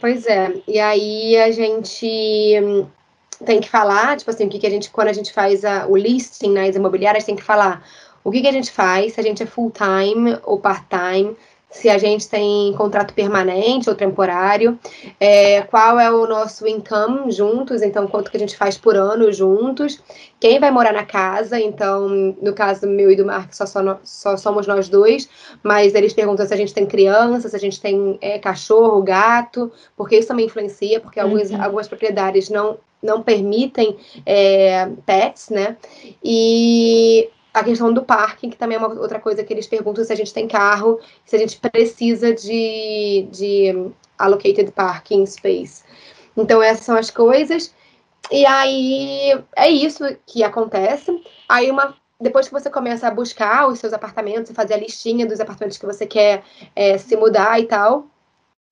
Pois 0.00 0.26
é, 0.26 0.54
e 0.68 0.78
aí 0.78 1.36
a 1.36 1.50
gente 1.50 2.54
tem 3.44 3.60
que 3.60 3.68
falar, 3.68 4.16
tipo 4.16 4.30
assim, 4.30 4.46
o 4.46 4.48
que, 4.48 4.58
que 4.58 4.66
a 4.66 4.70
gente, 4.70 4.90
quando 4.90 5.08
a 5.08 5.12
gente 5.12 5.32
faz 5.32 5.64
a, 5.64 5.86
o 5.86 5.96
listing 5.96 6.52
nas 6.52 6.76
imobiliárias, 6.76 7.24
tem 7.24 7.36
que 7.36 7.42
falar 7.42 7.84
o 8.24 8.30
que, 8.30 8.40
que 8.40 8.48
a 8.48 8.52
gente 8.52 8.72
faz, 8.72 9.12
se 9.12 9.20
a 9.20 9.22
gente 9.22 9.42
é 9.42 9.46
full-time 9.46 10.38
ou 10.44 10.58
part-time, 10.58 11.36
se 11.74 11.90
a 11.90 11.98
gente 11.98 12.28
tem 12.28 12.72
contrato 12.74 13.12
permanente 13.12 13.90
ou 13.90 13.96
temporário, 13.96 14.78
é, 15.18 15.60
qual 15.62 15.98
é 15.98 16.08
o 16.08 16.24
nosso 16.24 16.68
income 16.68 17.32
juntos, 17.32 17.82
então 17.82 18.06
quanto 18.06 18.30
que 18.30 18.36
a 18.36 18.40
gente 18.40 18.56
faz 18.56 18.78
por 18.78 18.94
ano 18.94 19.32
juntos, 19.32 20.00
quem 20.38 20.60
vai 20.60 20.70
morar 20.70 20.92
na 20.92 21.04
casa, 21.04 21.58
então 21.58 22.08
no 22.08 22.52
caso 22.54 22.86
meu 22.86 23.10
e 23.10 23.16
do 23.16 23.26
Mark 23.26 23.52
só, 23.52 23.66
só, 23.66 23.98
só 24.04 24.36
somos 24.36 24.68
nós 24.68 24.88
dois, 24.88 25.28
mas 25.64 25.96
eles 25.96 26.12
perguntam 26.12 26.46
se 26.46 26.54
a 26.54 26.56
gente 26.56 26.72
tem 26.72 26.86
criança, 26.86 27.48
se 27.48 27.56
a 27.56 27.58
gente 27.60 27.80
tem 27.80 28.16
é, 28.20 28.38
cachorro, 28.38 29.02
gato, 29.02 29.72
porque 29.96 30.16
isso 30.16 30.28
também 30.28 30.46
influencia, 30.46 31.00
porque 31.00 31.18
uhum. 31.18 31.26
alguns, 31.26 31.52
algumas 31.52 31.88
propriedades 31.88 32.48
não 32.48 32.78
não 33.02 33.22
permitem 33.22 33.98
é, 34.24 34.88
pets, 35.04 35.50
né? 35.50 35.76
E 36.24 37.28
a 37.54 37.62
questão 37.62 37.92
do 37.92 38.02
parking, 38.02 38.50
que 38.50 38.56
também 38.56 38.76
é 38.76 38.80
uma 38.80 38.88
outra 39.00 39.20
coisa 39.20 39.44
que 39.44 39.52
eles 39.52 39.66
perguntam 39.66 40.04
se 40.04 40.12
a 40.12 40.16
gente 40.16 40.34
tem 40.34 40.48
carro, 40.48 41.00
se 41.24 41.36
a 41.36 41.38
gente 41.38 41.58
precisa 41.58 42.34
de, 42.34 43.28
de 43.30 43.92
allocated 44.18 44.72
parking 44.72 45.24
space. 45.24 45.84
Então, 46.36 46.60
essas 46.60 46.84
são 46.84 46.96
as 46.96 47.10
coisas. 47.10 47.72
E 48.30 48.44
aí 48.44 49.40
é 49.56 49.68
isso 49.70 50.04
que 50.26 50.42
acontece. 50.42 51.12
Aí 51.48 51.70
uma 51.70 51.96
depois 52.20 52.46
que 52.46 52.54
você 52.54 52.70
começa 52.70 53.06
a 53.06 53.10
buscar 53.10 53.68
os 53.68 53.78
seus 53.78 53.92
apartamentos, 53.92 54.52
fazer 54.52 54.74
a 54.74 54.78
listinha 54.78 55.26
dos 55.26 55.40
apartamentos 55.40 55.76
que 55.76 55.84
você 55.84 56.06
quer 56.06 56.42
é, 56.74 56.96
se 56.96 57.16
mudar 57.16 57.60
e 57.60 57.66
tal, 57.66 58.06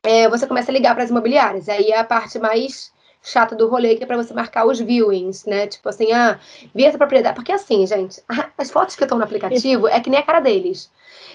é, 0.03 0.29
você 0.29 0.47
começa 0.47 0.71
a 0.71 0.75
ligar 0.75 0.95
para 0.95 1.05
as 1.05 1.11
imobiliárias. 1.11 1.69
Aí 1.69 1.91
é 1.91 1.99
a 1.99 2.05
parte 2.05 2.39
mais 2.39 2.93
chata 3.23 3.55
do 3.55 3.69
rolê, 3.69 3.95
que 3.95 4.03
é 4.03 4.07
para 4.07 4.17
você 4.17 4.35
marcar 4.35 4.67
os 4.67 4.81
viewings, 4.81 5.45
né? 5.47 5.67
Tipo 5.67 5.89
assim, 5.89 6.13
ah, 6.13 6.39
vi 6.75 6.85
essa 6.85 6.99
propriedade. 6.99 7.37
Porque 7.37 7.53
assim, 7.53 7.87
gente, 7.87 8.23
as 8.59 8.71
fotos 8.71 8.97
que 8.97 9.05
estão 9.05 9.19
no 9.19 9.25
aplicativo 9.25 9.87
é 9.87 10.01
que 10.01 10.11
nem 10.11 10.19
a 10.19 10.23
cara 10.23 10.41
deles. 10.41 10.91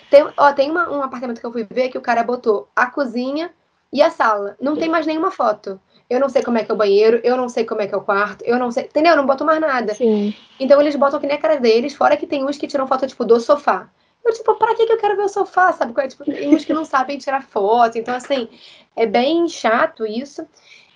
Tem, 0.10 0.26
ó, 0.38 0.54
tem 0.54 0.70
uma, 0.70 0.90
um 0.90 1.02
apartamento 1.02 1.40
que 1.40 1.46
eu 1.46 1.52
fui 1.52 1.66
ver 1.70 1.90
que 1.90 1.98
o 1.98 2.02
cara 2.02 2.24
botou 2.24 2.68
a 2.76 2.88
cozinha 2.88 3.52
e 3.92 4.02
a 4.02 4.10
sala. 4.10 4.56
Não 4.60 4.76
tem 4.76 4.90
mais 4.90 5.06
nenhuma 5.06 5.32
foto. 5.32 5.80
Eu 6.10 6.20
não 6.20 6.30
sei 6.30 6.42
como 6.42 6.58
é 6.58 6.64
que 6.64 6.72
é 6.72 6.74
o 6.74 6.78
banheiro, 6.78 7.20
eu 7.24 7.36
não 7.36 7.50
sei 7.50 7.66
como 7.66 7.82
é 7.82 7.88
que 7.88 7.94
é 7.94 7.98
o 7.98 8.02
quarto, 8.02 8.44
eu 8.46 8.58
não 8.58 8.72
sei. 8.72 8.86
Entendeu? 8.86 9.12
Eu 9.12 9.18
não 9.18 9.26
boto 9.26 9.44
mais 9.44 9.60
nada. 9.60 9.94
Sim. 9.94 10.34
Então 10.60 10.80
eles 10.80 10.96
botam 10.96 11.20
que 11.20 11.28
nem 11.28 11.36
a 11.36 11.40
cara 11.40 11.58
deles, 11.58 11.94
fora 11.94 12.16
que 12.16 12.26
tem 12.26 12.46
uns 12.46 12.58
que 12.58 12.68
tiram 12.68 12.88
foto, 12.88 13.08
tipo, 13.08 13.26
do 13.26 13.40
sofá. 13.40 13.90
Eu, 14.24 14.34
tipo, 14.34 14.56
pra 14.56 14.76
que, 14.76 14.84
eu 14.84 14.98
quero 14.98 15.16
ver 15.16 15.24
o 15.24 15.30
sofá, 15.30 15.72
sabe? 15.74 15.94
É, 16.02 16.08
tipo, 16.08 16.24
tem 16.26 16.54
uns 16.54 16.66
que 16.66 16.74
não 16.74 16.86
sabem 16.86 17.18
tirar 17.18 17.44
foto. 17.44 17.98
Então, 17.98 18.16
assim, 18.16 18.50
é 18.96 19.06
bem 19.06 19.48
chato 19.48 20.06
isso. 20.06 20.46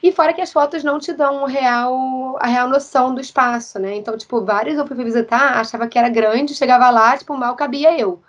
E 0.04 0.12
fora 0.12 0.34
que 0.34 0.42
as 0.42 0.52
fotos 0.52 0.84
não 0.84 0.98
te 0.98 1.14
dão 1.14 1.46
real, 1.46 2.36
a 2.40 2.48
real 2.48 2.68
noção 2.68 3.14
do 3.14 3.22
espaço, 3.22 3.78
né? 3.78 3.96
Então, 3.96 4.18
tipo, 4.18 4.44
vários 4.44 4.78
eu 4.78 4.88
fui 4.88 4.96
visitar, 4.96 5.60
achava 5.60 5.88
que 5.88 5.98
era 5.98 6.10
grande, 6.10 6.56
chegava 6.56 6.90
lá, 6.90 7.16
tipo, 7.16 7.38
mal 7.38 7.56
cabia 7.56 7.98
eu. 8.00 8.20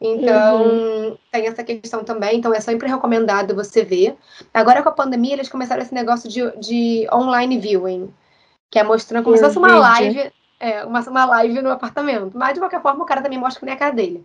Então, 0.00 0.62
uhum. 0.62 1.18
tem 1.30 1.46
essa 1.46 1.62
questão 1.62 2.02
também. 2.02 2.38
Então, 2.38 2.54
é 2.54 2.60
sempre 2.60 2.88
recomendado 2.88 3.54
você 3.54 3.84
ver. 3.84 4.16
Agora, 4.54 4.82
com 4.82 4.88
a 4.88 4.92
pandemia, 4.92 5.34
eles 5.34 5.48
começaram 5.48 5.82
esse 5.82 5.92
negócio 5.92 6.28
de, 6.28 6.50
de 6.58 7.06
online 7.12 7.58
viewing, 7.58 8.12
que 8.70 8.78
é 8.78 8.82
mostrando 8.82 9.24
como 9.24 9.36
se 9.36 9.42
fosse 9.42 9.58
uma 9.58 9.76
live. 9.76 10.32
É, 10.58 10.84
uma, 10.84 11.00
uma 11.00 11.24
live 11.24 11.62
no 11.62 11.70
apartamento. 11.70 12.36
Mas, 12.36 12.54
de 12.54 12.60
qualquer 12.60 12.80
forma, 12.80 13.02
o 13.02 13.06
cara 13.06 13.20
também 13.20 13.38
mostra 13.38 13.60
que 13.60 13.66
nem 13.66 13.74
a 13.74 13.78
cara 13.78 13.92
dele. 13.92 14.24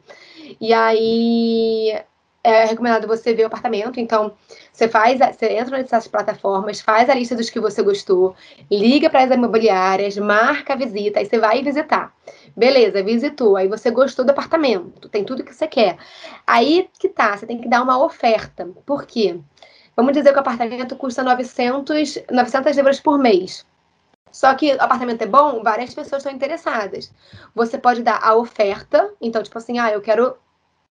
E 0.61 0.73
aí, 0.73 1.99
é 2.45 2.65
recomendado 2.65 3.07
você 3.07 3.33
ver 3.33 3.43
o 3.43 3.47
apartamento. 3.47 3.99
Então, 3.99 4.33
você 4.71 4.87
faz, 4.87 5.19
você 5.19 5.47
entra 5.47 5.77
nessas 5.77 6.07
plataformas, 6.07 6.79
faz 6.79 7.09
a 7.09 7.15
lista 7.15 7.35
dos 7.35 7.49
que 7.49 7.59
você 7.59 7.81
gostou, 7.81 8.35
liga 8.71 9.09
para 9.09 9.23
as 9.23 9.31
imobiliárias, 9.31 10.15
marca 10.17 10.73
a 10.73 10.75
visita, 10.75 11.19
aí 11.19 11.25
você 11.25 11.39
vai 11.39 11.63
visitar. 11.63 12.13
Beleza, 12.55 13.01
visitou, 13.03 13.57
aí 13.57 13.67
você 13.67 13.89
gostou 13.89 14.23
do 14.23 14.29
apartamento, 14.29 15.09
tem 15.09 15.23
tudo 15.23 15.43
que 15.43 15.53
você 15.53 15.67
quer. 15.67 15.97
Aí 16.45 16.87
que 16.99 17.09
tá, 17.09 17.35
você 17.35 17.47
tem 17.47 17.59
que 17.59 17.67
dar 17.67 17.81
uma 17.81 18.03
oferta. 18.03 18.69
Por 18.85 19.05
quê? 19.05 19.39
Vamos 19.95 20.13
dizer 20.13 20.31
que 20.31 20.37
o 20.37 20.41
apartamento 20.41 20.95
custa 20.95 21.23
900, 21.23 22.19
900 22.29 22.77
libras 22.77 22.99
por 22.99 23.17
mês. 23.17 23.65
Só 24.31 24.53
que 24.53 24.73
o 24.73 24.81
apartamento 24.81 25.21
é 25.21 25.25
bom, 25.25 25.63
várias 25.63 25.93
pessoas 25.93 26.21
estão 26.21 26.31
interessadas. 26.31 27.11
Você 27.55 27.77
pode 27.77 28.03
dar 28.03 28.19
a 28.21 28.35
oferta, 28.35 29.09
então, 29.21 29.41
tipo 29.41 29.57
assim, 29.57 29.79
ah, 29.79 29.89
eu 29.91 30.01
quero 30.01 30.35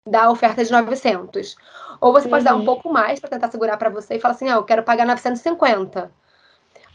da 0.07 0.31
oferta 0.31 0.65
de 0.65 0.71
900. 0.71 1.57
Ou 2.01 2.13
você 2.13 2.29
pode 2.29 2.45
uhum. 2.45 2.51
dar 2.51 2.57
um 2.57 2.61
uhum. 2.61 2.65
pouco 2.65 2.93
mais 2.93 3.21
para 3.21 3.31
tentar 3.31 3.51
segurar 3.51 3.77
para 3.77 3.91
você 3.91 4.17
e 4.17 4.21
falar 4.21 4.35
assim, 4.35 4.49
ah, 4.49 4.55
eu 4.55 4.65
quero 4.65 4.83
pagar 4.83 5.07
950. 5.07 6.11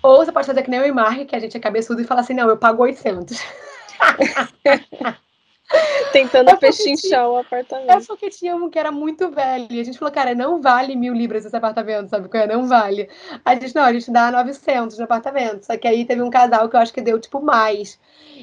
Ou 0.04 0.18
você 0.18 0.32
pode 0.32 0.48
fazer 0.48 0.64
que 0.64 0.70
nem 0.70 0.80
o 0.80 0.86
Imark, 0.86 1.26
que 1.26 1.36
a 1.36 1.40
gente 1.40 1.58
é 1.58 1.60
cabeçudo, 1.60 2.02
e 2.02 2.06
falar 2.06 2.22
assim, 2.22 2.34
não, 2.34 2.50
eu 2.50 2.58
pago 2.58 2.84
800. 2.84 3.40
Tentando 6.12 6.52
é 6.52 6.56
pechinchar 6.56 7.28
o 7.28 7.38
apartamento. 7.38 7.90
É 7.92 8.00
porque 8.02 8.30
tinha 8.30 8.56
um 8.56 8.70
que 8.70 8.78
era 8.78 8.92
muito 8.92 9.30
velho. 9.32 9.68
E 9.70 9.80
a 9.80 9.84
gente 9.84 9.98
falou, 9.98 10.14
cara, 10.14 10.36
não 10.36 10.62
vale 10.62 10.96
mil 10.96 11.14
libras 11.14 11.46
esse 11.46 11.56
apartamento, 11.56 12.10
sabe? 12.10 12.30
É? 12.34 12.48
Não 12.48 12.68
vale. 12.68 13.10
A 13.44 13.56
gente, 13.56 13.74
não, 13.76 13.84
a 13.84 13.94
gente 13.94 14.12
dá 14.12 14.32
900 14.32 14.98
no 14.98 15.04
apartamento. 15.04 15.66
Só 15.66 15.76
que 15.78 15.88
aí 15.88 16.06
teve 16.06 16.22
um 16.22 16.30
casal 16.30 16.70
que 16.70 16.76
eu 16.76 16.80
acho 16.80 16.94
que 16.94 17.02
deu, 17.02 17.20
tipo, 17.20 17.42
mais. 17.42 18.00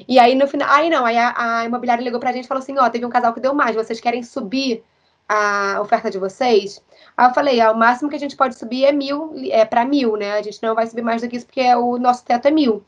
E 0.07 0.19
aí, 0.19 0.35
no 0.35 0.47
final... 0.47 0.69
Aí, 0.69 0.89
não. 0.89 1.05
Aí 1.05 1.17
a, 1.17 1.33
a 1.35 1.65
imobiliária 1.65 2.03
ligou 2.03 2.19
pra 2.19 2.33
gente 2.33 2.45
e 2.45 2.47
falou 2.47 2.61
assim, 2.61 2.77
ó, 2.77 2.89
teve 2.89 3.05
um 3.05 3.09
casal 3.09 3.33
que 3.33 3.39
deu 3.39 3.53
mais. 3.53 3.75
Vocês 3.75 3.99
querem 3.99 4.21
subir 4.21 4.83
a 5.27 5.79
oferta 5.81 6.11
de 6.11 6.19
vocês? 6.19 6.83
Aí 7.15 7.27
eu 7.29 7.33
falei, 7.33 7.61
ah, 7.61 7.71
o 7.71 7.77
máximo 7.77 8.09
que 8.09 8.15
a 8.15 8.19
gente 8.19 8.35
pode 8.35 8.57
subir 8.57 8.85
é 8.85 8.91
mil, 8.91 9.33
é 9.49 9.63
para 9.63 9.85
mil, 9.85 10.17
né? 10.17 10.33
A 10.33 10.41
gente 10.41 10.61
não 10.61 10.75
vai 10.75 10.87
subir 10.87 11.03
mais 11.03 11.21
do 11.21 11.29
que 11.29 11.37
isso, 11.37 11.45
porque 11.45 11.63
o 11.75 11.97
nosso 11.97 12.25
teto 12.25 12.47
é 12.47 12.51
mil. 12.51 12.83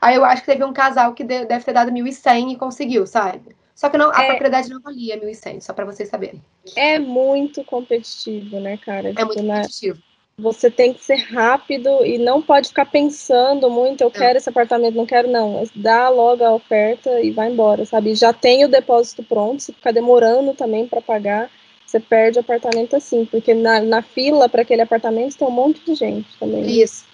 Aí 0.00 0.16
eu 0.16 0.24
acho 0.24 0.42
que 0.42 0.52
teve 0.52 0.64
um 0.64 0.72
casal 0.72 1.14
que 1.14 1.24
deve 1.24 1.64
ter 1.64 1.72
dado 1.72 1.90
mil 1.90 2.06
e 2.06 2.12
cem 2.12 2.52
e 2.52 2.56
conseguiu, 2.56 3.06
sabe? 3.06 3.57
Só 3.78 3.88
que 3.88 3.96
não, 3.96 4.10
a 4.12 4.24
é, 4.24 4.26
propriedade 4.30 4.68
não 4.68 4.80
valia 4.80 5.16
1.100, 5.16 5.60
só 5.60 5.72
para 5.72 5.84
vocês 5.84 6.08
saberem. 6.08 6.42
É 6.74 6.98
muito 6.98 7.62
competitivo, 7.62 8.58
né, 8.58 8.76
cara? 8.76 9.10
É 9.10 9.12
tipo, 9.12 9.26
muito 9.26 9.42
né? 9.44 9.54
competitivo. 9.58 10.02
Você 10.36 10.68
tem 10.68 10.92
que 10.92 11.04
ser 11.04 11.14
rápido 11.14 12.04
e 12.04 12.18
não 12.18 12.42
pode 12.42 12.70
ficar 12.70 12.86
pensando 12.86 13.70
muito, 13.70 14.00
eu 14.00 14.08
é. 14.08 14.10
quero 14.10 14.38
esse 14.38 14.48
apartamento, 14.48 14.96
não 14.96 15.06
quero, 15.06 15.30
não. 15.30 15.62
Dá 15.76 16.08
logo 16.08 16.44
a 16.44 16.54
oferta 16.54 17.20
e 17.20 17.30
vai 17.30 17.52
embora, 17.52 17.84
sabe? 17.84 18.16
Já 18.16 18.32
tem 18.32 18.64
o 18.64 18.68
depósito 18.68 19.22
pronto, 19.22 19.62
se 19.62 19.72
ficar 19.72 19.92
demorando 19.92 20.54
também 20.54 20.88
para 20.88 21.00
pagar, 21.00 21.48
você 21.86 22.00
perde 22.00 22.38
o 22.38 22.40
apartamento 22.40 22.96
assim, 22.96 23.24
porque 23.26 23.54
na, 23.54 23.80
na 23.80 24.02
fila 24.02 24.48
para 24.48 24.62
aquele 24.62 24.82
apartamento 24.82 25.38
tem 25.38 25.46
um 25.46 25.52
monte 25.52 25.84
de 25.84 25.94
gente 25.94 26.36
também. 26.36 26.82
Isso. 26.82 27.07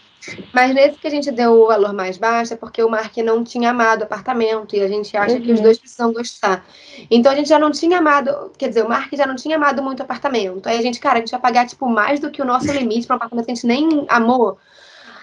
Mas 0.52 0.74
nesse 0.74 0.98
que 0.98 1.06
a 1.06 1.10
gente 1.10 1.30
deu 1.30 1.52
o 1.52 1.66
valor 1.66 1.92
mais 1.92 2.16
baixo 2.16 2.54
é 2.54 2.56
porque 2.56 2.82
o 2.82 2.88
Mark 2.88 3.16
não 3.18 3.44
tinha 3.44 3.70
amado 3.70 4.02
o 4.02 4.04
apartamento 4.04 4.74
e 4.74 4.80
a 4.80 4.88
gente 4.88 5.16
acha 5.16 5.34
uhum. 5.34 5.42
que 5.42 5.52
os 5.52 5.58
uhum. 5.58 5.64
dois 5.64 5.78
precisam 5.78 6.12
gostar. 6.12 6.66
Então 7.10 7.32
a 7.32 7.34
gente 7.34 7.48
já 7.48 7.58
não 7.58 7.70
tinha 7.70 7.98
amado, 7.98 8.52
quer 8.56 8.68
dizer, 8.68 8.84
o 8.84 8.88
Mark 8.88 9.12
já 9.14 9.26
não 9.26 9.36
tinha 9.36 9.57
amado 9.57 9.82
muito 9.82 10.01
o 10.01 10.03
apartamento. 10.03 10.66
Aí 10.66 10.78
a 10.78 10.82
gente, 10.82 11.01
cara, 11.01 11.18
a 11.18 11.20
gente 11.20 11.30
vai 11.30 11.40
pagar 11.40 11.66
tipo 11.66 11.88
mais 11.88 12.20
do 12.20 12.30
que 12.30 12.40
o 12.40 12.44
nosso 12.44 12.70
limite 12.72 13.07
para 13.07 13.14
um 13.14 13.16
apartamento 13.16 13.46
que 13.46 13.53
a 13.53 13.55
gente 13.55 13.66
nem 13.66 14.07
amou. 14.09 14.59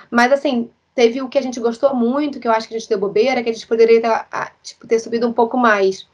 Mas 0.10 0.32
assim, 0.32 0.70
teve 0.94 1.22
o 1.22 1.30
que 1.30 1.38
a 1.38 1.42
gente 1.42 1.60
gostou 1.60 1.96
muito, 1.96 2.40
que 2.40 2.48
eu 2.48 2.52
acho 2.52 2.68
que 2.68 2.76
a 2.76 2.80
gente 2.80 2.90
deu 2.90 3.00
bobeira, 3.00 3.42
que 3.42 3.50
a 3.50 3.54
gente 3.54 3.68
poderia 3.68 4.02
ter, 4.02 4.26
tipo, 4.62 4.88
ter 4.88 5.00
subido 5.00 5.28
um 5.28 5.34
pouco 5.34 5.58
mais. 5.58 6.08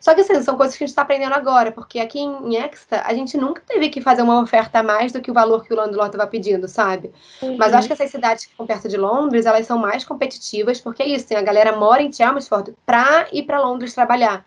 Só 0.00 0.14
que 0.14 0.20
assim, 0.20 0.42
são 0.42 0.56
coisas 0.56 0.76
que 0.76 0.84
a 0.84 0.86
gente 0.86 0.92
está 0.92 1.02
aprendendo 1.02 1.34
agora, 1.34 1.72
porque 1.72 1.98
aqui 1.98 2.20
em 2.20 2.56
Exta 2.56 3.02
a 3.04 3.14
gente 3.14 3.36
nunca 3.36 3.62
teve 3.66 3.88
que 3.88 4.00
fazer 4.00 4.22
uma 4.22 4.40
oferta 4.40 4.80
a 4.80 4.82
mais 4.82 5.12
do 5.12 5.20
que 5.20 5.30
o 5.30 5.34
valor 5.34 5.64
que 5.64 5.72
o 5.72 5.76
landlord 5.76 6.14
estava 6.14 6.30
pedindo, 6.30 6.68
sabe? 6.68 7.12
Uhum. 7.42 7.56
Mas 7.56 7.72
acho 7.72 7.86
que 7.86 7.92
essas 7.92 8.10
cidades 8.10 8.44
que 8.44 8.52
ficam 8.52 8.66
perto 8.66 8.88
de 8.88 8.96
Londres, 8.96 9.46
elas 9.46 9.66
são 9.66 9.78
mais 9.78 10.04
competitivas, 10.04 10.80
porque 10.80 11.02
é 11.02 11.08
isso, 11.08 11.26
tem 11.26 11.36
a 11.36 11.42
galera 11.42 11.76
mora 11.76 12.02
em 12.02 12.12
Chelmsford 12.12 12.74
para 12.84 13.26
ir 13.32 13.44
para 13.44 13.60
Londres 13.60 13.94
trabalhar. 13.94 14.44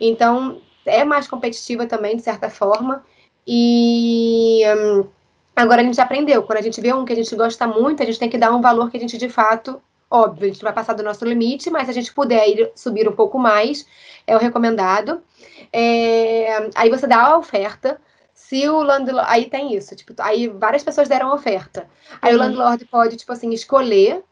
Então, 0.00 0.60
é 0.86 1.04
mais 1.04 1.26
competitiva 1.26 1.86
também, 1.86 2.16
de 2.16 2.22
certa 2.22 2.48
forma. 2.48 3.04
E 3.46 4.62
hum, 4.76 5.06
agora 5.56 5.80
a 5.80 5.84
gente 5.84 6.00
aprendeu, 6.00 6.42
quando 6.42 6.58
a 6.58 6.62
gente 6.62 6.80
vê 6.80 6.92
um 6.92 7.04
que 7.04 7.12
a 7.12 7.16
gente 7.16 7.34
gosta 7.34 7.66
muito, 7.66 8.02
a 8.02 8.06
gente 8.06 8.18
tem 8.18 8.28
que 8.30 8.38
dar 8.38 8.52
um 8.52 8.60
valor 8.60 8.90
que 8.90 8.96
a 8.96 9.00
gente 9.00 9.16
de 9.16 9.28
fato 9.28 9.80
Óbvio, 10.10 10.46
a 10.46 10.52
gente 10.52 10.62
vai 10.62 10.72
passar 10.72 10.94
do 10.94 11.02
nosso 11.02 11.24
limite, 11.24 11.70
mas 11.70 11.84
se 11.84 11.90
a 11.90 11.94
gente 11.94 12.14
puder 12.14 12.48
ir 12.48 12.72
subir 12.74 13.06
um 13.08 13.14
pouco 13.14 13.38
mais, 13.38 13.86
é 14.26 14.34
o 14.34 14.38
recomendado. 14.38 15.22
É, 15.72 16.70
aí 16.74 16.88
você 16.88 17.06
dá 17.06 17.22
a 17.22 17.38
oferta. 17.38 18.00
Se 18.32 18.68
o 18.68 18.80
landlord. 18.82 19.28
Aí 19.28 19.50
tem 19.50 19.74
isso, 19.76 19.94
tipo, 19.94 20.14
aí 20.18 20.48
várias 20.48 20.82
pessoas 20.82 21.08
deram 21.08 21.34
oferta. 21.34 21.88
Aí 22.22 22.34
uhum. 22.34 22.40
o 22.40 22.42
landlord 22.44 22.84
pode, 22.86 23.16
tipo 23.16 23.32
assim, 23.32 23.50
escolher 23.50 24.22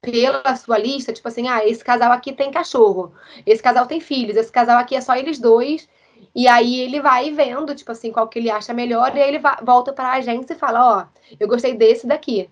pela 0.00 0.56
sua 0.56 0.78
lista, 0.78 1.12
tipo 1.12 1.28
assim, 1.28 1.46
ah, 1.46 1.64
esse 1.66 1.84
casal 1.84 2.10
aqui 2.10 2.32
tem 2.32 2.50
cachorro, 2.50 3.12
esse 3.46 3.62
casal 3.62 3.86
tem 3.86 4.00
filhos, 4.00 4.36
esse 4.36 4.50
casal 4.50 4.78
aqui 4.78 4.96
é 4.96 5.00
só 5.00 5.14
eles 5.14 5.38
dois. 5.38 5.88
E 6.34 6.48
aí 6.48 6.80
ele 6.80 7.00
vai 7.00 7.30
vendo, 7.30 7.74
tipo 7.74 7.92
assim, 7.92 8.12
qual 8.12 8.28
que 8.28 8.38
ele 8.38 8.50
acha 8.50 8.72
melhor, 8.72 9.14
e 9.16 9.20
aí 9.20 9.28
ele 9.28 9.42
volta 9.62 9.92
para 9.92 10.08
a 10.08 10.14
agência 10.14 10.54
e 10.54 10.58
fala, 10.58 10.98
ó, 10.98 11.06
eu 11.38 11.48
gostei 11.48 11.74
desse 11.74 12.06
daqui. 12.06 12.48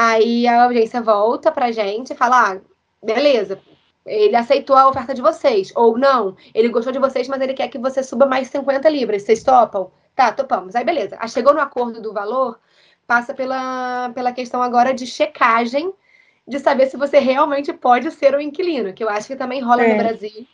Aí 0.00 0.46
a 0.46 0.62
audiência 0.62 1.02
volta 1.02 1.50
pra 1.50 1.72
gente 1.72 2.12
e 2.12 2.16
fala: 2.16 2.52
ah, 2.52 2.60
beleza, 3.02 3.60
ele 4.06 4.36
aceitou 4.36 4.76
a 4.76 4.88
oferta 4.88 5.12
de 5.12 5.20
vocês. 5.20 5.72
Ou 5.74 5.98
não, 5.98 6.36
ele 6.54 6.68
gostou 6.68 6.92
de 6.92 7.00
vocês, 7.00 7.26
mas 7.26 7.40
ele 7.40 7.52
quer 7.52 7.66
que 7.66 7.78
você 7.78 8.00
suba 8.04 8.24
mais 8.24 8.46
50 8.46 8.88
libras. 8.88 9.22
Vocês 9.22 9.42
topam? 9.42 9.90
Tá, 10.14 10.30
topamos. 10.30 10.76
Aí 10.76 10.84
beleza. 10.84 11.16
Aí 11.18 11.28
chegou 11.28 11.52
no 11.52 11.58
acordo 11.60 12.00
do 12.00 12.12
valor, 12.12 12.60
passa 13.08 13.34
pela, 13.34 14.12
pela 14.14 14.30
questão 14.30 14.62
agora 14.62 14.94
de 14.94 15.04
checagem, 15.04 15.92
de 16.46 16.60
saber 16.60 16.86
se 16.86 16.96
você 16.96 17.18
realmente 17.18 17.72
pode 17.72 18.08
ser 18.12 18.36
o 18.36 18.40
inquilino, 18.40 18.92
que 18.92 19.02
eu 19.02 19.08
acho 19.08 19.26
que 19.26 19.34
também 19.34 19.60
rola 19.60 19.82
é. 19.82 19.92
no 19.92 19.98
Brasil. 19.98 20.46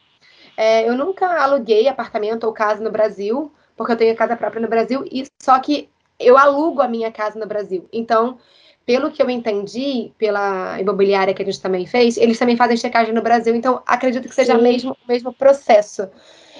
É, 0.57 0.89
eu 0.89 0.97
nunca 0.97 1.43
aluguei 1.43 1.87
apartamento 1.87 2.45
ou 2.45 2.53
casa 2.55 2.83
no 2.83 2.91
Brasil, 2.91 3.53
porque 3.77 3.93
eu 3.93 3.97
tenho 3.99 4.17
casa 4.17 4.39
própria 4.39 4.63
no 4.63 4.69
Brasil, 4.69 5.05
e 5.13 5.27
só 5.39 5.59
que 5.59 5.91
eu 6.19 6.39
alugo 6.39 6.81
a 6.81 6.89
minha 6.89 7.13
casa 7.13 7.39
no 7.39 7.47
Brasil. 7.47 7.87
Então, 7.93 8.39
pelo 8.87 9.11
que 9.11 9.23
eu 9.23 9.31
entendi, 9.31 10.13
pela 10.19 10.81
imobiliária 10.81 11.33
que 11.33 11.43
a 11.43 11.45
gente 11.45 11.61
também 11.61 11.87
fez, 11.87 12.17
eles 12.17 12.39
também 12.39 12.57
fazem 12.57 12.77
checagem 12.77 13.15
no 13.15 13.23
Brasil, 13.23 13.55
então 13.55 13.83
acredito 13.87 14.29
que 14.29 14.35
seja 14.35 14.57
o 14.57 14.63
mesmo, 14.63 14.97
mesmo 15.09 15.33
processo. 15.33 16.09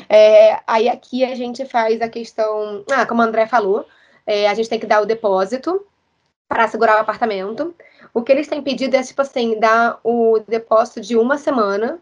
É, 0.09 0.59
aí 0.67 0.89
aqui 0.89 1.25
a 1.25 1.35
gente 1.35 1.65
faz 1.67 2.01
a 2.01 2.09
questão, 2.09 2.85
ah, 2.91 3.07
como 3.07 3.21
o 3.21 3.25
André 3.25 3.47
falou, 3.47 3.87
é, 4.27 4.49
a 4.49 4.55
gente 4.55 4.69
tem 4.69 4.81
que 4.81 4.87
dar 4.87 5.03
o 5.03 5.07
depósito 5.07 5.85
para 6.49 6.67
segurar 6.69 6.97
o 6.97 7.01
apartamento. 7.01 7.75
O 8.13 8.23
que 8.23 8.33
eles 8.33 8.49
têm 8.49 8.63
pedido 8.63 8.95
é, 8.97 9.03
tipo 9.03 9.21
assim, 9.21 9.59
dar 9.59 9.99
o 10.03 10.41
depósito 10.49 11.01
de 11.01 11.17
uma 11.17 11.37
semana 11.37 12.01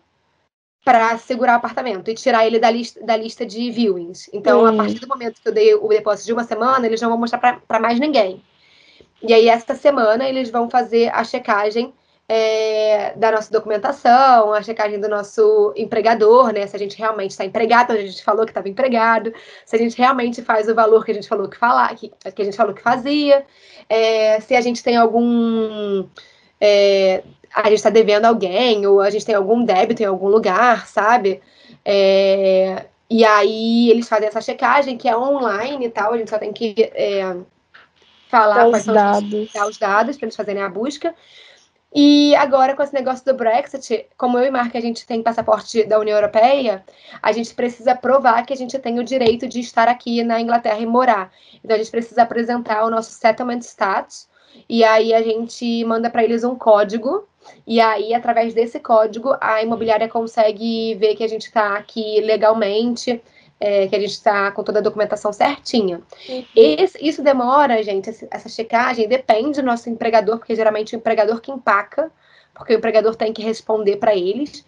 para 0.84 1.16
segurar 1.18 1.54
o 1.54 1.56
apartamento 1.56 2.10
e 2.10 2.14
tirar 2.14 2.46
ele 2.46 2.58
da 2.58 2.70
lista, 2.70 3.04
da 3.04 3.16
lista 3.16 3.46
de 3.46 3.70
viewings. 3.70 4.28
Então, 4.32 4.62
hum. 4.62 4.66
a 4.66 4.72
partir 4.72 5.00
do 5.00 5.08
momento 5.08 5.40
que 5.40 5.48
eu 5.48 5.52
dei 5.52 5.74
o 5.74 5.88
depósito 5.88 6.26
de 6.26 6.32
uma 6.32 6.44
semana, 6.44 6.86
eles 6.86 7.00
não 7.00 7.08
vão 7.08 7.18
mostrar 7.18 7.60
para 7.66 7.80
mais 7.80 7.98
ninguém. 7.98 8.42
E 9.22 9.32
aí, 9.32 9.48
esta 9.48 9.74
semana, 9.74 10.28
eles 10.28 10.50
vão 10.50 10.68
fazer 10.68 11.10
a 11.14 11.22
checagem 11.24 11.94
é, 12.28 13.12
da 13.16 13.30
nossa 13.30 13.52
documentação, 13.52 14.52
a 14.52 14.62
checagem 14.62 14.98
do 14.98 15.08
nosso 15.08 15.72
empregador, 15.76 16.52
né? 16.52 16.66
Se 16.66 16.74
a 16.74 16.78
gente 16.78 16.96
realmente 16.96 17.32
está 17.32 17.44
empregado, 17.44 17.92
a 17.92 17.96
gente 17.96 18.24
falou 18.24 18.44
que 18.44 18.50
estava 18.50 18.68
empregado, 18.68 19.32
se 19.66 19.76
a 19.76 19.78
gente 19.78 19.98
realmente 19.98 20.40
faz 20.42 20.68
o 20.68 20.74
valor 20.74 21.04
que 21.04 21.10
a 21.10 21.14
gente 21.14 21.28
falou 21.28 21.48
que 21.48 21.58
falar, 21.58 21.94
que, 21.94 22.08
que 22.08 22.42
a 22.42 22.44
gente 22.44 22.56
falou 22.56 22.74
que 22.74 22.82
fazia, 22.82 23.44
é, 23.88 24.40
se 24.40 24.54
a 24.56 24.60
gente 24.60 24.82
tem 24.82 24.96
algum. 24.96 26.06
É, 26.60 27.22
a 27.54 27.64
gente 27.64 27.78
está 27.78 27.90
devendo 27.90 28.24
alguém, 28.24 28.86
ou 28.86 29.00
a 29.00 29.10
gente 29.10 29.26
tem 29.26 29.34
algum 29.34 29.62
débito 29.64 30.02
em 30.02 30.06
algum 30.06 30.28
lugar, 30.28 30.86
sabe? 30.86 31.42
É, 31.84 32.86
e 33.10 33.24
aí 33.26 33.90
eles 33.90 34.08
fazem 34.08 34.28
essa 34.28 34.40
checagem 34.40 34.96
que 34.96 35.06
é 35.08 35.16
online 35.16 35.84
e 35.86 35.90
tal, 35.90 36.14
a 36.14 36.18
gente 36.18 36.30
só 36.30 36.38
tem 36.38 36.52
que 36.52 36.74
é, 36.94 37.36
falar 38.32 38.70
quais 38.70 38.84
são 38.84 38.94
dados. 38.94 39.50
Os, 39.54 39.68
os 39.68 39.78
dados 39.78 40.16
para 40.16 40.24
eles 40.24 40.36
fazerem 40.36 40.62
a 40.62 40.68
busca. 40.68 41.14
E 41.94 42.34
agora, 42.36 42.74
com 42.74 42.82
esse 42.82 42.94
negócio 42.94 43.22
do 43.26 43.34
Brexit, 43.34 44.06
como 44.16 44.38
eu 44.38 44.46
e 44.46 44.50
Mark 44.50 44.74
a 44.74 44.80
gente 44.80 45.06
tem 45.06 45.22
passaporte 45.22 45.84
da 45.84 45.98
União 45.98 46.16
Europeia, 46.16 46.82
a 47.22 47.30
gente 47.32 47.54
precisa 47.54 47.94
provar 47.94 48.46
que 48.46 48.52
a 48.54 48.56
gente 48.56 48.78
tem 48.78 48.98
o 48.98 49.04
direito 49.04 49.46
de 49.46 49.60
estar 49.60 49.86
aqui 49.88 50.24
na 50.24 50.40
Inglaterra 50.40 50.78
e 50.78 50.86
morar. 50.86 51.30
Então, 51.62 51.76
a 51.76 51.78
gente 51.78 51.90
precisa 51.90 52.22
apresentar 52.22 52.86
o 52.86 52.90
nosso 52.90 53.10
settlement 53.10 53.60
status, 53.60 54.26
e 54.66 54.82
aí 54.82 55.12
a 55.12 55.22
gente 55.22 55.84
manda 55.84 56.08
para 56.08 56.24
eles 56.24 56.44
um 56.44 56.56
código, 56.56 57.28
e 57.66 57.78
aí, 57.78 58.14
através 58.14 58.54
desse 58.54 58.80
código, 58.80 59.36
a 59.38 59.62
imobiliária 59.62 60.08
consegue 60.08 60.94
ver 60.94 61.14
que 61.14 61.24
a 61.24 61.28
gente 61.28 61.46
está 61.48 61.76
aqui 61.76 62.22
legalmente, 62.22 63.20
é, 63.62 63.86
que 63.86 63.94
a 63.94 64.00
gente 64.00 64.10
está 64.10 64.50
com 64.50 64.64
toda 64.64 64.80
a 64.80 64.82
documentação 64.82 65.32
certinha. 65.32 66.02
Uhum. 66.28 66.44
Esse, 66.56 66.98
isso 67.00 67.22
demora, 67.22 67.80
gente, 67.84 68.10
essa 68.28 68.48
checagem 68.48 69.06
depende 69.06 69.60
do 69.60 69.66
nosso 69.66 69.88
empregador, 69.88 70.38
porque 70.38 70.56
geralmente 70.56 70.96
o 70.96 70.98
empregador 70.98 71.40
que 71.40 71.52
empaca, 71.52 72.10
porque 72.52 72.74
o 72.74 72.78
empregador 72.78 73.14
tem 73.14 73.32
que 73.32 73.40
responder 73.40 73.98
para 73.98 74.16
eles. 74.16 74.64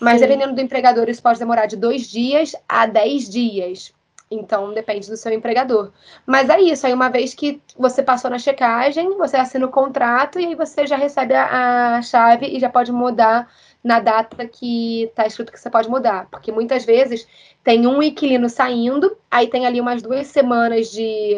Mas 0.00 0.20
Sim. 0.20 0.28
dependendo 0.28 0.54
do 0.54 0.60
empregador, 0.60 1.08
isso 1.08 1.20
pode 1.20 1.40
demorar 1.40 1.66
de 1.66 1.74
dois 1.74 2.08
dias 2.08 2.54
a 2.68 2.86
dez 2.86 3.28
dias. 3.28 3.92
Então, 4.30 4.72
depende 4.72 5.10
do 5.10 5.16
seu 5.16 5.32
empregador. 5.32 5.90
Mas 6.24 6.48
é 6.48 6.60
isso, 6.60 6.86
aí 6.86 6.92
uma 6.92 7.08
vez 7.08 7.34
que 7.34 7.60
você 7.76 8.04
passou 8.04 8.30
na 8.30 8.38
checagem, 8.38 9.16
você 9.16 9.36
assina 9.36 9.66
o 9.66 9.70
contrato 9.70 10.38
e 10.38 10.46
aí 10.46 10.54
você 10.54 10.86
já 10.86 10.96
recebe 10.96 11.34
a, 11.34 11.96
a 11.96 12.02
chave 12.02 12.46
e 12.46 12.60
já 12.60 12.68
pode 12.68 12.92
mudar 12.92 13.48
na 13.82 14.00
data 14.00 14.46
que 14.46 15.04
está 15.04 15.26
escrito 15.26 15.52
que 15.52 15.60
você 15.60 15.70
pode 15.70 15.88
mudar. 15.88 16.26
Porque 16.30 16.52
muitas 16.52 16.84
vezes 16.84 17.26
tem 17.62 17.86
um 17.86 18.02
inquilino 18.02 18.48
saindo, 18.48 19.16
aí 19.30 19.48
tem 19.48 19.66
ali 19.66 19.80
umas 19.80 20.02
duas 20.02 20.26
semanas 20.26 20.90
de, 20.90 21.36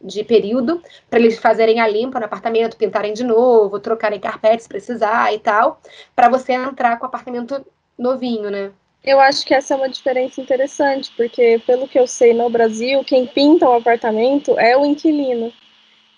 de 0.00 0.24
período 0.24 0.82
para 1.08 1.18
eles 1.18 1.38
fazerem 1.38 1.80
a 1.80 1.88
limpa 1.88 2.18
no 2.18 2.26
apartamento, 2.26 2.76
pintarem 2.76 3.12
de 3.12 3.24
novo, 3.24 3.80
trocarem 3.80 4.20
carpete 4.20 4.62
se 4.62 4.68
precisar 4.68 5.32
e 5.32 5.38
tal, 5.38 5.80
para 6.14 6.28
você 6.28 6.52
entrar 6.52 6.98
com 6.98 7.04
o 7.04 7.08
apartamento 7.08 7.64
novinho, 7.98 8.50
né? 8.50 8.72
Eu 9.02 9.18
acho 9.18 9.46
que 9.46 9.54
essa 9.54 9.72
é 9.72 9.76
uma 9.76 9.88
diferença 9.88 10.40
interessante, 10.40 11.10
porque 11.16 11.60
pelo 11.66 11.88
que 11.88 11.98
eu 11.98 12.06
sei 12.06 12.34
no 12.34 12.50
Brasil, 12.50 13.02
quem 13.02 13.26
pinta 13.26 13.68
o 13.68 13.72
apartamento 13.72 14.58
é 14.58 14.76
o 14.76 14.84
inquilino. 14.84 15.50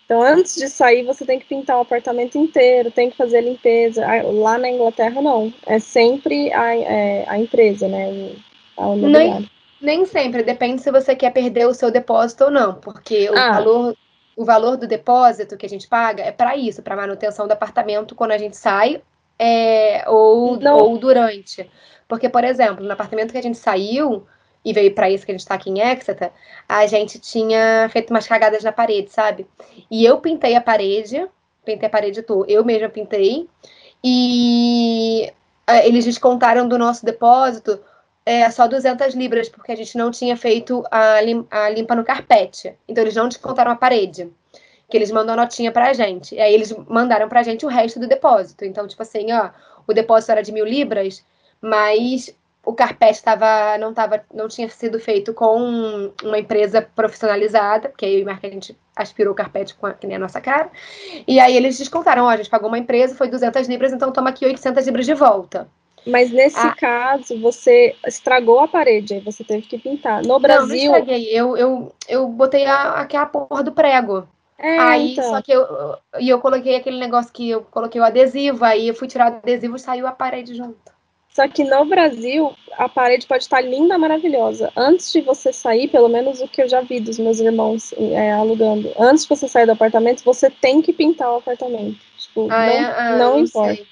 Então, 0.05 0.23
antes 0.23 0.57
de 0.57 0.69
sair, 0.69 1.05
você 1.05 1.25
tem 1.25 1.39
que 1.39 1.47
pintar 1.47 1.79
o 1.79 1.83
apartamento 1.83 2.37
inteiro, 2.37 2.91
tem 2.91 3.11
que 3.11 3.17
fazer 3.17 3.39
a 3.39 3.43
limpeza. 3.43 4.05
Lá 4.25 4.59
na 4.59 4.69
Inglaterra, 4.69 5.23
não. 5.23 5.53
É 5.67 5.79
sempre 5.79 6.53
a, 6.53 6.77
é, 6.77 7.25
a 7.29 7.39
empresa, 7.39 7.89
né? 7.89 8.33
A 8.77 8.95
nem, 8.95 9.51
nem 9.81 10.05
sempre. 10.05 10.43
Depende 10.43 10.83
se 10.83 10.91
você 10.91 11.15
quer 11.15 11.31
perder 11.33 11.67
o 11.67 11.75
seu 11.75 11.91
depósito 11.91 12.45
ou 12.45 12.51
não. 12.51 12.75
Porque 12.75 13.31
o, 13.31 13.39
ah. 13.39 13.53
valor, 13.53 13.97
o 14.37 14.45
valor 14.45 14.77
do 14.77 14.87
depósito 14.87 15.57
que 15.57 15.67
a 15.67 15.69
gente 15.69 15.89
paga 15.89 16.23
é 16.23 16.33
para 16.33 16.57
isso, 16.57 16.83
para 16.83 16.97
manutenção 16.97 17.47
do 17.47 17.53
apartamento 17.53 18.15
quando 18.15 18.33
a 18.33 18.39
gente 18.39 18.57
sai 18.57 19.01
é, 19.39 20.05
ou, 20.09 20.59
ou 20.63 20.99
durante. 20.99 21.69
Porque, 22.07 22.29
por 22.29 22.45
exemplo, 22.45 22.85
no 22.85 22.93
apartamento 22.93 23.33
que 23.33 23.39
a 23.39 23.43
gente 23.43 23.57
saiu, 23.57 24.27
e 24.65 24.73
veio 24.73 24.95
para 24.95 25.11
isso 25.11 25.25
que 25.25 25.33
a 25.33 25.35
gente 25.35 25.41
está 25.41 25.55
aqui 25.55 25.71
em 25.71 25.81
Exeter, 25.81 26.31
a 26.69 26.87
gente 26.87 27.19
tinha 27.19 27.89
feito 27.91 28.11
umas 28.11 28.27
cagadas 28.27 28.63
na 28.63 28.73
parede, 28.73 29.11
sabe? 29.11 29.47
E 29.91 30.05
eu 30.05 30.19
pintei 30.19 30.55
a 30.55 30.61
parede, 30.61 31.27
pintei 31.65 31.87
a 31.87 31.91
parede 31.91 32.23
toda, 32.23 32.51
eu 32.51 32.65
mesma 32.65 32.89
pintei, 32.89 33.49
e 34.03 35.33
é, 35.67 35.87
eles 35.87 36.05
descontaram 36.05 36.69
do 36.69 36.79
nosso 36.79 37.05
depósito 37.05 37.81
é, 38.25 38.49
só 38.51 38.69
200 38.69 39.15
libras, 39.15 39.49
porque 39.49 39.73
a 39.73 39.77
gente 39.77 39.97
não 39.97 40.11
tinha 40.11 40.37
feito 40.37 40.85
a, 40.91 41.21
lim 41.21 41.47
a 41.51 41.69
limpa 41.71 41.95
no 41.95 42.05
carpete. 42.05 42.75
Então, 42.87 43.03
eles 43.03 43.17
não 43.17 43.29
descontaram 43.29 43.73
a 43.73 43.77
parede 43.77 44.31
que 44.89 44.97
eles 44.97 45.11
mandam 45.11 45.33
a 45.35 45.37
notinha 45.39 45.73
pra 45.73 45.93
gente. 45.95 46.35
E 46.35 46.41
aí 46.41 46.53
eles 46.53 46.71
mandaram 46.87 47.29
pra 47.29 47.43
gente 47.43 47.65
o 47.65 47.69
resto 47.69 47.99
do 47.99 48.07
depósito. 48.07 48.65
Então, 48.65 48.87
tipo 48.87 49.03
assim, 49.03 49.33
ó, 49.33 49.51
o 49.87 49.95
depósito 49.95 50.33
era 50.33 50.43
de 50.43 50.53
mil 50.53 50.67
libras, 50.67 51.25
mas 51.61 52.37
o 52.65 52.73
carpete 52.73 53.23
tava, 53.23 53.77
não, 53.79 53.93
tava, 53.93 54.25
não 54.33 54.47
tinha 54.47 54.69
sido 54.69 55.01
feito 55.01 55.35
com 55.35 56.13
uma 56.23 56.39
empresa 56.39 56.81
profissionalizada, 56.81 57.89
porque 57.89 58.07
aí 58.07 58.25
a 58.25 58.49
gente 58.49 58.77
aspirou 58.95 59.33
o 59.33 59.37
carpete 59.37 59.75
com 59.75 59.87
a, 59.87 59.95
que 59.95 60.07
nem 60.07 60.17
a 60.17 60.21
nossa 60.21 60.41
cara. 60.41 60.71
E 61.27 61.41
aí 61.41 61.57
eles 61.57 61.79
descontaram, 61.79 62.25
ó, 62.25 62.29
a 62.29 62.37
gente 62.37 62.51
pagou 62.51 62.69
uma 62.69 62.79
empresa, 62.79 63.17
foi 63.17 63.29
200 63.29 63.67
libras, 63.67 63.93
então 63.93 64.13
toma 64.13 64.31
aqui 64.31 64.47
800 64.47 64.87
libras 64.87 65.07
de 65.07 65.15
volta. 65.15 65.69
Mas 66.07 66.31
nesse 66.31 66.59
ah, 66.59 66.75
caso, 66.75 67.41
você 67.41 67.95
estragou 68.07 68.61
a 68.61 68.69
parede, 68.69 69.15
aí 69.15 69.21
você 69.21 69.45
teve 69.45 69.63
que 69.63 69.79
pintar. 69.79 70.23
No 70.25 70.39
Brasil. 70.39 70.69
Não, 70.69 70.93
não 70.93 70.99
estraguei. 70.99 71.29
Eu, 71.31 71.57
eu, 71.57 71.95
eu 72.09 72.29
botei 72.29 72.67
a, 72.67 72.95
aqui 72.95 73.17
a 73.17 73.27
porra 73.27 73.63
do 73.63 73.73
prego. 73.73 74.27
É, 74.59 74.79
aí, 74.79 75.13
então. 75.13 75.25
só 75.25 75.43
que 75.43 75.51
eu, 75.51 75.67
e 76.21 76.29
eu 76.29 76.41
coloquei 76.41 76.77
aquele 76.77 76.99
negócio 76.99 77.33
que 77.33 77.51
eu 77.51 77.63
coloquei 77.63 78.01
o 78.01 78.05
adesivo, 78.05 78.65
aí 78.65 78.89
eu 78.89 78.95
fui 78.95 79.09
tirar 79.09 79.33
o 79.33 79.37
adesivo 79.37 79.77
e 79.77 79.81
saiu 79.81 80.07
a 80.07 80.13
parede 80.13 80.55
junto. 80.55 80.92
Só 81.33 81.49
que 81.49 81.65
no 81.65 81.85
Brasil, 81.87 82.53
a 82.77 82.89
parede 82.89 83.27
pode 83.27 83.45
estar 83.45 83.63
linda, 83.63 83.97
maravilhosa. 83.97 84.71
Antes 84.77 85.11
de 85.11 85.23
você 85.23 85.51
sair, 85.53 85.89
pelo 85.89 86.09
menos 86.09 86.41
o 86.41 86.49
que 86.49 86.63
eu 86.63 86.69
já 86.69 86.83
vi 86.83 87.01
dos 87.01 87.19
meus 87.19 87.41
irmãos 87.41 87.95
é, 87.97 88.33
alugando, 88.33 88.93
antes 88.99 89.23
de 89.23 89.31
você 89.31 89.49
sair 89.49 89.65
do 89.65 89.73
apartamento, 89.73 90.23
você 90.25 90.51
tem 90.51 90.83
que 90.83 90.93
pintar 90.93 91.33
o 91.33 91.37
apartamento. 91.37 91.99
Tipo, 92.19 92.49
ah, 92.51 92.67
não, 92.67 92.73
é? 92.73 92.79
ah, 92.79 93.17
não, 93.17 93.39
importa. 93.39 93.75
Sei. 93.75 93.87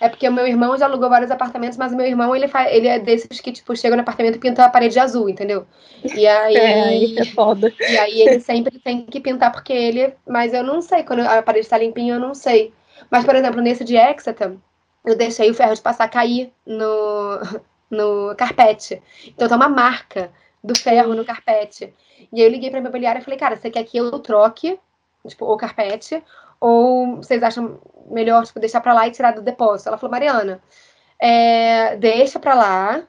É 0.00 0.08
porque 0.08 0.26
o 0.26 0.32
meu 0.32 0.46
irmão 0.48 0.76
já 0.78 0.86
alugou 0.86 1.10
vários 1.10 1.30
apartamentos, 1.30 1.76
mas 1.76 1.92
o 1.92 1.96
meu 1.96 2.06
irmão, 2.06 2.34
ele, 2.34 2.48
faz, 2.48 2.74
ele 2.74 2.88
é 2.88 2.98
desses 2.98 3.38
que, 3.38 3.52
tipo, 3.52 3.76
chega 3.76 3.94
no 3.94 4.02
apartamento 4.02 4.36
e 4.36 4.40
pinta 4.40 4.64
a 4.64 4.68
parede 4.68 4.94
de 4.94 4.98
azul, 4.98 5.28
entendeu? 5.28 5.66
E 6.02 6.26
aí... 6.26 6.56
é, 6.56 7.20
é 7.20 7.24
foda. 7.26 7.72
E 7.78 7.98
aí 7.98 8.22
ele 8.22 8.40
sempre 8.40 8.78
tem 8.78 9.02
que 9.04 9.20
pintar, 9.20 9.52
porque 9.52 9.74
ele... 9.74 10.14
Mas 10.26 10.54
eu 10.54 10.64
não 10.64 10.80
sei, 10.80 11.02
quando 11.04 11.20
a 11.20 11.42
parede 11.42 11.66
está 11.66 11.76
limpinha, 11.76 12.14
eu 12.14 12.20
não 12.20 12.34
sei. 12.34 12.72
Mas, 13.10 13.24
por 13.24 13.34
exemplo, 13.36 13.60
nesse 13.60 13.84
de 13.84 13.96
Exeter, 13.96 14.56
eu 15.04 15.16
deixei 15.16 15.50
o 15.50 15.54
ferro 15.54 15.74
de 15.74 15.80
passar 15.80 16.08
cair 16.08 16.52
no, 16.66 17.38
no 17.90 18.34
carpete. 18.36 19.02
Então 19.26 19.48
tá 19.48 19.56
uma 19.56 19.68
marca 19.68 20.30
do 20.62 20.78
ferro 20.78 21.14
no 21.14 21.24
carpete. 21.24 21.94
E 22.32 22.40
aí 22.40 22.46
eu 22.46 22.50
liguei 22.50 22.70
pra 22.70 22.78
imobiliária 22.78 23.20
e 23.20 23.24
falei, 23.24 23.38
cara, 23.38 23.56
você 23.56 23.70
quer 23.70 23.84
que 23.84 23.96
eu 23.96 24.18
troque, 24.18 24.78
tipo, 25.26 25.46
o 25.46 25.56
carpete, 25.56 26.22
ou 26.60 27.16
vocês 27.16 27.42
acham 27.42 27.80
melhor, 28.10 28.44
tipo, 28.44 28.60
deixar 28.60 28.80
pra 28.80 28.92
lá 28.92 29.06
e 29.08 29.10
tirar 29.10 29.32
do 29.32 29.42
depósito? 29.42 29.88
Ela 29.88 29.98
falou, 29.98 30.10
Mariana, 30.10 30.60
é, 31.18 31.96
deixa 31.96 32.38
pra 32.38 32.54
lá, 32.54 33.02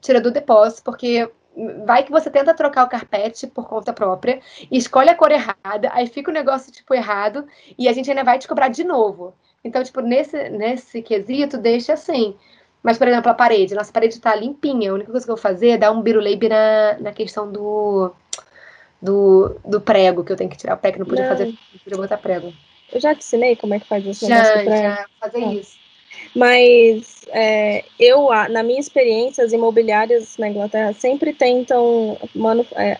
tira 0.00 0.20
do 0.20 0.30
depósito, 0.30 0.82
porque 0.82 1.30
vai 1.86 2.02
que 2.02 2.10
você 2.10 2.30
tenta 2.30 2.52
trocar 2.52 2.84
o 2.84 2.88
carpete 2.88 3.46
por 3.46 3.66
conta 3.66 3.92
própria, 3.92 4.40
escolhe 4.70 5.08
a 5.08 5.14
cor 5.14 5.30
errada, 5.32 5.90
aí 5.92 6.06
fica 6.06 6.30
o 6.30 6.34
negócio, 6.34 6.72
tipo, 6.72 6.94
errado, 6.94 7.46
e 7.78 7.88
a 7.88 7.92
gente 7.92 8.10
ainda 8.10 8.24
vai 8.24 8.38
te 8.38 8.48
cobrar 8.48 8.68
de 8.68 8.84
novo. 8.84 9.34
Então, 9.66 9.82
tipo, 9.82 10.00
nesse, 10.00 10.48
nesse 10.48 11.02
quesito, 11.02 11.58
deixa 11.58 11.94
assim. 11.94 12.36
Mas, 12.82 12.96
por 12.96 13.08
exemplo, 13.08 13.30
a 13.30 13.34
parede. 13.34 13.74
Nossa 13.74 13.92
parede 13.92 14.20
tá 14.20 14.32
limpinha. 14.34 14.90
A 14.90 14.94
única 14.94 15.10
coisa 15.10 15.26
que 15.26 15.30
eu 15.30 15.34
vou 15.34 15.42
fazer 15.42 15.70
é 15.70 15.78
dar 15.78 15.90
um 15.90 16.00
biruleibe 16.00 16.48
na, 16.48 16.96
na 17.00 17.12
questão 17.12 17.50
do, 17.50 18.12
do, 19.02 19.56
do 19.64 19.80
prego, 19.80 20.22
que 20.22 20.30
eu 20.30 20.36
tenho 20.36 20.48
que 20.48 20.56
tirar 20.56 20.74
o 20.74 20.78
pé, 20.78 20.92
que 20.92 21.00
não 21.00 21.06
podia 21.06 21.24
não. 21.24 21.30
fazer, 21.30 21.46
não 21.46 21.80
podia 21.82 21.98
botar 21.98 22.18
prego. 22.18 22.52
Eu 22.92 23.00
já 23.00 23.12
te 23.12 23.18
ensinei 23.18 23.56
como 23.56 23.74
é 23.74 23.80
que 23.80 23.88
faz 23.88 24.06
esse 24.06 24.28
já, 24.28 24.52
prego. 24.52 24.70
Já, 24.70 25.06
fazer 25.20 25.44
ah. 25.44 25.54
isso. 25.54 25.76
Mas 26.32 27.24
é, 27.28 27.84
eu, 27.98 28.28
na 28.50 28.62
minha 28.62 28.78
experiência, 28.78 29.44
as 29.44 29.52
imobiliárias 29.52 30.38
na 30.38 30.48
Inglaterra 30.48 30.92
sempre 30.92 31.32
tentam 31.32 32.16
manu, 32.32 32.64
é, 32.76 32.98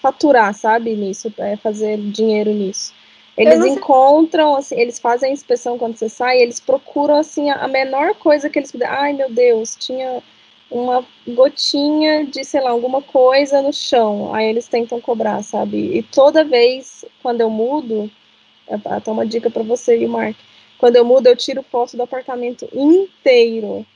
faturar, 0.00 0.54
sabe, 0.54 0.94
nisso, 0.94 1.32
é, 1.38 1.56
fazer 1.56 1.98
dinheiro 1.98 2.52
nisso. 2.52 2.94
Eles 3.38 3.64
encontram, 3.64 4.56
assim, 4.56 4.78
eles 4.78 4.98
fazem 4.98 5.30
a 5.30 5.32
inspeção 5.32 5.78
quando 5.78 5.96
você 5.96 6.08
sai, 6.08 6.38
eles 6.38 6.58
procuram, 6.58 7.16
assim, 7.16 7.48
a 7.50 7.68
menor 7.68 8.14
coisa 8.16 8.50
que 8.50 8.58
eles 8.58 8.72
puderem. 8.72 8.94
Ai, 8.94 9.12
meu 9.12 9.30
Deus, 9.30 9.76
tinha 9.76 10.20
uma 10.68 11.06
gotinha 11.26 12.26
de, 12.26 12.44
sei 12.44 12.60
lá, 12.60 12.70
alguma 12.70 13.00
coisa 13.00 13.62
no 13.62 13.72
chão. 13.72 14.34
Aí 14.34 14.46
eles 14.46 14.66
tentam 14.66 15.00
cobrar, 15.00 15.42
sabe? 15.42 15.96
E 15.96 16.02
toda 16.02 16.44
vez, 16.44 17.04
quando 17.22 17.40
eu 17.40 17.48
mudo, 17.48 18.10
até 18.84 19.10
uma 19.10 19.24
dica 19.24 19.48
para 19.48 19.62
você 19.62 19.98
e 19.98 20.06
o 20.06 20.08
Mark. 20.08 20.36
Quando 20.76 20.96
eu 20.96 21.04
mudo, 21.04 21.28
eu 21.28 21.36
tiro 21.36 21.62
foto 21.62 21.96
do 21.96 22.02
apartamento 22.02 22.68
inteiro. 22.72 23.86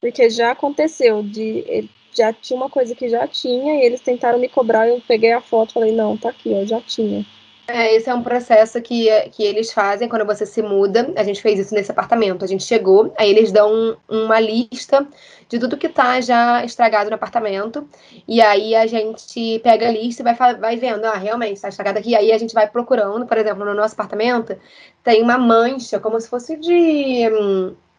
Porque 0.00 0.28
já 0.28 0.50
aconteceu 0.50 1.22
de 1.22 1.88
já 2.14 2.32
tinha 2.32 2.56
uma 2.56 2.68
coisa 2.68 2.94
que 2.94 3.08
já 3.08 3.26
tinha 3.26 3.76
e 3.76 3.86
eles 3.86 4.00
tentaram 4.00 4.38
me 4.38 4.48
cobrar, 4.48 4.86
eu 4.86 5.00
peguei 5.08 5.32
a 5.32 5.40
foto, 5.40 5.72
falei, 5.72 5.92
não, 5.92 6.16
tá 6.16 6.28
aqui, 6.28 6.52
ó, 6.52 6.64
já 6.64 6.80
tinha. 6.80 7.24
É, 7.66 7.94
esse 7.94 8.10
é 8.10 8.14
um 8.14 8.22
processo 8.22 8.80
que, 8.82 9.08
que 9.30 9.44
eles 9.44 9.72
fazem 9.72 10.08
quando 10.08 10.26
você 10.26 10.44
se 10.44 10.60
muda. 10.60 11.12
A 11.16 11.22
gente 11.22 11.40
fez 11.40 11.60
isso 11.60 11.74
nesse 11.74 11.90
apartamento. 11.90 12.44
A 12.44 12.48
gente 12.48 12.64
chegou, 12.64 13.14
aí 13.16 13.30
eles 13.30 13.52
dão 13.52 13.96
uma 14.08 14.40
lista 14.40 15.06
de 15.48 15.58
tudo 15.58 15.76
que 15.76 15.88
tá 15.88 16.20
já 16.20 16.64
estragado 16.64 17.08
no 17.08 17.14
apartamento. 17.14 17.88
E 18.26 18.40
aí 18.40 18.74
a 18.74 18.86
gente 18.86 19.60
pega 19.60 19.88
a 19.88 19.92
lista 19.92 20.22
e 20.22 20.34
vai, 20.34 20.54
vai 20.56 20.76
vendo, 20.76 21.04
ah, 21.04 21.16
realmente 21.16 21.60
tá 21.60 21.68
estragado 21.68 21.98
aqui. 21.98 22.16
Aí 22.16 22.32
a 22.32 22.38
gente 22.38 22.52
vai 22.52 22.68
procurando, 22.68 23.26
por 23.26 23.38
exemplo, 23.38 23.64
no 23.64 23.74
nosso 23.74 23.94
apartamento, 23.94 24.56
tem 25.04 25.22
uma 25.22 25.38
mancha, 25.38 26.00
como 26.00 26.20
se 26.20 26.28
fosse 26.28 26.56
de. 26.56 27.22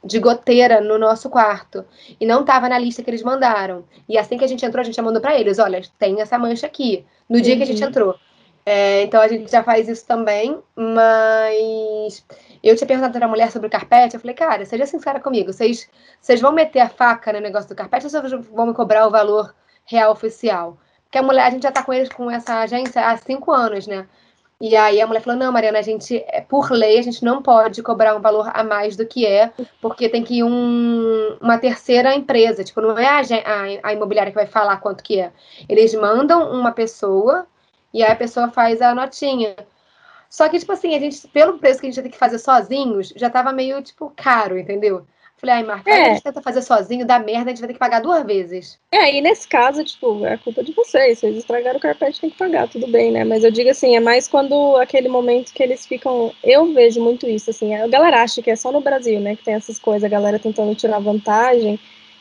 de 0.04 0.20
goteira 0.20 0.82
no 0.82 0.98
nosso 1.00 1.30
quarto. 1.30 1.86
E 2.20 2.26
não 2.26 2.42
estava 2.42 2.68
na 2.68 2.78
lista 2.78 3.02
que 3.02 3.10
eles 3.10 3.24
mandaram. 3.24 3.86
E 4.10 4.18
assim 4.18 4.38
que 4.38 4.44
a 4.44 4.48
gente 4.48 4.66
entrou, 4.66 4.82
a 4.82 4.84
gente 4.84 4.96
já 4.96 5.04
mandou 5.04 5.22
para 5.22 5.40
eles: 5.40 5.58
olha, 5.58 5.82
tem 5.98 6.20
essa 6.22 6.38
mancha 6.38 6.68
aqui. 6.68 7.06
No 7.30 7.40
dia 7.40 7.54
uhum. 7.54 7.58
que 7.60 7.64
a 7.64 7.68
gente 7.68 7.82
uhum. 7.82 7.90
entrou. 7.90 8.16
É, 8.66 9.04
então 9.04 9.22
a 9.22 9.28
gente 9.28 9.52
já 9.52 9.62
faz 9.62 9.90
isso 9.90 10.06
também, 10.06 10.58
mas 10.76 12.26
eu 12.64 12.76
tinha 12.76 12.88
perguntado 12.88 13.14
para 13.14 13.26
a 13.26 13.30
mulher 13.30 13.52
sobre 13.52 13.68
o 13.68 13.72
carpete, 13.72 14.16
eu 14.16 14.22
falei, 14.22 14.36
cara, 14.36 14.66
seja 14.66 14.86
sincera 14.86 15.20
comigo, 15.20 15.52
vocês, 15.52 15.90
vocês 16.22 16.40
vão 16.40 16.54
meter 16.54 16.80
a 16.80 16.88
faca 16.88 17.34
no 17.34 17.42
negócio 17.42 17.68
do 17.68 17.76
carpete 17.76 18.06
ou 18.06 18.10
vocês 18.10 18.32
vão 18.52 18.68
me 18.68 18.74
cobrar 18.74 19.06
o 19.06 19.12
valor 19.12 19.54
real 19.86 20.12
oficial? 20.12 20.78
Porque 21.04 21.18
a 21.18 21.24
mulher, 21.24 21.46
a 21.46 21.50
gente 21.50 21.64
já 21.64 21.70
está 21.70 21.84
com 21.84 21.94
eles 21.94 22.10
com 22.10 22.32
essa 22.32 22.60
agência 22.62 23.06
há 23.06 23.18
cinco 23.18 23.52
anos, 23.52 23.86
né? 23.86 24.08
E 24.62 24.78
aí 24.78 25.02
a 25.02 25.06
mulher 25.06 25.20
falou, 25.20 25.38
não, 25.38 25.52
Mariana, 25.52 25.80
a 25.80 25.82
gente, 25.82 26.24
é, 26.26 26.40
por 26.40 26.72
lei, 26.72 26.98
a 26.98 27.02
gente 27.02 27.22
não 27.24 27.42
pode 27.42 27.84
cobrar 27.84 28.16
um 28.16 28.22
valor 28.22 28.50
a 28.54 28.64
mais 28.64 28.96
do 28.96 29.06
que 29.06 29.26
é, 29.26 29.52
porque 29.82 30.08
tem 30.08 30.24
que 30.24 30.38
ir 30.38 30.44
um, 30.44 31.38
uma 31.42 31.58
terceira 31.58 32.16
empresa, 32.16 32.64
tipo, 32.64 32.80
não 32.80 32.98
é 32.98 33.06
a, 33.06 33.20
a, 33.20 33.90
a 33.90 33.94
imobiliária 33.94 34.32
que 34.32 34.38
vai 34.38 34.48
falar 34.48 34.78
quanto 34.78 35.04
que 35.04 35.20
é. 35.20 35.34
Eles 35.68 35.94
mandam 35.94 36.50
uma 36.50 36.72
pessoa 36.72 37.46
e 37.94 38.02
aí 38.02 38.12
a 38.12 38.16
pessoa 38.16 38.50
faz 38.50 38.82
a 38.82 38.96
notinha. 38.96 39.56
Só 40.30 40.50
que, 40.50 40.58
tipo 40.58 40.72
assim, 40.72 40.96
a 40.96 41.00
gente, 41.00 41.28
pelo 41.28 41.60
preço 41.60 41.80
que 41.80 41.86
a 41.86 41.90
gente 41.92 42.02
tem 42.02 42.12
que 42.12 42.18
fazer 42.18 42.40
sozinhos, 42.40 43.14
já 43.16 43.30
tava 43.30 43.54
meio, 43.54 43.82
tipo, 43.84 44.12
caro, 44.16 44.58
entendeu? 44.58 45.06
Falei, 45.38 45.58
ai, 45.58 45.64
Marca, 45.64 45.92
é. 45.92 46.02
a 46.02 46.14
gente 46.14 46.24
tenta 46.24 46.42
fazer 46.42 46.62
sozinho, 46.62 47.06
dá 47.06 47.20
merda, 47.20 47.52
a 47.52 47.54
gente 47.54 47.60
vai 47.60 47.68
ter 47.68 47.74
que 47.74 47.80
pagar 47.80 48.00
duas 48.00 48.26
vezes. 48.26 48.80
É, 48.90 49.14
e 49.14 49.20
nesse 49.20 49.46
caso, 49.46 49.84
tipo, 49.84 50.26
é 50.26 50.38
culpa 50.38 50.64
de 50.64 50.72
vocês. 50.72 51.20
Vocês 51.20 51.36
estragaram 51.36 51.78
o 51.78 51.82
carpete, 51.82 52.22
tem 52.22 52.30
que 52.30 52.38
pagar, 52.38 52.70
tudo 52.70 52.88
bem, 52.88 53.12
né? 53.12 53.26
Mas 53.26 53.44
eu 53.44 53.52
digo 53.52 53.70
assim, 53.70 53.94
é 53.96 54.00
mais 54.00 54.26
quando 54.26 54.78
aquele 54.78 55.10
momento 55.10 55.54
que 55.54 55.62
eles 55.62 55.86
ficam. 55.86 56.34
Eu 56.42 56.74
vejo 56.74 57.04
muito 57.04 57.28
isso, 57.28 57.50
assim. 57.50 57.76
A 57.76 57.88
galera 57.88 58.24
acha 58.24 58.42
que 58.42 58.50
é 58.50 58.56
só 58.56 58.72
no 58.72 58.80
Brasil, 58.80 59.20
né? 59.20 59.36
Que 59.36 59.44
tem 59.44 59.54
essas 59.54 59.78
coisas, 59.78 60.06
a 60.06 60.10
galera 60.10 60.40
tentando 60.40 60.74
tirar 60.76 61.00
vantagem 61.00 61.78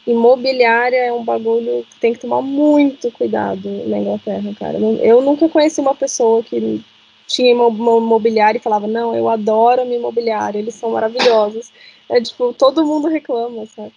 imobiliária 0.06 0.96
é 0.96 1.12
um 1.12 1.24
bagulho 1.24 1.86
que 1.90 2.00
tem 2.00 2.12
que 2.12 2.20
tomar 2.20 2.42
muito 2.42 3.10
cuidado 3.12 3.68
na 3.86 3.98
Inglaterra, 3.98 4.54
cara. 4.58 4.78
Eu 4.78 5.20
nunca 5.22 5.48
conheci 5.48 5.80
uma 5.80 5.94
pessoa 5.94 6.42
que 6.42 6.84
tinha 7.26 7.52
imobiliária 7.52 8.58
e 8.58 8.62
falava, 8.62 8.86
não, 8.86 9.14
eu 9.14 9.28
adoro 9.28 9.84
minha 9.84 9.98
imobiliária, 9.98 10.58
eles 10.58 10.74
são 10.74 10.90
maravilhosos. 10.90 11.72
É 12.08 12.20
tipo, 12.20 12.52
todo 12.52 12.84
mundo 12.84 13.08
reclama, 13.08 13.64
sabe? 13.66 13.92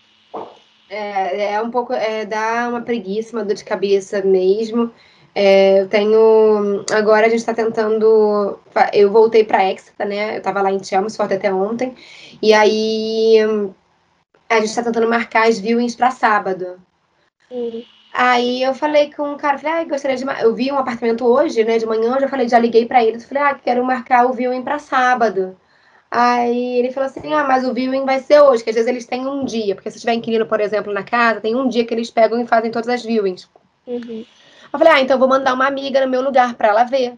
É, 0.90 1.54
é 1.54 1.62
um 1.62 1.72
pouco, 1.72 1.94
é, 1.94 2.26
dá 2.26 2.68
uma 2.70 2.82
preguiça, 2.82 3.36
uma 3.36 3.44
dor 3.44 3.56
de 3.56 3.66
cabeça 3.66 4.22
mesmo. 4.22 4.92
É, 5.34 5.82
eu 5.82 5.90
tenho. 5.90 6.86
Agora 6.94 7.26
a 7.26 7.30
gente 7.30 7.40
está 7.40 7.54
tentando. 7.54 8.58
Eu 8.94 9.12
voltei 9.12 9.44
para 9.44 9.70
Exeter, 9.70 10.08
né? 10.08 10.36
Eu 10.36 10.38
estava 10.38 10.62
lá 10.62 10.72
em 10.72 10.82
Chelmsford 10.82 11.34
até 11.34 11.54
ontem. 11.54 11.94
E 12.42 12.54
aí 12.54 13.40
a 14.50 14.60
gente 14.60 14.76
tá 14.76 14.84
tentando 14.84 15.10
marcar 15.10 15.48
as 15.48 15.60
viewings 15.60 15.96
para 15.96 16.12
sábado. 16.12 16.80
Sim. 17.50 17.86
Aí 18.14 18.64
eu 18.64 18.74
falei 18.74 19.14
com 19.14 19.34
o 19.34 19.38
cara, 19.38 19.58
falei, 19.58 19.82
ah, 19.82 19.84
gostaria 19.84 20.16
de. 20.16 20.24
Eu 20.42 20.56
vi 20.56 20.72
um 20.72 20.78
apartamento 20.78 21.26
hoje, 21.26 21.64
né, 21.66 21.78
de 21.78 21.86
manhã, 21.86 22.16
eu 22.16 22.22
já 22.22 22.28
falei, 22.30 22.48
já 22.48 22.58
liguei 22.58 22.86
para 22.86 23.04
ele, 23.04 23.20
falei, 23.20 23.44
ah, 23.44 23.56
quero 23.56 23.84
marcar 23.84 24.26
o 24.26 24.34
viewing 24.34 24.64
para 24.64 24.80
sábado. 24.80 25.58
Aí 26.10 26.78
ele 26.78 26.94
falou 26.94 27.10
assim, 27.10 27.34
ah, 27.34 27.44
mas 27.44 27.68
o 27.68 27.74
viewing 27.74 28.06
vai 28.06 28.20
ser 28.20 28.40
hoje, 28.40 28.64
que 28.64 28.70
às 28.70 28.76
vezes 28.76 28.90
eles 28.90 29.06
têm 29.06 29.28
um 29.28 29.44
dia, 29.44 29.76
porque 29.76 29.92
se 29.92 30.00
tiver 30.00 30.14
inquilino, 30.14 30.46
por 30.46 30.62
exemplo, 30.62 30.94
na 30.94 31.04
casa, 31.04 31.42
tem 31.42 31.56
um 31.56 31.68
dia 31.68 31.86
que 31.86 31.94
eles 31.94 32.10
pegam 32.10 32.40
e 32.40 32.48
fazem 32.48 32.72
todas 32.72 32.88
as 32.88 33.04
viewings. 33.04 33.50
Uhum. 33.86 34.26
Eu 34.72 34.80
falei, 34.80 34.94
ah, 34.94 35.02
então 35.02 35.16
eu 35.16 35.20
vou 35.20 35.28
mandar 35.28 35.54
uma 35.54 35.68
amiga 35.68 36.00
no 36.00 36.10
meu 36.10 36.22
lugar 36.22 36.54
para 36.56 36.70
ela 36.70 36.84
ver. 36.86 37.18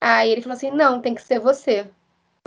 Aí 0.00 0.30
ele 0.30 0.40
falou 0.40 0.56
assim, 0.56 0.70
não, 0.70 1.00
tem 1.00 1.14
que 1.14 1.22
ser 1.22 1.38
você. 1.38 1.86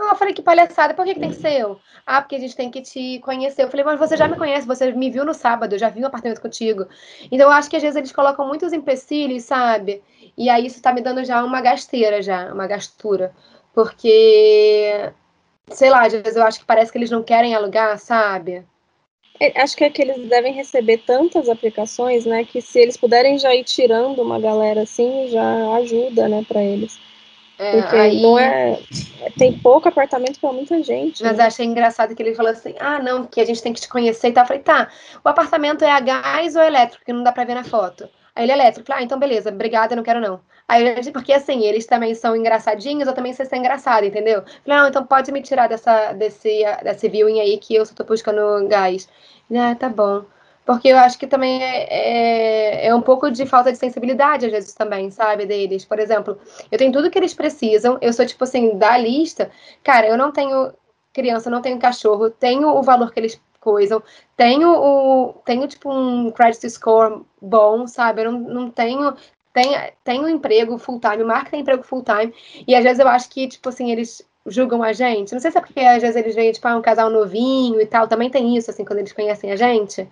Eu 0.00 0.14
falei, 0.14 0.32
que 0.32 0.42
palhaçada, 0.42 0.94
por 0.94 1.04
que, 1.04 1.14
que 1.14 1.20
tem 1.20 1.30
que 1.30 1.36
ser 1.36 1.60
eu? 1.60 1.80
Ah, 2.06 2.22
porque 2.22 2.36
a 2.36 2.38
gente 2.38 2.54
tem 2.54 2.70
que 2.70 2.80
te 2.80 3.18
conhecer. 3.18 3.64
Eu 3.64 3.70
falei, 3.70 3.84
mas 3.84 3.98
você 3.98 4.16
já 4.16 4.28
me 4.28 4.36
conhece, 4.36 4.66
você 4.66 4.92
me 4.92 5.10
viu 5.10 5.24
no 5.24 5.34
sábado, 5.34 5.74
eu 5.74 5.78
já 5.78 5.88
vi 5.88 6.02
um 6.02 6.06
apartamento 6.06 6.40
contigo. 6.40 6.86
Então, 7.32 7.48
eu 7.48 7.52
acho 7.52 7.68
que 7.68 7.76
às 7.76 7.82
vezes 7.82 7.96
eles 7.96 8.12
colocam 8.12 8.46
muitos 8.46 8.72
empecilhos, 8.72 9.42
sabe? 9.42 10.00
E 10.36 10.48
aí 10.48 10.66
isso 10.66 10.80
tá 10.80 10.92
me 10.92 11.00
dando 11.00 11.24
já 11.24 11.44
uma 11.44 11.60
gasteira, 11.60 12.22
já, 12.22 12.52
uma 12.52 12.66
gastura. 12.68 13.34
Porque, 13.74 15.10
sei 15.70 15.90
lá, 15.90 16.06
às 16.06 16.12
vezes 16.12 16.36
eu 16.36 16.44
acho 16.44 16.60
que 16.60 16.64
parece 16.66 16.92
que 16.92 16.98
eles 16.98 17.10
não 17.10 17.22
querem 17.22 17.54
alugar, 17.54 17.98
sabe? 17.98 18.64
É, 19.40 19.60
acho 19.60 19.76
que 19.76 19.84
é 19.84 19.90
que 19.90 20.02
eles 20.02 20.28
devem 20.28 20.52
receber 20.52 20.98
tantas 20.98 21.48
aplicações, 21.48 22.24
né, 22.26 22.44
que 22.44 22.60
se 22.60 22.80
eles 22.80 22.96
puderem 22.96 23.38
já 23.38 23.54
ir 23.54 23.64
tirando 23.64 24.20
uma 24.20 24.40
galera 24.40 24.82
assim, 24.82 25.28
já 25.28 25.76
ajuda, 25.76 26.28
né, 26.28 26.44
para 26.46 26.62
eles. 26.62 26.98
É, 27.58 27.80
Porque 27.80 27.96
aí... 27.96 28.22
não 28.22 28.38
é. 28.38 28.78
Tem 29.36 29.58
pouco 29.58 29.88
apartamento 29.88 30.38
para 30.38 30.52
muita 30.52 30.80
gente. 30.82 31.22
Mas 31.22 31.38
né? 31.38 31.44
achei 31.44 31.66
engraçado 31.66 32.14
que 32.14 32.22
ele 32.22 32.34
falou 32.34 32.52
assim: 32.52 32.74
ah, 32.78 33.00
não, 33.00 33.26
que 33.26 33.40
a 33.40 33.44
gente 33.44 33.62
tem 33.62 33.72
que 33.72 33.80
te 33.80 33.88
conhecer 33.88 34.28
e 34.28 34.32
tal. 34.32 34.44
Eu 34.44 34.48
falei, 34.48 34.62
tá, 34.62 34.88
o 35.24 35.28
apartamento 35.28 35.84
é 35.84 35.90
a 35.90 35.98
gás 35.98 36.54
ou 36.54 36.62
elétrico? 36.62 37.04
Que 37.04 37.12
não 37.12 37.24
dá 37.24 37.32
para 37.32 37.44
ver 37.44 37.54
na 37.54 37.64
foto. 37.64 38.08
Aí 38.34 38.44
ele 38.44 38.52
é 38.52 38.54
elétrico. 38.54 38.92
Ah, 38.92 39.02
então 39.02 39.18
beleza, 39.18 39.50
obrigada, 39.50 39.96
não 39.96 40.04
quero 40.04 40.20
não. 40.20 40.40
Aí 40.68 41.10
porque 41.12 41.32
assim, 41.32 41.64
eles 41.64 41.86
também 41.86 42.14
são 42.14 42.36
engraçadinhos, 42.36 43.08
eu 43.08 43.14
também 43.14 43.32
sei 43.32 43.46
ser 43.46 43.56
engraçado, 43.56 44.04
entendeu? 44.04 44.44
Não, 44.64 44.86
então 44.86 45.04
pode 45.04 45.32
me 45.32 45.42
tirar 45.42 45.66
dessa, 45.66 46.12
desse, 46.12 46.62
desse 46.84 47.08
viewing 47.08 47.40
aí 47.40 47.58
que 47.58 47.74
eu 47.74 47.84
só 47.84 47.94
tô 47.94 48.04
buscando 48.04 48.68
gás. 48.68 49.08
Ah, 49.52 49.74
tá 49.74 49.88
bom. 49.88 50.24
Porque 50.68 50.88
eu 50.88 50.98
acho 50.98 51.18
que 51.18 51.26
também 51.26 51.62
é, 51.62 51.86
é, 51.88 52.86
é, 52.88 52.94
um 52.94 53.00
pouco 53.00 53.30
de 53.30 53.46
falta 53.46 53.72
de 53.72 53.78
sensibilidade, 53.78 54.44
às 54.44 54.52
vezes, 54.52 54.74
também, 54.74 55.10
sabe, 55.10 55.46
deles. 55.46 55.82
Por 55.86 55.98
exemplo, 55.98 56.38
eu 56.70 56.76
tenho 56.76 56.92
tudo 56.92 57.10
que 57.10 57.18
eles 57.18 57.32
precisam, 57.32 57.96
eu 58.02 58.12
sou, 58.12 58.26
tipo 58.26 58.44
assim, 58.44 58.76
da 58.76 58.98
lista, 58.98 59.50
cara, 59.82 60.06
eu 60.06 60.18
não 60.18 60.30
tenho 60.30 60.70
criança, 61.10 61.48
não 61.48 61.62
tenho 61.62 61.78
cachorro, 61.78 62.28
tenho 62.28 62.68
o 62.68 62.82
valor 62.82 63.10
que 63.12 63.18
eles 63.18 63.40
coisam, 63.58 64.02
tenho 64.36 64.68
o. 64.68 65.40
Tenho, 65.42 65.66
tipo, 65.66 65.90
um 65.90 66.30
credit 66.32 66.68
score 66.68 67.22
bom, 67.40 67.86
sabe? 67.86 68.20
Eu 68.20 68.30
não, 68.32 68.38
não 68.38 68.70
tenho. 68.70 69.14
Tenho, 70.04 70.24
um 70.24 70.28
emprego 70.28 70.76
full-time, 70.76 71.22
o 71.22 71.26
Mark 71.26 71.48
tem 71.48 71.60
emprego 71.60 71.82
full-time, 71.82 72.34
e 72.66 72.74
às 72.74 72.84
vezes 72.84 73.00
eu 73.00 73.08
acho 73.08 73.30
que, 73.30 73.48
tipo 73.48 73.70
assim, 73.70 73.90
eles 73.90 74.22
julgam 74.46 74.82
a 74.82 74.92
gente. 74.92 75.32
Não 75.32 75.40
sei 75.40 75.50
se 75.50 75.56
é 75.56 75.60
porque 75.62 75.80
às 75.80 76.02
vezes 76.02 76.16
eles 76.16 76.34
veem, 76.34 76.52
tipo, 76.52 76.68
ah, 76.68 76.76
um 76.76 76.82
casal 76.82 77.08
novinho 77.08 77.80
e 77.80 77.86
tal, 77.86 78.06
também 78.06 78.28
tem 78.28 78.54
isso, 78.54 78.70
assim, 78.70 78.84
quando 78.84 78.98
eles 78.98 79.14
conhecem 79.14 79.50
a 79.50 79.56
gente 79.56 80.06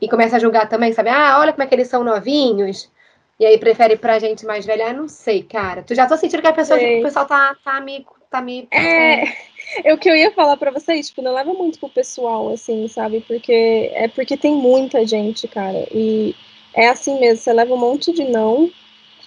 e 0.00 0.08
começa 0.08 0.36
a 0.36 0.38
julgar 0.38 0.68
também, 0.68 0.92
sabe? 0.92 1.10
Ah, 1.10 1.38
olha 1.38 1.52
como 1.52 1.62
é 1.62 1.66
que 1.66 1.74
eles 1.74 1.88
são 1.88 2.02
novinhos. 2.04 2.90
E 3.38 3.46
aí 3.46 3.58
prefere 3.58 3.96
pra 3.96 4.18
gente 4.18 4.44
mais 4.44 4.66
velha. 4.66 4.88
Ah, 4.88 4.92
não 4.92 5.08
sei, 5.08 5.42
cara. 5.42 5.82
Tu 5.82 5.94
já 5.94 6.06
tô 6.06 6.16
sentindo 6.16 6.42
que 6.42 6.48
a 6.48 6.52
pessoa, 6.52 6.78
o 6.78 7.02
pessoal 7.02 7.26
tá, 7.26 7.56
tá 7.64 7.80
me. 7.80 8.06
Tá 8.30 8.40
me 8.40 8.68
é, 8.70 9.24
é 9.82 9.94
o 9.94 9.98
que 9.98 10.08
eu 10.08 10.14
ia 10.14 10.30
falar 10.30 10.56
pra 10.56 10.70
vocês, 10.70 11.08
tipo, 11.08 11.22
não 11.22 11.34
leva 11.34 11.52
muito 11.52 11.80
pro 11.80 11.88
pessoal, 11.88 12.52
assim, 12.52 12.86
sabe? 12.86 13.24
Porque 13.26 13.90
é 13.94 14.06
porque 14.08 14.36
tem 14.36 14.54
muita 14.54 15.04
gente, 15.06 15.48
cara. 15.48 15.88
E 15.90 16.34
é 16.74 16.88
assim 16.88 17.18
mesmo, 17.18 17.38
você 17.38 17.52
leva 17.52 17.74
um 17.74 17.78
monte 17.78 18.12
de 18.12 18.24
não. 18.24 18.70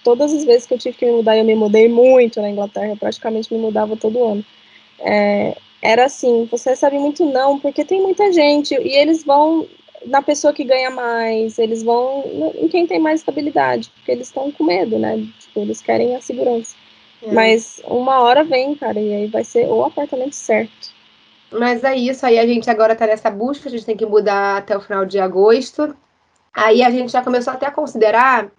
Todas 0.02 0.32
as 0.32 0.44
vezes 0.44 0.66
que 0.66 0.74
eu 0.74 0.78
tive 0.78 0.96
que 0.96 1.06
me 1.06 1.12
mudar, 1.12 1.36
eu 1.36 1.44
me 1.44 1.54
mudei 1.54 1.88
muito 1.88 2.40
na 2.40 2.50
Inglaterra, 2.50 2.90
eu 2.90 2.96
praticamente 2.96 3.52
me 3.52 3.58
mudava 3.58 3.96
todo 3.96 4.24
ano. 4.24 4.44
É, 5.00 5.56
era 5.82 6.04
assim, 6.04 6.46
você 6.50 6.70
recebe 6.70 6.98
muito 6.98 7.24
não, 7.24 7.58
porque 7.58 7.84
tem 7.84 8.00
muita 8.00 8.32
gente, 8.32 8.74
e 8.74 8.96
eles 8.96 9.24
vão 9.24 9.66
na 10.06 10.22
pessoa 10.22 10.52
que 10.52 10.64
ganha 10.64 10.90
mais, 10.90 11.58
eles 11.58 11.82
vão 11.82 12.24
em 12.54 12.68
quem 12.68 12.86
tem 12.86 12.98
mais 12.98 13.20
estabilidade, 13.20 13.90
porque 13.90 14.12
eles 14.12 14.28
estão 14.28 14.50
com 14.52 14.64
medo, 14.64 14.98
né? 14.98 15.16
Tipo, 15.38 15.60
eles 15.60 15.80
querem 15.80 16.14
a 16.14 16.20
segurança. 16.20 16.74
É. 17.22 17.32
Mas 17.32 17.80
uma 17.86 18.20
hora 18.20 18.44
vem, 18.44 18.74
cara, 18.74 19.00
e 19.00 19.14
aí 19.14 19.26
vai 19.26 19.44
ser 19.44 19.66
o 19.66 19.84
apartamento 19.84 20.34
certo. 20.34 20.94
Mas 21.50 21.84
é 21.84 21.96
isso, 21.96 22.26
aí 22.26 22.38
a 22.38 22.46
gente 22.46 22.68
agora 22.68 22.96
tá 22.96 23.06
nessa 23.06 23.30
busca, 23.30 23.68
a 23.68 23.70
gente 23.70 23.86
tem 23.86 23.96
que 23.96 24.06
mudar 24.06 24.58
até 24.58 24.76
o 24.76 24.80
final 24.80 25.04
de 25.04 25.18
agosto. 25.18 25.96
Aí 26.52 26.82
a 26.82 26.90
gente 26.90 27.12
já 27.12 27.22
começou 27.22 27.52
até 27.52 27.66
a 27.66 27.70
considerar 27.70 28.50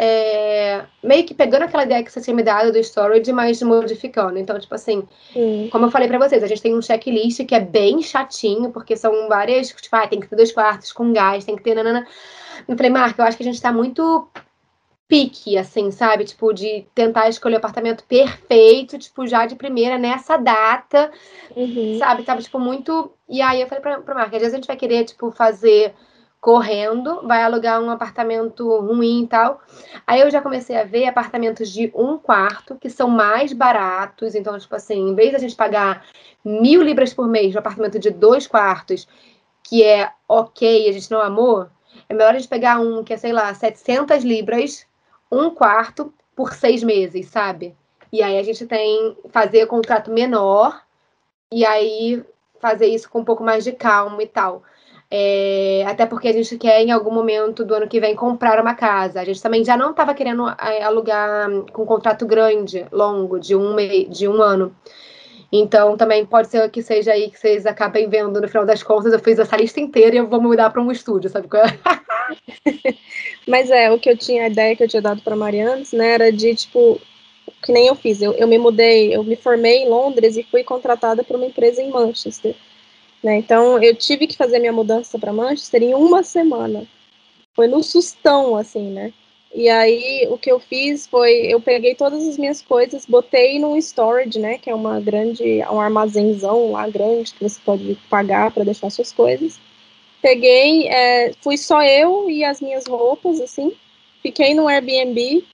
é, 0.00 0.84
meio 1.02 1.26
que 1.26 1.34
pegando 1.34 1.64
aquela 1.64 1.82
ideia 1.82 2.04
que 2.04 2.12
você 2.12 2.20
tinha 2.20 2.34
me 2.34 2.44
dado 2.44 2.70
do 2.70 2.78
storage, 2.78 3.32
mas 3.32 3.60
modificando. 3.60 4.38
Então, 4.38 4.56
tipo 4.56 4.72
assim, 4.72 5.02
hum. 5.34 5.68
como 5.72 5.86
eu 5.86 5.90
falei 5.90 6.06
para 6.06 6.20
vocês, 6.20 6.40
a 6.40 6.46
gente 6.46 6.62
tem 6.62 6.72
um 6.72 6.80
checklist 6.80 7.44
que 7.44 7.54
é 7.54 7.60
bem 7.60 8.00
chatinho, 8.00 8.70
porque 8.70 8.96
são 8.96 9.28
várias, 9.28 9.70
tipo, 9.70 9.96
ah, 9.96 10.06
tem 10.06 10.20
que 10.20 10.28
ter 10.28 10.36
dois 10.36 10.52
quartos 10.52 10.92
com 10.92 11.12
gás, 11.12 11.44
tem 11.44 11.56
que 11.56 11.64
ter 11.64 11.74
nanana. 11.74 12.06
Eu 12.68 12.76
falei, 12.76 12.92
Marca, 12.92 13.20
eu 13.20 13.26
acho 13.26 13.36
que 13.36 13.42
a 13.42 13.46
gente 13.46 13.60
tá 13.60 13.72
muito 13.72 14.28
pique, 15.08 15.58
assim, 15.58 15.90
sabe? 15.90 16.24
Tipo, 16.24 16.52
de 16.52 16.86
tentar 16.94 17.28
escolher 17.28 17.56
o 17.56 17.58
apartamento 17.58 18.04
perfeito, 18.04 18.98
tipo, 18.98 19.26
já 19.26 19.46
de 19.46 19.56
primeira, 19.56 19.98
nessa 19.98 20.36
data, 20.36 21.10
uhum. 21.56 21.98
sabe? 21.98 22.22
Tava, 22.22 22.40
tipo, 22.40 22.60
muito... 22.60 23.10
E 23.28 23.42
aí 23.42 23.60
eu 23.60 23.66
falei 23.66 23.82
pra, 23.82 24.00
pra 24.00 24.14
Marca, 24.14 24.36
às 24.36 24.42
vezes 24.42 24.54
a 24.54 24.58
gente 24.58 24.66
vai 24.68 24.76
querer, 24.76 25.04
tipo, 25.04 25.32
fazer 25.32 25.92
correndo, 26.40 27.26
vai 27.26 27.42
alugar 27.42 27.80
um 27.80 27.90
apartamento 27.90 28.68
ruim 28.78 29.24
e 29.24 29.26
tal. 29.26 29.60
Aí 30.06 30.20
eu 30.20 30.30
já 30.30 30.40
comecei 30.40 30.76
a 30.76 30.84
ver 30.84 31.06
apartamentos 31.06 31.70
de 31.70 31.90
um 31.94 32.16
quarto, 32.16 32.76
que 32.76 32.88
são 32.88 33.08
mais 33.08 33.52
baratos. 33.52 34.34
Então, 34.34 34.58
tipo 34.58 34.74
assim, 34.74 35.08
em 35.08 35.14
vez 35.14 35.32
da 35.32 35.38
gente 35.38 35.56
pagar 35.56 36.04
mil 36.44 36.82
libras 36.82 37.12
por 37.12 37.26
mês 37.26 37.52
no 37.52 37.58
apartamento 37.58 37.98
de 37.98 38.10
dois 38.10 38.46
quartos, 38.46 39.08
que 39.64 39.82
é 39.82 40.10
ok, 40.28 40.88
a 40.88 40.92
gente 40.92 41.10
não 41.10 41.20
amou, 41.20 41.68
é 42.08 42.14
melhor 42.14 42.34
a 42.34 42.38
gente 42.38 42.48
pegar 42.48 42.78
um 42.78 43.02
que 43.02 43.12
é, 43.12 43.16
sei 43.16 43.32
lá, 43.32 43.52
700 43.52 44.24
libras, 44.24 44.86
um 45.30 45.50
quarto, 45.50 46.12
por 46.34 46.54
seis 46.54 46.82
meses, 46.82 47.28
sabe? 47.28 47.74
E 48.12 48.22
aí 48.22 48.38
a 48.38 48.42
gente 48.42 48.64
tem 48.64 49.16
fazer 49.30 49.66
contrato 49.66 50.10
menor 50.10 50.80
e 51.52 51.66
aí 51.66 52.24
fazer 52.60 52.86
isso 52.86 53.10
com 53.10 53.20
um 53.20 53.24
pouco 53.24 53.42
mais 53.42 53.64
de 53.64 53.72
calma 53.72 54.22
e 54.22 54.26
tal. 54.26 54.62
É, 55.10 55.84
até 55.86 56.04
porque 56.04 56.28
a 56.28 56.32
gente 56.32 56.58
quer, 56.58 56.82
em 56.82 56.90
algum 56.90 57.10
momento 57.10 57.64
do 57.64 57.74
ano 57.74 57.88
que 57.88 57.98
vem, 57.98 58.14
comprar 58.14 58.60
uma 58.60 58.74
casa. 58.74 59.20
A 59.20 59.24
gente 59.24 59.40
também 59.40 59.64
já 59.64 59.76
não 59.76 59.90
estava 59.90 60.14
querendo 60.14 60.46
é, 60.48 60.82
alugar 60.82 61.48
com 61.72 61.82
um 61.82 61.86
contrato 61.86 62.26
grande, 62.26 62.86
longo, 62.92 63.38
de 63.38 63.56
um, 63.56 63.74
de 64.08 64.28
um 64.28 64.42
ano. 64.42 64.74
Então, 65.50 65.96
também 65.96 66.26
pode 66.26 66.48
ser 66.48 66.70
que 66.70 66.82
seja 66.82 67.12
aí 67.12 67.30
que 67.30 67.38
vocês 67.38 67.64
acabem 67.64 68.08
vendo 68.08 68.38
no 68.38 68.48
final 68.48 68.66
das 68.66 68.82
contas. 68.82 69.12
Eu 69.12 69.18
fiz 69.18 69.38
essa 69.38 69.56
lista 69.56 69.80
inteira 69.80 70.16
e 70.16 70.18
eu 70.18 70.28
vou 70.28 70.42
mudar 70.42 70.68
para 70.70 70.82
um 70.82 70.92
estúdio, 70.92 71.30
sabe? 71.30 71.48
Mas 73.48 73.70
é, 73.70 73.90
o 73.90 73.98
que 73.98 74.10
eu 74.10 74.16
tinha, 74.16 74.44
a 74.44 74.48
ideia 74.48 74.76
que 74.76 74.84
eu 74.84 74.88
tinha 74.88 75.00
dado 75.00 75.22
para 75.22 75.34
Mariana, 75.34 75.82
né, 75.94 76.12
era 76.12 76.30
de 76.30 76.54
tipo, 76.54 77.00
que 77.62 77.72
nem 77.72 77.86
eu 77.86 77.94
fiz. 77.94 78.20
Eu, 78.20 78.32
eu 78.34 78.46
me 78.46 78.58
mudei, 78.58 79.14
eu 79.14 79.24
me 79.24 79.36
formei 79.36 79.84
em 79.84 79.88
Londres 79.88 80.36
e 80.36 80.42
fui 80.42 80.62
contratada 80.62 81.24
por 81.24 81.36
uma 81.36 81.46
empresa 81.46 81.82
em 81.82 81.90
Manchester. 81.90 82.54
Né? 83.22 83.36
Então, 83.38 83.82
eu 83.82 83.94
tive 83.94 84.26
que 84.26 84.36
fazer 84.36 84.58
minha 84.58 84.72
mudança 84.72 85.18
para 85.18 85.32
Manchester 85.32 85.82
em 85.82 85.94
uma 85.94 86.22
semana. 86.22 86.86
Foi 87.54 87.66
no 87.66 87.82
sustão, 87.82 88.56
assim, 88.56 88.90
né? 88.90 89.12
E 89.54 89.68
aí, 89.68 90.28
o 90.30 90.36
que 90.36 90.52
eu 90.52 90.60
fiz 90.60 91.06
foi, 91.06 91.32
eu 91.46 91.60
peguei 91.60 91.94
todas 91.94 92.26
as 92.26 92.36
minhas 92.36 92.60
coisas, 92.60 93.06
botei 93.06 93.58
num 93.58 93.76
storage, 93.78 94.38
né, 94.38 94.58
que 94.58 94.68
é 94.68 94.74
uma 94.74 95.00
grande, 95.00 95.62
um 95.70 95.80
armazenzão 95.80 96.72
lá 96.72 96.86
grande 96.88 97.32
que 97.32 97.42
você 97.42 97.58
pode 97.64 97.98
pagar 98.10 98.50
para 98.50 98.64
deixar 98.64 98.90
suas 98.90 99.10
coisas. 99.10 99.58
Peguei, 100.20 100.86
é, 100.88 101.32
fui 101.40 101.56
só 101.56 101.82
eu 101.82 102.28
e 102.28 102.44
as 102.44 102.60
minhas 102.60 102.86
roupas, 102.86 103.40
assim, 103.40 103.72
fiquei 104.22 104.54
no 104.54 104.68
Airbnb 104.68 105.44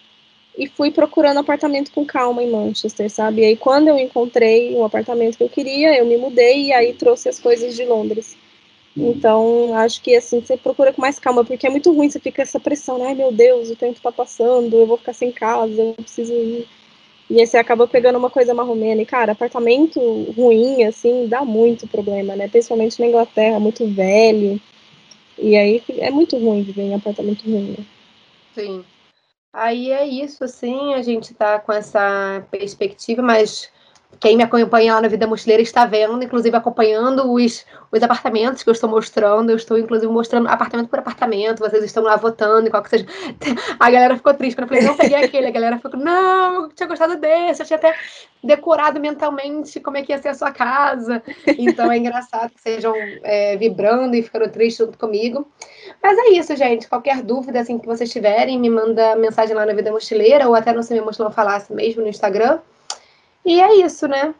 e 0.56 0.68
fui 0.68 0.90
procurando 0.90 1.40
apartamento 1.40 1.90
com 1.90 2.04
calma 2.04 2.42
em 2.42 2.50
Manchester, 2.50 3.10
sabe? 3.10 3.42
E 3.42 3.44
aí 3.44 3.56
quando 3.56 3.88
eu 3.88 3.98
encontrei 3.98 4.74
um 4.74 4.84
apartamento 4.84 5.36
que 5.36 5.44
eu 5.44 5.48
queria, 5.48 5.98
eu 5.98 6.06
me 6.06 6.16
mudei 6.16 6.66
e 6.66 6.72
aí 6.72 6.92
trouxe 6.92 7.28
as 7.28 7.40
coisas 7.40 7.74
de 7.74 7.84
Londres. 7.84 8.36
Então, 8.96 9.74
acho 9.76 10.00
que 10.00 10.14
assim, 10.14 10.40
você 10.40 10.56
procura 10.56 10.92
com 10.92 11.02
mais 11.02 11.18
calma, 11.18 11.44
porque 11.44 11.66
é 11.66 11.70
muito 11.70 11.92
ruim 11.92 12.08
você 12.08 12.20
fica 12.20 12.42
essa 12.42 12.60
pressão, 12.60 12.96
né? 12.98 13.06
ai 13.08 13.14
meu 13.14 13.32
Deus, 13.32 13.68
o 13.68 13.74
tempo 13.74 14.00
tá 14.00 14.12
passando, 14.12 14.76
eu 14.76 14.86
vou 14.86 14.96
ficar 14.96 15.12
sem 15.12 15.32
casa, 15.32 15.82
eu 15.82 15.94
preciso 15.94 16.32
ir. 16.32 16.68
E 17.28 17.40
aí 17.40 17.46
você 17.46 17.56
acaba 17.56 17.88
pegando 17.88 18.18
uma 18.18 18.30
coisa 18.30 18.54
marromena. 18.54 19.00
E, 19.02 19.06
cara, 19.06 19.32
apartamento 19.32 19.98
ruim, 20.36 20.84
assim, 20.84 21.26
dá 21.26 21.44
muito 21.44 21.86
problema, 21.88 22.36
né? 22.36 22.48
Principalmente 22.48 23.00
na 23.00 23.06
Inglaterra, 23.06 23.58
muito 23.58 23.86
velho. 23.86 24.60
E 25.38 25.56
aí 25.56 25.82
é 25.98 26.10
muito 26.10 26.36
ruim 26.36 26.62
viver 26.62 26.82
em 26.82 26.94
apartamento 26.94 27.42
ruim, 27.44 27.74
né? 27.78 27.84
Sim. 28.54 28.84
Aí 29.54 29.92
é 29.92 30.04
isso, 30.04 30.42
assim, 30.42 30.94
a 30.94 31.00
gente 31.00 31.32
tá 31.32 31.60
com 31.60 31.72
essa 31.72 32.44
perspectiva, 32.50 33.22
mas 33.22 33.70
quem 34.20 34.36
me 34.36 34.42
acompanha 34.42 34.94
lá 34.94 35.00
na 35.00 35.08
Vida 35.08 35.26
Mochileira 35.26 35.62
está 35.62 35.86
vendo, 35.86 36.22
inclusive 36.22 36.56
acompanhando 36.56 37.32
os, 37.32 37.64
os 37.90 38.02
apartamentos 38.02 38.62
que 38.62 38.68
eu 38.68 38.72
estou 38.72 38.88
mostrando. 38.88 39.50
Eu 39.50 39.56
estou, 39.56 39.78
inclusive, 39.78 40.10
mostrando 40.10 40.48
apartamento 40.48 40.88
por 40.88 40.98
apartamento. 40.98 41.60
Vocês 41.60 41.84
estão 41.84 42.02
lá 42.02 42.16
votando, 42.16 42.70
qual 42.70 42.82
que 42.82 42.90
seja. 42.90 43.06
A 43.78 43.90
galera 43.90 44.16
ficou 44.16 44.34
triste 44.34 44.56
quando 44.56 44.64
eu 44.64 44.68
falei, 44.68 44.84
não 44.84 44.96
peguei 44.96 45.24
aquele. 45.24 45.46
A 45.46 45.50
galera 45.50 45.76
ficou, 45.76 45.98
não, 45.98 46.64
eu 46.64 46.68
tinha 46.70 46.88
gostado 46.88 47.16
desse. 47.16 47.62
Eu 47.62 47.66
tinha 47.66 47.76
até 47.76 47.94
decorado 48.42 49.00
mentalmente 49.00 49.80
como 49.80 49.96
é 49.96 50.02
que 50.02 50.12
ia 50.12 50.18
ser 50.18 50.28
a 50.28 50.34
sua 50.34 50.52
casa. 50.52 51.22
Então 51.46 51.90
é 51.90 51.96
engraçado 51.96 52.50
que 52.50 52.60
sejam 52.60 52.94
é, 53.22 53.56
vibrando 53.56 54.14
e 54.14 54.22
ficando 54.22 54.48
tristes 54.48 54.86
junto 54.86 54.98
comigo. 54.98 55.48
Mas 56.02 56.18
é 56.18 56.30
isso, 56.30 56.54
gente. 56.56 56.88
Qualquer 56.88 57.22
dúvida 57.22 57.60
assim, 57.60 57.78
que 57.78 57.86
vocês 57.86 58.10
tiverem, 58.10 58.58
me 58.58 58.68
manda 58.68 59.16
mensagem 59.16 59.54
lá 59.54 59.64
na 59.64 59.72
Vida 59.72 59.90
Mochileira 59.90 60.48
ou 60.48 60.54
até 60.54 60.72
no 60.72 60.82
Se 60.82 60.92
Me 60.92 61.00
Mochilão 61.00 61.30
Falasse 61.30 61.72
mesmo 61.72 62.02
no 62.02 62.08
Instagram. 62.08 62.58
E 63.44 63.60
é 63.60 63.84
isso, 63.84 64.08
né? 64.08 64.34